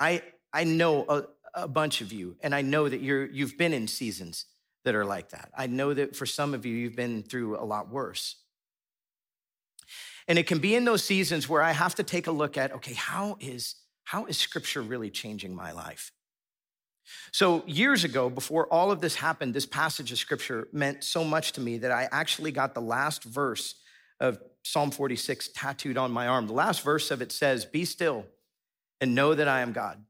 I, 0.00 0.22
I 0.52 0.64
know 0.64 1.04
a, 1.08 1.24
a 1.54 1.68
bunch 1.68 2.00
of 2.00 2.12
you 2.12 2.36
and 2.40 2.52
I 2.52 2.62
know 2.62 2.88
that 2.88 3.00
you're, 3.00 3.26
you've 3.26 3.56
been 3.56 3.72
in 3.72 3.86
seasons 3.86 4.46
that 4.86 4.94
are 4.94 5.04
like 5.04 5.30
that. 5.30 5.50
I 5.56 5.66
know 5.66 5.92
that 5.92 6.14
for 6.14 6.26
some 6.26 6.54
of 6.54 6.64
you, 6.64 6.74
you've 6.74 6.94
been 6.94 7.24
through 7.24 7.58
a 7.58 7.66
lot 7.66 7.90
worse. 7.90 8.36
And 10.28 10.38
it 10.38 10.46
can 10.46 10.60
be 10.60 10.76
in 10.76 10.84
those 10.84 11.02
seasons 11.02 11.48
where 11.48 11.60
I 11.60 11.72
have 11.72 11.96
to 11.96 12.04
take 12.04 12.28
a 12.28 12.30
look 12.30 12.56
at, 12.56 12.72
okay, 12.72 12.94
how 12.94 13.36
is, 13.40 13.74
how 14.04 14.26
is 14.26 14.38
scripture 14.38 14.82
really 14.82 15.10
changing 15.10 15.54
my 15.56 15.72
life? 15.72 16.12
So, 17.32 17.64
years 17.66 18.04
ago, 18.04 18.30
before 18.30 18.72
all 18.72 18.92
of 18.92 19.00
this 19.00 19.16
happened, 19.16 19.54
this 19.54 19.66
passage 19.66 20.12
of 20.12 20.18
scripture 20.18 20.68
meant 20.72 21.02
so 21.02 21.24
much 21.24 21.52
to 21.52 21.60
me 21.60 21.78
that 21.78 21.90
I 21.90 22.08
actually 22.12 22.52
got 22.52 22.74
the 22.74 22.80
last 22.80 23.24
verse 23.24 23.74
of 24.20 24.38
Psalm 24.64 24.92
46 24.92 25.50
tattooed 25.54 25.96
on 25.96 26.12
my 26.12 26.28
arm. 26.28 26.46
The 26.46 26.52
last 26.52 26.82
verse 26.82 27.10
of 27.10 27.22
it 27.22 27.32
says, 27.32 27.64
Be 27.64 27.84
still 27.84 28.24
and 29.00 29.16
know 29.16 29.34
that 29.34 29.48
I 29.48 29.60
am 29.62 29.72
God. 29.72 30.02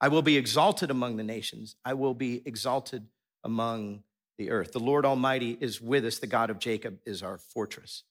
I 0.00 0.08
will 0.08 0.22
be 0.22 0.36
exalted 0.36 0.90
among 0.90 1.16
the 1.16 1.24
nations, 1.24 1.76
I 1.84 1.94
will 1.94 2.14
be 2.14 2.42
exalted 2.44 3.06
among 3.44 4.02
the 4.38 4.50
earth. 4.50 4.72
The 4.72 4.80
Lord 4.80 5.04
Almighty 5.04 5.56
is 5.60 5.80
with 5.80 6.04
us. 6.04 6.18
The 6.18 6.26
God 6.26 6.50
of 6.50 6.58
Jacob 6.58 6.98
is 7.04 7.22
our 7.22 7.38
fortress. 7.38 8.04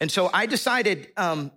And 0.00 0.10
so 0.10 0.30
I 0.32 0.46
decided 0.46 1.08
um, 1.16 1.50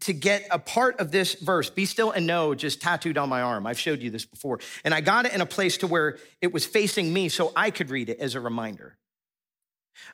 to 0.00 0.12
get 0.12 0.46
a 0.50 0.58
part 0.58 1.00
of 1.00 1.10
this 1.10 1.34
verse, 1.34 1.70
be 1.70 1.86
still 1.86 2.10
and 2.10 2.26
know, 2.26 2.54
just 2.54 2.80
tattooed 2.80 3.18
on 3.18 3.28
my 3.28 3.42
arm. 3.42 3.66
I've 3.66 3.78
showed 3.78 4.00
you 4.00 4.10
this 4.10 4.24
before. 4.24 4.60
And 4.84 4.92
I 4.92 5.00
got 5.00 5.26
it 5.26 5.32
in 5.32 5.40
a 5.40 5.46
place 5.46 5.78
to 5.78 5.86
where 5.86 6.18
it 6.40 6.52
was 6.52 6.66
facing 6.66 7.12
me 7.12 7.28
so 7.28 7.52
I 7.54 7.70
could 7.70 7.90
read 7.90 8.08
it 8.08 8.18
as 8.18 8.34
a 8.34 8.40
reminder. 8.40 8.96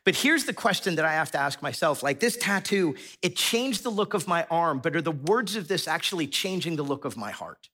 But 0.05 0.14
here's 0.14 0.44
the 0.44 0.53
question 0.53 0.96
that 0.96 1.05
I 1.05 1.12
have 1.12 1.33
to 1.33 1.38
ask 1.38 1.61
myself 1.61 2.03
like 2.03 2.20
this 2.20 2.37
tattoo, 2.37 2.94
it 3.20 3.35
changed 3.35 3.83
the 3.83 3.90
look 3.90 4.14
of 4.14 4.29
my 4.29 4.46
arm, 4.51 4.79
but 4.79 4.94
are 4.94 5.03
the 5.03 5.11
words 5.11 5.57
of 5.57 5.66
this 5.66 5.88
actually 5.88 6.29
changing 6.29 6.77
the 6.77 6.85
look 6.85 7.05
of 7.05 7.16
my 7.16 7.33
heart? 7.33 7.68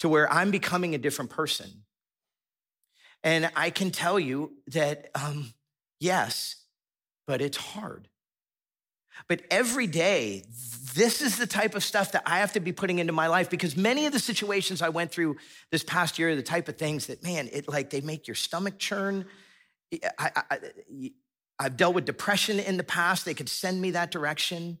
To 0.00 0.08
where 0.08 0.32
I'm 0.32 0.52
becoming 0.52 0.94
a 0.94 0.98
different 0.98 1.32
person 1.32 1.82
and 3.22 3.50
I 3.56 3.70
can 3.70 3.90
tell 3.90 4.18
you 4.18 4.52
that, 4.68 5.10
um, 5.14 5.52
yes, 6.00 6.56
but 7.26 7.40
it's 7.40 7.56
hard. 7.56 8.08
But 9.26 9.42
every 9.50 9.86
day, 9.86 10.44
this 10.94 11.20
is 11.20 11.36
the 11.36 11.46
type 11.46 11.74
of 11.74 11.82
stuff 11.82 12.12
that 12.12 12.22
I 12.24 12.38
have 12.38 12.52
to 12.52 12.60
be 12.60 12.72
putting 12.72 12.98
into 13.00 13.12
my 13.12 13.26
life 13.26 13.50
because 13.50 13.76
many 13.76 14.06
of 14.06 14.12
the 14.12 14.20
situations 14.20 14.80
I 14.80 14.90
went 14.90 15.10
through 15.10 15.36
this 15.70 15.82
past 15.82 16.18
year 16.18 16.30
are 16.30 16.36
the 16.36 16.42
type 16.42 16.68
of 16.68 16.76
things 16.76 17.06
that, 17.06 17.22
man, 17.22 17.48
it 17.52 17.68
like 17.68 17.90
they 17.90 18.00
make 18.00 18.28
your 18.28 18.36
stomach 18.36 18.78
churn. 18.78 19.26
I, 20.18 20.30
I, 20.50 20.58
I've 21.58 21.76
dealt 21.76 21.94
with 21.94 22.04
depression 22.04 22.60
in 22.60 22.76
the 22.76 22.84
past. 22.84 23.24
They 23.24 23.34
could 23.34 23.48
send 23.48 23.80
me 23.80 23.92
that 23.92 24.10
direction. 24.10 24.78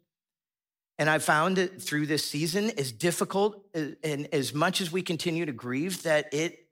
And 0.98 1.10
I 1.10 1.18
found 1.18 1.58
it 1.58 1.80
through 1.80 2.06
this 2.06 2.24
season, 2.24 2.70
as 2.78 2.90
difficult 2.90 3.64
and 3.74 4.28
as 4.32 4.52
much 4.52 4.80
as 4.80 4.90
we 4.90 5.02
continue 5.02 5.46
to 5.46 5.52
grieve, 5.52 6.02
that 6.02 6.32
it 6.32 6.67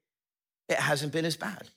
it 0.69 0.79
hasn't 0.79 1.13
been 1.13 1.25
as 1.25 1.37
bad. 1.37 1.69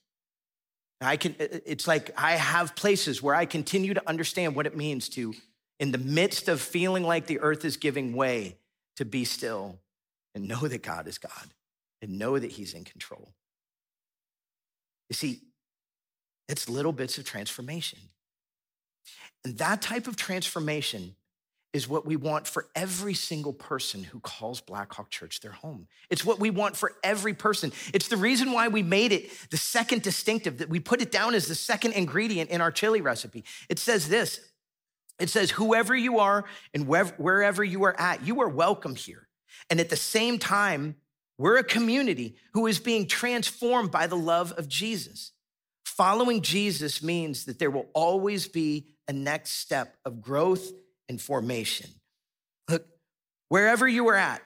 I 1.01 1.15
can, 1.15 1.35
it's 1.39 1.87
like 1.87 2.11
I 2.17 2.33
have 2.33 2.75
places 2.75 3.23
where 3.23 3.35
I 3.35 3.45
continue 3.45 3.93
to 3.93 4.09
understand 4.09 4.55
what 4.55 4.65
it 4.65 4.75
means 4.75 5.07
to, 5.09 5.33
in 5.79 5.91
the 5.91 5.97
midst 5.97 6.49
of 6.49 6.59
feeling 6.59 7.03
like 7.03 7.25
the 7.25 7.39
earth 7.39 7.63
is 7.63 7.77
giving 7.77 8.13
way, 8.13 8.57
to 8.97 9.05
be 9.05 9.23
still 9.23 9.79
and 10.35 10.47
know 10.47 10.67
that 10.67 10.83
God 10.83 11.07
is 11.07 11.17
God 11.17 11.53
and 12.01 12.19
know 12.19 12.37
that 12.37 12.51
He's 12.51 12.73
in 12.73 12.83
control. 12.83 13.29
You 15.09 15.13
see, 15.13 15.39
it's 16.49 16.67
little 16.67 16.91
bits 16.91 17.17
of 17.17 17.23
transformation. 17.23 17.99
And 19.45 19.57
that 19.59 19.81
type 19.81 20.07
of 20.07 20.17
transformation 20.17 21.15
is 21.71 21.87
what 21.87 22.05
we 22.05 22.15
want 22.15 22.47
for 22.47 22.67
every 22.75 23.13
single 23.13 23.53
person 23.53 24.03
who 24.03 24.19
calls 24.19 24.59
Blackhawk 24.59 25.09
Church 25.09 25.39
their 25.39 25.51
home. 25.51 25.87
It's 26.09 26.25
what 26.25 26.39
we 26.39 26.49
want 26.49 26.75
for 26.75 26.93
every 27.03 27.33
person. 27.33 27.71
It's 27.93 28.07
the 28.07 28.17
reason 28.17 28.51
why 28.51 28.69
we 28.69 28.81
made 28.81 29.11
it 29.11 29.29
the 29.51 29.57
second 29.57 30.01
distinctive, 30.01 30.57
that 30.59 30.69
we 30.69 30.79
put 30.79 31.01
it 31.01 31.11
down 31.11 31.35
as 31.35 31.47
the 31.47 31.55
second 31.55 31.93
ingredient 31.93 32.49
in 32.49 32.59
our 32.61 32.71
chili 32.71 33.01
recipe. 33.01 33.43
It 33.69 33.77
says 33.77 34.09
this 34.09 34.39
it 35.19 35.29
says, 35.29 35.51
whoever 35.51 35.95
you 35.95 36.19
are 36.19 36.45
and 36.73 36.87
wherever 36.87 37.63
you 37.63 37.83
are 37.83 37.99
at, 37.99 38.25
you 38.25 38.41
are 38.41 38.49
welcome 38.49 38.95
here. 38.95 39.27
And 39.69 39.79
at 39.79 39.89
the 39.89 39.97
same 39.97 40.39
time, 40.39 40.95
we're 41.37 41.57
a 41.57 41.63
community 41.63 42.37
who 42.53 42.67
is 42.67 42.79
being 42.79 43.05
transformed 43.05 43.91
by 43.91 44.07
the 44.07 44.17
love 44.17 44.53
of 44.53 44.67
Jesus. 44.67 45.33
Following 45.85 46.41
Jesus 46.41 47.03
means 47.03 47.45
that 47.45 47.59
there 47.59 47.69
will 47.69 47.87
always 47.93 48.47
be 48.47 48.95
a 49.07 49.13
next 49.13 49.51
step 49.51 49.97
of 50.05 50.21
growth 50.21 50.71
and 51.09 51.19
formation. 51.19 51.89
Look, 52.69 52.85
wherever 53.49 53.87
you 53.87 54.07
are 54.07 54.15
at, 54.15 54.41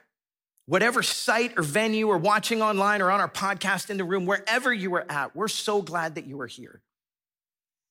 whatever 0.66 1.02
site 1.02 1.52
or 1.58 1.62
venue 1.62 2.08
or 2.08 2.16
watching 2.18 2.62
online 2.62 3.02
or 3.02 3.10
on 3.10 3.20
our 3.20 3.28
podcast 3.28 3.90
in 3.90 3.98
the 3.98 4.04
room, 4.04 4.24
wherever 4.24 4.72
you 4.72 4.94
are 4.94 5.06
at, 5.08 5.36
we're 5.36 5.48
so 5.48 5.82
glad 5.82 6.14
that 6.14 6.26
you 6.26 6.40
are 6.40 6.46
here. 6.46 6.82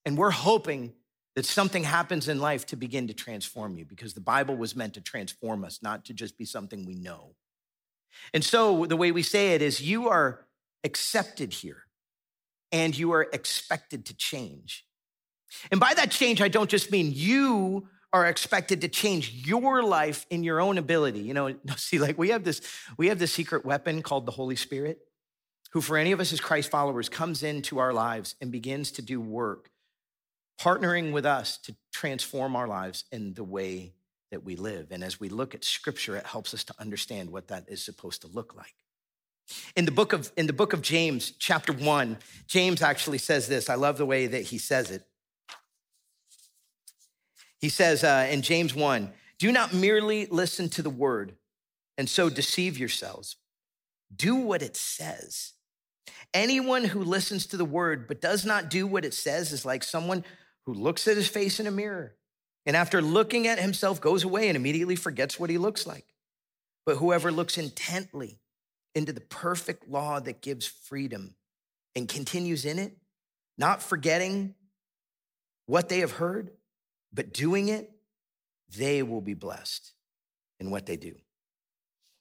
And 0.05 0.17
we're 0.17 0.31
hoping 0.31 0.93
that 1.36 1.45
something 1.45 1.83
happens 1.83 2.27
in 2.27 2.39
life 2.39 2.65
to 2.67 2.75
begin 2.75 3.07
to 3.07 3.13
transform 3.13 3.77
you 3.77 3.86
because 3.86 4.13
the 4.13 4.21
Bible 4.21 4.55
was 4.55 4.75
meant 4.75 4.95
to 4.95 5.01
transform 5.01 5.63
us, 5.63 5.79
not 5.81 6.05
to 6.05 6.13
just 6.13 6.38
be 6.38 6.45
something 6.45 6.86
we 6.86 6.95
know. 6.95 7.36
And 8.33 8.43
so 8.43 8.86
the 8.86 8.97
way 8.97 9.12
we 9.12 9.23
say 9.23 9.53
it 9.53 9.62
is 9.62 9.81
you 9.81 10.09
are 10.09 10.45
accepted 10.83 11.53
here 11.53 11.83
and 12.71 12.97
you 12.97 13.13
are 13.13 13.27
expected 13.33 14.05
to 14.07 14.15
change. 14.15 14.86
And 15.71 15.79
by 15.79 15.93
that 15.93 16.12
change, 16.12 16.41
I 16.41 16.47
don't 16.47 16.69
just 16.69 16.91
mean 16.91 17.12
you 17.13 17.88
are 18.13 18.28
expected 18.28 18.82
to 18.82 18.88
change 18.88 19.47
your 19.47 19.84
life 19.84 20.26
in 20.30 20.43
your 20.43 20.62
own 20.62 20.78
ability. 20.78 21.19
You 21.19 21.34
know, 21.34 21.56
see, 21.76 21.99
like 21.99 22.17
we 22.17 22.30
have 22.30 22.43
this, 22.43 22.62
we 22.97 23.08
have 23.08 23.19
this 23.19 23.34
secret 23.34 23.65
weapon 23.65 24.02
called 24.02 24.26
the 24.26 24.32
Holy 24.32 24.56
Spirit, 24.56 24.99
who 25.71 25.82
for 25.82 25.97
any 25.97 26.12
of 26.12 26.19
us 26.19 26.32
as 26.32 26.39
Christ 26.39 26.69
followers 26.69 27.10
comes 27.10 27.41
into 27.41 27.80
our 27.80 27.91
lives 27.91 28.36
and 28.39 28.52
begins 28.52 28.91
to 28.91 29.02
do 29.02 29.19
work 29.19 29.69
partnering 30.62 31.12
with 31.12 31.26
us 31.26 31.58
to 31.58 31.76
transform 31.91 32.56
our 32.56 32.67
lives 32.67 33.06
in 33.12 33.34
the 33.34 33.43
way 33.43 33.93
that 34.32 34.43
we 34.43 34.56
live. 34.56 34.88
And 34.91 35.04
as 35.04 35.19
we 35.19 35.30
look 35.30 35.54
at 35.54 35.63
scripture, 35.63 36.15
it 36.15 36.26
helps 36.26 36.54
us 36.54 36.63
to 36.65 36.73
understand 36.80 37.32
what 37.32 37.47
that 37.49 37.65
is 37.67 37.84
supposed 37.84 38.21
to 38.21 38.28
look 38.28 38.56
like. 38.56 38.73
In 39.76 39.86
the 39.86 39.91
book 39.91 40.13
of 40.13 40.32
in 40.38 40.47
the 40.47 40.54
book 40.54 40.71
of 40.71 40.82
James, 40.82 41.32
chapter 41.38 41.73
1, 41.73 42.17
James 42.47 42.82
actually 42.82 43.17
says 43.17 43.47
this. 43.47 43.69
I 43.69 43.76
love 43.76 43.97
the 43.97 44.06
way 44.06 44.28
that 44.28 44.43
he 44.43 44.58
says 44.58 44.89
it. 44.89 45.04
He 47.63 47.69
says 47.69 48.04
uh, 48.04 48.28
in 48.30 48.41
James 48.41 48.76
1, 48.76 49.10
do 49.39 49.49
not 49.49 49.73
merely 49.73 50.26
listen 50.26 50.67
to 50.71 50.82
the 50.82 50.89
word 50.89 51.38
and 51.97 52.10
so 52.10 52.30
deceive 52.30 52.78
yourselves. 52.78 53.38
Do 54.13 54.36
what 54.36 54.62
it 54.62 54.76
says. 54.76 55.54
Anyone 56.34 56.84
who 56.84 57.02
listens 57.06 57.45
to 57.45 57.56
the 57.56 57.63
word 57.63 58.06
but 58.06 58.19
does 58.19 58.43
not 58.43 58.69
do 58.69 58.86
what 58.86 59.06
it 59.06 59.13
says 59.13 59.54
is 59.54 59.63
like 59.63 59.82
someone 59.82 60.26
who 60.65 60.73
looks 60.73 61.08
at 61.08 61.15
his 61.15 61.30
face 61.30 61.62
in 61.62 61.65
a 61.65 61.71
mirror 61.71 62.17
and 62.65 62.76
after 62.76 63.02
looking 63.02 63.47
at 63.47 63.60
himself 63.60 64.02
goes 64.02 64.26
away 64.26 64.49
and 64.49 64.58
immediately 64.58 64.97
forgets 64.97 65.39
what 65.39 65.49
he 65.49 65.58
looks 65.58 65.88
like. 65.88 66.08
But 66.86 66.97
whoever 66.97 67.32
looks 67.32 67.58
intently 67.58 68.41
into 68.93 69.13
the 69.13 69.21
perfect 69.21 69.88
law 69.88 70.19
that 70.19 70.41
gives 70.41 70.67
freedom 70.67 71.36
and 71.95 72.10
continues 72.10 72.65
in 72.65 72.78
it, 72.78 72.97
not 73.58 73.82
forgetting 73.82 74.54
what 75.65 75.88
they 75.88 75.99
have 75.99 76.12
heard, 76.12 76.52
but 77.13 77.34
doing 77.34 77.69
it, 77.69 77.91
they 78.76 79.04
will 79.04 79.21
be 79.21 79.34
blessed 79.34 79.93
in 80.60 80.71
what 80.71 80.86
they 80.86 80.97
do. 80.97 81.13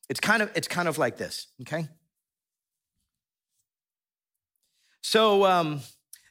It's 0.09 0.21
kind 0.21 0.43
of, 0.43 0.51
it's 0.55 0.69
kind 0.69 0.89
of 0.89 0.99
like 0.99 1.17
this, 1.17 1.47
okay? 1.63 1.89
So 5.01 5.45
um, 5.45 5.81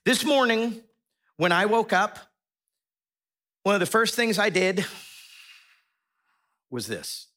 this 0.05 0.23
morning, 0.23 0.81
when 1.37 1.51
I 1.51 1.65
woke 1.65 1.91
up, 1.91 2.19
one 3.63 3.75
of 3.75 3.79
the 3.79 3.85
first 3.87 4.15
things 4.15 4.39
I 4.39 4.49
did 4.49 4.85
was 6.69 6.87
this 6.87 7.27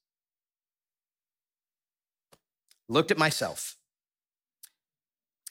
looked 2.89 3.11
at 3.11 3.19
myself. 3.19 3.77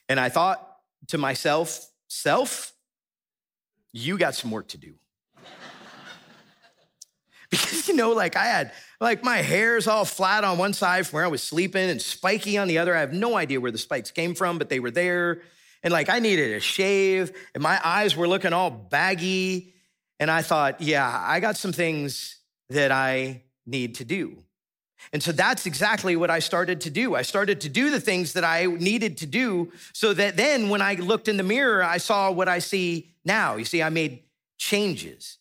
And 0.07 0.19
I 0.19 0.29
thought 0.29 0.77
to 1.07 1.17
myself, 1.17 1.87
self, 2.07 2.73
you 3.91 4.17
got 4.17 4.35
some 4.35 4.51
work 4.51 4.67
to 4.69 4.77
do. 4.77 4.95
you 7.87 7.95
know, 7.95 8.11
like 8.11 8.35
I 8.35 8.45
had, 8.45 8.71
like 8.99 9.23
my 9.23 9.37
hair's 9.37 9.87
all 9.87 10.05
flat 10.05 10.43
on 10.43 10.57
one 10.57 10.73
side 10.73 11.07
from 11.07 11.17
where 11.17 11.25
I 11.25 11.29
was 11.29 11.43
sleeping 11.43 11.89
and 11.89 12.01
spiky 12.01 12.57
on 12.57 12.67
the 12.67 12.77
other. 12.77 12.95
I 12.95 13.01
have 13.01 13.13
no 13.13 13.35
idea 13.35 13.59
where 13.59 13.71
the 13.71 13.77
spikes 13.77 14.11
came 14.11 14.35
from, 14.35 14.57
but 14.57 14.69
they 14.69 14.79
were 14.79 14.91
there 14.91 15.41
and 15.83 15.91
like 15.91 16.09
I 16.09 16.19
needed 16.19 16.53
a 16.53 16.59
shave 16.59 17.31
and 17.53 17.61
my 17.61 17.79
eyes 17.83 18.15
were 18.15 18.27
looking 18.27 18.53
all 18.53 18.71
baggy. 18.71 19.73
And 20.19 20.31
I 20.31 20.41
thought, 20.41 20.81
yeah, 20.81 21.23
I 21.25 21.39
got 21.41 21.57
some 21.57 21.73
things 21.73 22.37
that 22.69 22.91
I 22.91 23.43
need 23.65 23.95
to 23.95 24.05
do. 24.05 24.37
And 25.11 25.21
so 25.21 25.33
that's 25.33 25.65
exactly 25.65 26.15
what 26.15 26.31
I 26.31 26.39
started 26.39 26.79
to 26.81 26.89
do. 26.89 27.13
I 27.13 27.23
started 27.23 27.59
to 27.61 27.69
do 27.69 27.89
the 27.89 27.99
things 27.99 28.33
that 28.33 28.45
I 28.45 28.65
needed 28.65 29.17
to 29.17 29.25
do 29.25 29.71
so 29.91 30.13
that 30.13 30.37
then 30.37 30.69
when 30.69 30.81
I 30.81 30.95
looked 30.95 31.27
in 31.27 31.35
the 31.35 31.43
mirror, 31.43 31.83
I 31.83 31.97
saw 31.97 32.31
what 32.31 32.47
I 32.47 32.59
see 32.59 33.11
now. 33.25 33.57
You 33.57 33.65
see, 33.65 33.83
I 33.83 33.89
made 33.89 34.23
changes. 34.57 35.39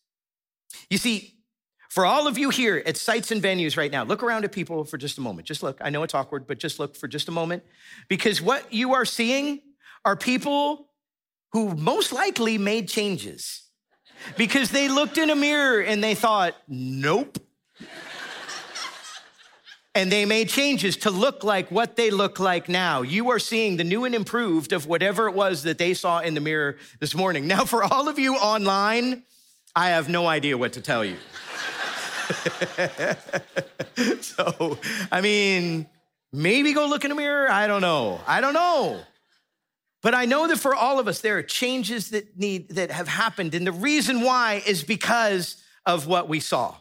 You 0.91 0.99
see, 0.99 1.33
for 1.93 2.07
all 2.07 2.27
of 2.27 2.39
you 2.39 2.49
here 2.49 2.83
at 2.87 2.97
sites 2.97 3.31
and 3.31 3.43
venues 3.43 3.77
right 3.77 3.93
now, 3.93 4.03
look 4.03 4.23
around 4.23 4.47
at 4.47 4.53
people 4.53 4.83
for 4.87 4.97
just 4.97 5.19
a 5.19 5.21
moment. 5.21 5.47
Just 5.47 5.63
look. 5.63 5.77
I 5.83 5.91
know 5.91 6.03
it's 6.05 6.15
awkward, 6.15 6.47
but 6.47 6.59
just 6.59 6.79
look 6.79 6.97
for 6.97 7.07
just 7.07 7.29
a 7.29 7.31
moment 7.31 7.65
because 8.09 8.41
what 8.41 8.73
you 8.73 8.95
are 8.95 9.05
seeing 9.05 9.61
are 10.03 10.17
people 10.17 10.89
who 11.53 11.75
most 11.75 12.11
likely 12.11 12.57
made 12.57 12.89
changes 12.89 13.65
because 14.39 14.71
they 14.71 14.89
looked 14.89 15.19
in 15.19 15.29
a 15.29 15.37
mirror 15.37 15.83
and 15.83 16.03
they 16.03 16.15
thought, 16.15 16.55
nope. 16.67 17.39
and 19.95 20.11
they 20.11 20.25
made 20.25 20.49
changes 20.49 20.97
to 20.97 21.11
look 21.11 21.45
like 21.45 21.71
what 21.71 21.97
they 21.97 22.11
look 22.11 22.41
like 22.41 22.71
now. 22.71 23.03
You 23.03 23.29
are 23.33 23.39
seeing 23.39 23.77
the 23.77 23.85
new 23.85 24.07
and 24.07 24.15
improved 24.15 24.73
of 24.73 24.87
whatever 24.87 25.29
it 25.29 25.35
was 25.35 25.65
that 25.65 25.77
they 25.77 25.93
saw 25.93 26.21
in 26.21 26.33
the 26.33 26.41
mirror 26.41 26.79
this 27.01 27.15
morning. 27.15 27.47
Now, 27.47 27.67
for 27.67 27.85
all 27.85 28.09
of 28.09 28.19
you 28.19 28.37
online, 28.37 29.25
I 29.77 29.91
have 29.91 30.09
no 30.09 30.27
idea 30.27 30.57
what 30.57 30.73
to 30.73 30.81
tell 30.81 31.05
you. 31.05 31.19
so, 34.21 34.79
I 35.11 35.21
mean, 35.21 35.87
maybe 36.33 36.73
go 36.73 36.87
look 36.87 37.05
in 37.05 37.11
the 37.11 37.15
mirror. 37.15 37.51
I 37.51 37.67
don't 37.67 37.81
know. 37.81 38.21
I 38.27 38.41
don't 38.41 38.55
know. 38.55 39.01
But 40.03 40.15
I 40.15 40.25
know 40.25 40.49
that 40.49 40.59
for 40.59 40.75
all 40.75 40.99
of 40.99 41.07
us, 41.07 41.21
there 41.21 41.39
are 41.39 41.43
changes 41.43 42.11
that 42.11 42.37
need 42.37 42.71
that 42.71 42.91
have 42.91 43.09
happened. 43.09 43.55
And 43.55 43.67
the 43.67 43.73
reason 43.73 44.21
why 44.21 44.63
is 44.67 44.83
because 44.83 45.63
of 45.87 46.07
what 46.07 46.29
we 46.29 46.41
saw. 46.41 46.75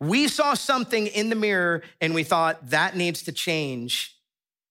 We 0.00 0.28
saw 0.28 0.54
something 0.54 1.08
in 1.08 1.28
the 1.28 1.36
mirror 1.36 1.82
and 2.00 2.14
we 2.14 2.22
thought 2.22 2.70
that 2.70 2.96
needs 2.96 3.22
to 3.24 3.32
change. 3.32 4.16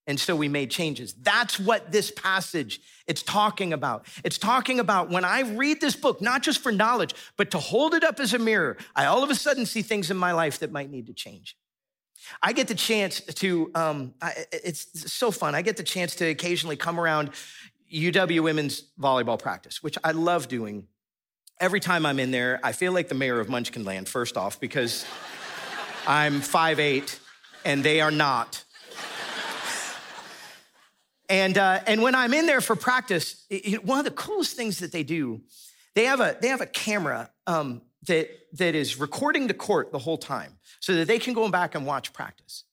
And 0.06 0.20
so 0.20 0.36
we 0.36 0.50
made 0.50 0.70
changes. 0.70 1.14
That's 1.14 1.60
what 1.60 1.92
this 1.92 2.12
passage 2.12 2.82
it's 3.08 3.24
talking 3.24 3.74
about. 3.74 4.06
It's 4.24 4.38
talking 4.38 4.80
about 4.80 5.10
when 5.10 5.26
I 5.26 5.42
read 5.42 5.82
this 5.82 5.96
book, 5.96 6.22
not 6.22 6.42
just 6.42 6.62
for 6.62 6.72
knowledge, 6.72 7.14
but 7.38 7.52
to 7.52 7.58
hold 7.58 7.94
it 7.94 8.04
up 8.04 8.20
as 8.20 8.34
a 8.34 8.40
mirror, 8.40 8.78
I 8.96 9.06
all 9.06 9.24
of 9.24 9.30
a 9.30 9.36
sudden 9.36 9.66
see 9.66 9.82
things 9.82 10.12
in 10.12 10.18
my 10.18 10.32
life 10.32 10.60
that 10.60 10.72
might 10.72 10.90
need 10.90 11.08
to 11.08 11.14
change. 11.14 11.58
I 12.42 12.54
get 12.54 12.68
the 12.68 12.76
chance 12.76 13.20
to, 13.22 13.72
um, 13.76 14.14
I, 14.22 14.46
it's 14.52 15.12
so 15.12 15.32
fun. 15.32 15.56
I 15.56 15.62
get 15.62 15.78
the 15.78 15.84
chance 15.84 16.16
to 16.16 16.26
occasionally 16.26 16.78
come 16.78 17.00
around 17.00 17.32
UW 17.94 18.42
women's 18.42 18.84
volleyball 19.00 19.38
practice, 19.38 19.84
which 19.84 19.98
I 20.04 20.12
love 20.12 20.48
doing. 20.48 20.88
Every 21.60 21.80
time 21.80 22.06
I'm 22.06 22.20
in 22.20 22.32
there, 22.32 22.60
I 22.64 22.72
feel 22.72 22.94
like 22.94 23.10
the 23.10 23.16
mayor 23.16 23.40
of 23.40 23.48
Munchkinland, 23.48 24.08
first 24.08 24.38
off, 24.38 24.60
because 24.60 25.06
I'm 26.08 26.42
5'8 26.42 27.20
and 27.66 27.84
they 27.84 28.02
are 28.02 28.12
not. 28.12 28.63
And, 31.34 31.58
uh, 31.58 31.80
and 31.88 32.04
when 32.04 32.14
I'm 32.14 32.32
in 32.32 32.46
there 32.46 32.62
for 32.62 32.76
practice, 32.76 33.48
it, 33.50 33.84
one 33.84 33.98
of 33.98 34.06
the 34.06 34.12
coolest 34.12 34.56
things 34.56 34.78
that 34.80 34.92
they 34.92 35.02
do, 35.02 35.42
they 35.96 36.06
have 36.06 36.20
a, 36.20 36.38
they 36.40 36.50
have 36.50 36.62
a 36.62 36.68
camera 36.68 37.32
um, 37.48 37.82
that, 38.06 38.30
that 38.54 38.76
is 38.76 39.00
recording 39.00 39.48
the 39.48 39.56
court 39.56 39.92
the 39.92 39.98
whole 39.98 40.20
time 40.20 40.60
so 40.80 40.94
that 40.94 41.08
they 41.08 41.18
can 41.18 41.34
go 41.34 41.50
back 41.50 41.74
and 41.74 41.88
watch 41.88 42.14
practice. 42.14 42.66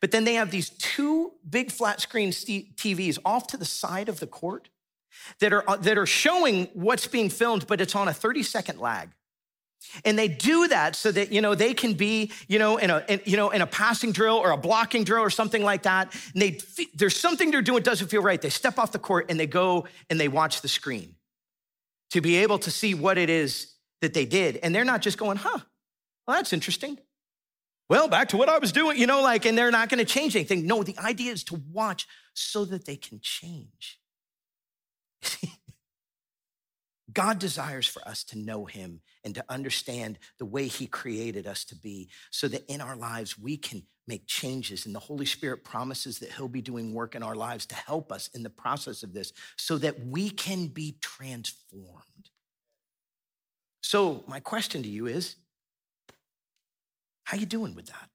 But 0.00 0.12
then 0.12 0.24
they 0.24 0.32
have 0.32 0.50
these 0.50 0.70
two 0.70 1.32
big 1.46 1.70
flat 1.70 2.00
screen 2.00 2.30
TVs 2.30 3.18
off 3.22 3.48
to 3.48 3.58
the 3.58 3.66
side 3.66 4.08
of 4.08 4.18
the 4.18 4.26
court 4.26 4.70
that 5.40 5.52
are, 5.52 5.76
that 5.76 5.98
are 5.98 6.06
showing 6.06 6.70
what's 6.72 7.06
being 7.06 7.28
filmed, 7.28 7.66
but 7.66 7.82
it's 7.82 7.94
on 7.94 8.08
a 8.08 8.14
30 8.14 8.42
second 8.44 8.78
lag. 8.80 9.10
And 10.04 10.18
they 10.18 10.28
do 10.28 10.68
that 10.68 10.96
so 10.96 11.12
that, 11.12 11.32
you 11.32 11.40
know, 11.40 11.54
they 11.54 11.74
can 11.74 11.94
be, 11.94 12.32
you 12.48 12.58
know, 12.58 12.76
in 12.76 12.90
a, 12.90 13.04
in, 13.08 13.20
you 13.24 13.36
know, 13.36 13.50
in 13.50 13.62
a 13.62 13.66
passing 13.66 14.12
drill 14.12 14.36
or 14.36 14.50
a 14.50 14.56
blocking 14.56 15.04
drill 15.04 15.22
or 15.22 15.30
something 15.30 15.62
like 15.62 15.82
that. 15.84 16.14
And 16.32 16.42
they, 16.42 16.58
there's 16.94 17.16
something 17.16 17.50
they're 17.50 17.62
doing 17.62 17.82
doesn't 17.82 18.08
feel 18.08 18.22
right. 18.22 18.40
They 18.40 18.50
step 18.50 18.78
off 18.78 18.92
the 18.92 18.98
court 18.98 19.26
and 19.30 19.38
they 19.38 19.46
go 19.46 19.86
and 20.10 20.20
they 20.20 20.28
watch 20.28 20.60
the 20.60 20.68
screen 20.68 21.14
to 22.10 22.20
be 22.20 22.36
able 22.36 22.58
to 22.60 22.70
see 22.70 22.94
what 22.94 23.18
it 23.18 23.30
is 23.30 23.72
that 24.00 24.14
they 24.14 24.26
did. 24.26 24.58
And 24.62 24.74
they're 24.74 24.84
not 24.84 25.02
just 25.02 25.18
going, 25.18 25.36
huh, 25.38 25.58
Well, 26.26 26.36
that's 26.36 26.52
interesting. 26.52 26.98
Well, 27.88 28.08
back 28.08 28.28
to 28.30 28.36
what 28.36 28.48
I 28.48 28.58
was 28.58 28.72
doing, 28.72 28.98
you 28.98 29.06
know, 29.06 29.22
like, 29.22 29.46
and 29.46 29.56
they're 29.56 29.70
not 29.70 29.88
going 29.88 29.98
to 29.98 30.04
change 30.04 30.34
anything. 30.34 30.66
No, 30.66 30.82
the 30.82 30.98
idea 30.98 31.32
is 31.32 31.44
to 31.44 31.62
watch 31.72 32.08
so 32.34 32.64
that 32.64 32.84
they 32.84 32.96
can 32.96 33.20
change. 33.22 33.95
God 37.16 37.38
desires 37.38 37.86
for 37.86 38.06
us 38.06 38.24
to 38.24 38.38
know 38.38 38.66
Him 38.66 39.00
and 39.24 39.34
to 39.36 39.44
understand 39.48 40.18
the 40.38 40.44
way 40.44 40.66
He 40.66 40.86
created 40.86 41.46
us 41.46 41.64
to 41.64 41.74
be 41.74 42.10
so 42.30 42.46
that 42.46 42.70
in 42.70 42.82
our 42.82 42.94
lives 42.94 43.38
we 43.38 43.56
can 43.56 43.82
make 44.06 44.26
changes. 44.26 44.84
And 44.84 44.94
the 44.94 45.00
Holy 45.00 45.24
Spirit 45.24 45.64
promises 45.64 46.18
that 46.18 46.32
He'll 46.32 46.46
be 46.46 46.60
doing 46.60 46.92
work 46.92 47.14
in 47.14 47.22
our 47.22 47.34
lives 47.34 47.64
to 47.66 47.74
help 47.74 48.12
us 48.12 48.28
in 48.34 48.42
the 48.42 48.50
process 48.50 49.02
of 49.02 49.14
this 49.14 49.32
so 49.56 49.78
that 49.78 49.98
we 50.04 50.28
can 50.28 50.66
be 50.66 50.98
transformed. 51.00 52.02
So, 53.80 54.22
my 54.26 54.40
question 54.40 54.82
to 54.82 54.88
you 54.88 55.06
is 55.06 55.36
how 57.24 57.38
you 57.38 57.46
doing 57.46 57.74
with 57.74 57.86
that? 57.86 58.10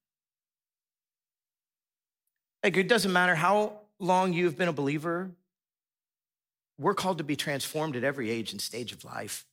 Like, 2.64 2.78
it 2.78 2.88
doesn't 2.88 3.12
matter 3.12 3.34
how 3.34 3.80
long 3.98 4.32
you've 4.32 4.60
been 4.60 4.68
a 4.68 4.74
believer, 4.74 5.32
we're 6.82 6.96
called 6.96 7.20
to 7.20 7.24
be 7.24 7.36
transformed 7.36 7.96
at 7.96 8.04
every 8.04 8.32
age 8.32 8.52
and 8.52 8.60
stage 8.60 8.92
of 8.92 9.06
life. 9.06 9.46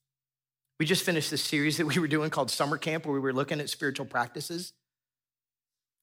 We 0.81 0.87
just 0.87 1.05
finished 1.05 1.31
this 1.31 1.43
series 1.43 1.77
that 1.77 1.87
we 1.87 1.99
were 1.99 2.09
doing 2.09 2.31
called 2.31 2.51
Summer 2.51 2.79
Camp, 2.79 3.05
where 3.05 3.13
we 3.13 3.21
were 3.21 3.33
looking 3.33 3.61
at 3.61 3.69
spiritual 3.69 4.07
practices. 4.07 4.73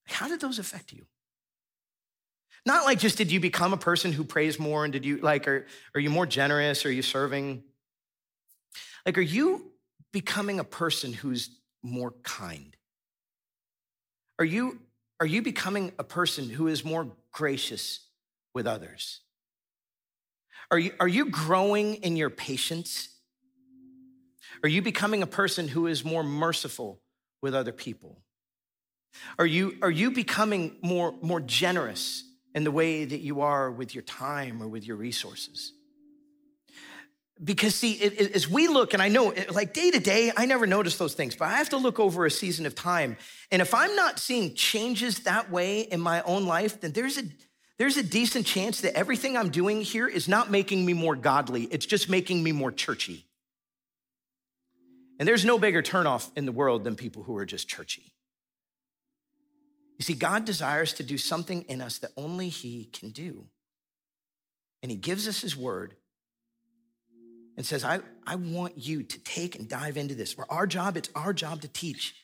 How 0.06 0.28
did 0.28 0.40
those 0.40 0.60
affect 0.60 0.94
you? 0.94 1.06
Not 2.66 2.86
like 2.86 3.00
just 3.00 3.18
did 3.18 3.32
you 3.32 3.40
become 3.40 3.74
a 3.74 3.78
person 3.78 4.12
who 4.12 4.24
prays 4.24 4.60
more 4.60 4.84
and 4.84 4.94
did 4.94 5.06
you 5.06 5.18
like, 5.18 5.48
are, 5.48 5.66
are 5.94 6.00
you 6.00 6.10
more 6.10 6.26
generous? 6.26 6.86
Are 6.86 6.92
you 6.92 7.02
serving? 7.02 7.64
Like, 9.06 9.18
are 9.18 9.22
you 9.22 9.72
becoming 10.12 10.60
a 10.60 10.64
person 10.64 11.14
who's 11.14 11.50
more 11.84 12.12
kind? 12.24 12.76
Are 14.40 14.46
you, 14.46 14.80
are 15.20 15.26
you 15.26 15.42
becoming 15.42 15.92
a 15.98 16.04
person 16.04 16.50
who 16.50 16.68
is 16.68 16.84
more 16.84 17.08
gracious 17.32 18.02
with 18.54 18.68
others? 18.68 19.22
Are 20.72 20.80
you, 20.80 20.94
are 21.00 21.08
you 21.08 21.30
growing 21.30 21.96
in 21.96 22.16
your 22.16 22.30
patience? 22.30 23.10
Are 24.64 24.70
you 24.70 24.82
becoming 24.82 25.22
a 25.22 25.28
person 25.28 25.68
who 25.68 25.88
is 25.88 26.04
more 26.04 26.24
merciful 26.24 27.02
with 27.42 27.54
other 27.54 27.72
people? 27.72 28.22
Are 29.38 29.46
you, 29.46 29.78
are 29.82 29.92
you 29.92 30.12
becoming 30.12 30.76
more, 30.82 31.14
more 31.22 31.40
generous 31.40 32.24
in 32.54 32.64
the 32.64 32.72
way 32.72 33.06
that 33.06 33.22
you 33.22 33.42
are 33.42 33.72
with 33.72 33.94
your 33.94 34.02
time 34.02 34.62
or 34.62 34.68
with 34.68 34.86
your 34.86 34.98
resources? 34.98 35.74
Because, 37.44 37.76
see, 37.76 37.94
it, 37.94 38.22
it, 38.22 38.36
as 38.36 38.50
we 38.50 38.70
look, 38.70 38.94
and 38.94 39.04
I 39.04 39.10
know, 39.10 39.32
it, 39.32 39.54
like 39.54 39.74
day 39.74 39.92
to 39.92 40.00
day, 40.00 40.32
I 40.36 40.46
never 40.46 40.66
notice 40.66 40.98
those 40.98 41.16
things, 41.16 41.36
but 41.36 41.50
I 41.50 41.58
have 41.58 41.70
to 41.70 41.78
look 41.78 42.00
over 42.00 42.26
a 42.26 42.32
season 42.32 42.66
of 42.66 42.76
time. 42.76 43.18
And 43.52 43.62
if 43.62 43.74
I'm 43.74 43.94
not 43.96 44.20
seeing 44.20 44.56
changes 44.56 45.20
that 45.20 45.52
way 45.52 45.82
in 45.82 46.00
my 46.00 46.22
own 46.22 46.46
life, 46.46 46.80
then 46.80 46.94
there's 46.94 47.18
a, 47.18 47.24
there's 47.78 47.98
a 47.98 48.04
decent 48.04 48.46
chance 48.46 48.82
that 48.82 48.98
everything 48.98 49.36
I'm 49.36 49.50
doing 49.50 49.82
here 49.82 50.08
is 50.08 50.28
not 50.28 50.50
making 50.50 50.86
me 50.86 50.94
more 50.94 51.16
godly, 51.16 51.64
it's 51.64 51.86
just 51.86 52.10
making 52.10 52.44
me 52.44 52.52
more 52.52 52.72
churchy. 52.72 53.26
And 55.20 55.28
there's 55.28 55.46
no 55.46 55.58
bigger 55.58 55.82
turnoff 55.82 56.30
in 56.36 56.46
the 56.46 56.52
world 56.52 56.84
than 56.84 56.96
people 56.96 57.24
who 57.24 57.38
are 57.38 57.46
just 57.46 57.68
churchy. 57.68 58.14
You 59.98 60.04
see, 60.04 60.14
God 60.14 60.44
desires 60.44 60.94
to 60.94 61.04
do 61.04 61.18
something 61.18 61.62
in 61.64 61.82
us 61.82 62.00
that 62.00 62.12
only 62.18 62.50
He 62.50 62.86
can 62.86 63.12
do. 63.12 63.46
And 64.84 64.92
He 64.92 64.98
gives 64.98 65.28
us 65.28 65.42
His 65.42 65.56
word 65.56 65.96
and 67.56 67.66
says, 67.66 67.86
I, 67.86 68.00
I 68.28 68.36
want 68.36 68.78
you 68.78 69.04
to 69.04 69.20
take 69.20 69.56
and 69.58 69.70
dive 69.70 69.96
into 69.96 70.16
this. 70.16 70.34
For 70.34 70.46
our 70.52 70.68
job, 70.68 70.98
it's 70.98 71.10
our 71.16 71.34
job 71.34 71.62
to 71.62 71.70
teach 71.70 72.16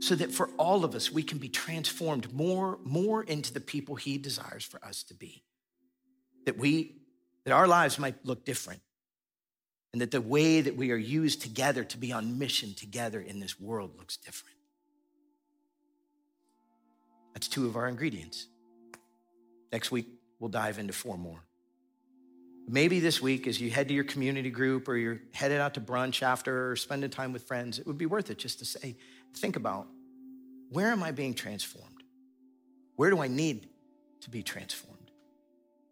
so 0.00 0.14
that 0.14 0.32
for 0.32 0.48
all 0.56 0.84
of 0.84 0.94
us, 0.94 1.12
we 1.12 1.22
can 1.22 1.38
be 1.38 1.48
transformed 1.48 2.32
more, 2.32 2.78
more 2.84 3.22
into 3.22 3.52
the 3.52 3.60
people 3.60 3.96
he 3.96 4.16
desires 4.16 4.64
for 4.64 4.82
us 4.84 5.02
to 5.04 5.14
be. 5.14 5.42
That 6.46 6.56
we, 6.56 6.96
that 7.44 7.52
our 7.52 7.68
lives 7.68 7.98
might 7.98 8.24
look 8.24 8.44
different. 8.44 8.80
And 9.92 10.00
that 10.00 10.10
the 10.10 10.20
way 10.20 10.60
that 10.60 10.76
we 10.76 10.90
are 10.92 10.96
used 10.96 11.42
together 11.42 11.84
to 11.84 11.98
be 11.98 12.12
on 12.12 12.38
mission 12.38 12.74
together 12.74 13.20
in 13.20 13.40
this 13.40 13.60
world 13.60 13.98
looks 13.98 14.16
different. 14.16 14.56
That's 17.34 17.48
two 17.48 17.66
of 17.66 17.76
our 17.76 17.86
ingredients. 17.86 18.46
Next 19.72 19.90
week, 19.90 20.06
we'll 20.38 20.50
dive 20.50 20.78
into 20.78 20.92
four 20.92 21.18
more. 21.18 21.44
Maybe 22.68 23.00
this 23.00 23.20
week, 23.20 23.46
as 23.46 23.60
you 23.60 23.70
head 23.70 23.88
to 23.88 23.94
your 23.94 24.04
community 24.04 24.50
group 24.50 24.88
or 24.88 24.96
you're 24.96 25.20
headed 25.32 25.60
out 25.60 25.74
to 25.74 25.80
brunch 25.80 26.22
after 26.22 26.70
or 26.70 26.76
spending 26.76 27.10
time 27.10 27.32
with 27.32 27.42
friends, 27.42 27.78
it 27.78 27.86
would 27.86 27.98
be 27.98 28.06
worth 28.06 28.30
it 28.30 28.38
just 28.38 28.60
to 28.60 28.64
say, 28.64 28.96
think 29.34 29.56
about 29.56 29.86
where 30.70 30.88
am 30.88 31.02
I 31.02 31.10
being 31.10 31.34
transformed? 31.34 32.02
Where 32.96 33.10
do 33.10 33.20
I 33.20 33.28
need 33.28 33.68
to 34.22 34.30
be 34.30 34.42
transformed? 34.42 35.10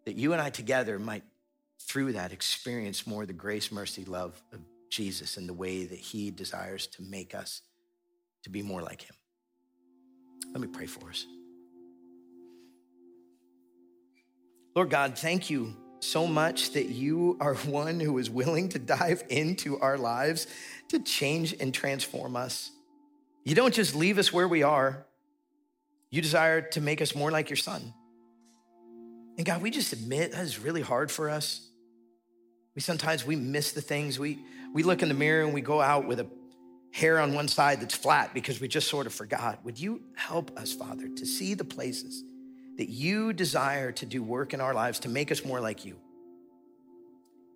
That 0.05 0.15
you 0.15 0.33
and 0.33 0.41
I 0.41 0.49
together 0.49 0.99
might, 0.99 1.23
through 1.79 2.13
that, 2.13 2.31
experience 2.31 3.05
more 3.05 3.25
the 3.25 3.33
grace, 3.33 3.71
mercy, 3.71 4.05
love 4.05 4.41
of 4.53 4.59
Jesus 4.89 5.37
and 5.37 5.47
the 5.47 5.53
way 5.53 5.85
that 5.85 5.99
he 5.99 6.31
desires 6.31 6.87
to 6.87 7.03
make 7.03 7.35
us 7.35 7.61
to 8.43 8.49
be 8.49 8.61
more 8.61 8.81
like 8.81 9.01
him. 9.01 9.15
Let 10.51 10.61
me 10.61 10.67
pray 10.67 10.85
for 10.85 11.09
us. 11.09 11.25
Lord 14.75 14.89
God, 14.89 15.17
thank 15.17 15.49
you 15.49 15.75
so 15.99 16.25
much 16.25 16.71
that 16.71 16.85
you 16.85 17.37
are 17.41 17.55
one 17.55 17.99
who 17.99 18.17
is 18.17 18.29
willing 18.29 18.69
to 18.69 18.79
dive 18.79 19.23
into 19.29 19.79
our 19.79 19.97
lives 19.97 20.47
to 20.89 20.99
change 20.99 21.55
and 21.59 21.73
transform 21.73 22.35
us. 22.35 22.71
You 23.43 23.55
don't 23.55 23.73
just 23.73 23.95
leave 23.95 24.17
us 24.17 24.31
where 24.31 24.47
we 24.47 24.63
are, 24.63 25.05
you 26.09 26.21
desire 26.21 26.61
to 26.61 26.81
make 26.81 27.01
us 27.01 27.15
more 27.15 27.31
like 27.31 27.49
your 27.49 27.57
son. 27.57 27.93
And 29.37 29.45
God, 29.45 29.61
we 29.61 29.71
just 29.71 29.93
admit 29.93 30.33
that 30.33 30.43
is 30.43 30.59
really 30.59 30.81
hard 30.81 31.11
for 31.11 31.29
us. 31.29 31.67
We 32.75 32.81
sometimes 32.81 33.25
we 33.25 33.35
miss 33.35 33.71
the 33.71 33.81
things. 33.81 34.19
We 34.19 34.39
we 34.73 34.83
look 34.83 35.01
in 35.01 35.07
the 35.07 35.15
mirror 35.15 35.43
and 35.43 35.53
we 35.53 35.61
go 35.61 35.81
out 35.81 36.07
with 36.07 36.19
a 36.19 36.27
hair 36.91 37.19
on 37.19 37.33
one 37.33 37.47
side 37.47 37.81
that's 37.81 37.95
flat 37.95 38.33
because 38.33 38.59
we 38.59 38.67
just 38.67 38.87
sort 38.87 39.07
of 39.07 39.13
forgot. 39.13 39.63
Would 39.63 39.79
you 39.79 40.01
help 40.15 40.57
us, 40.57 40.73
Father, 40.73 41.07
to 41.07 41.25
see 41.25 41.53
the 41.53 41.63
places 41.63 42.23
that 42.77 42.89
you 42.89 43.33
desire 43.33 43.91
to 43.93 44.05
do 44.05 44.23
work 44.23 44.53
in 44.53 44.61
our 44.61 44.73
lives 44.73 44.99
to 44.99 45.09
make 45.09 45.31
us 45.31 45.43
more 45.43 45.59
like 45.59 45.85
you? 45.85 45.97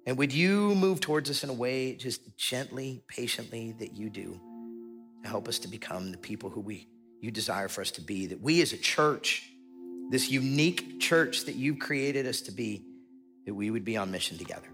And 0.05 0.17
would 0.17 0.33
you 0.33 0.75
move 0.75 0.99
towards 0.99 1.29
us 1.29 1.43
in 1.43 1.49
a 1.49 1.53
way 1.53 1.95
just 1.95 2.35
gently, 2.37 3.03
patiently 3.07 3.73
that 3.79 3.93
you 3.93 4.09
do? 4.09 4.39
Help 5.23 5.47
us 5.47 5.59
to 5.59 5.67
become 5.67 6.11
the 6.11 6.17
people 6.17 6.49
who 6.49 6.61
we 6.61 6.87
you 7.21 7.31
desire 7.31 7.67
for 7.67 7.81
us 7.81 7.91
to 7.91 8.01
be 8.01 8.27
that 8.27 8.41
we 8.41 8.61
as 8.61 8.73
a 8.73 8.77
church 8.77 9.49
this 10.09 10.29
unique 10.29 10.99
church 10.99 11.45
that 11.45 11.55
you've 11.55 11.79
created 11.79 12.27
us 12.27 12.41
to 12.41 12.51
be 12.51 12.85
that 13.45 13.53
we 13.53 13.71
would 13.71 13.83
be 13.83 13.97
on 13.97 14.11
mission 14.11 14.37
together. 14.37 14.67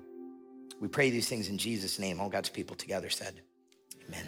We 0.79 0.87
pray 0.87 1.09
these 1.09 1.29
things 1.29 1.49
in 1.49 1.57
jesus 1.57 1.99
name. 1.99 2.19
All 2.19 2.29
god's 2.29 2.49
people 2.49 2.75
together 2.75 3.09
said 3.09 3.33
amen 4.07 4.27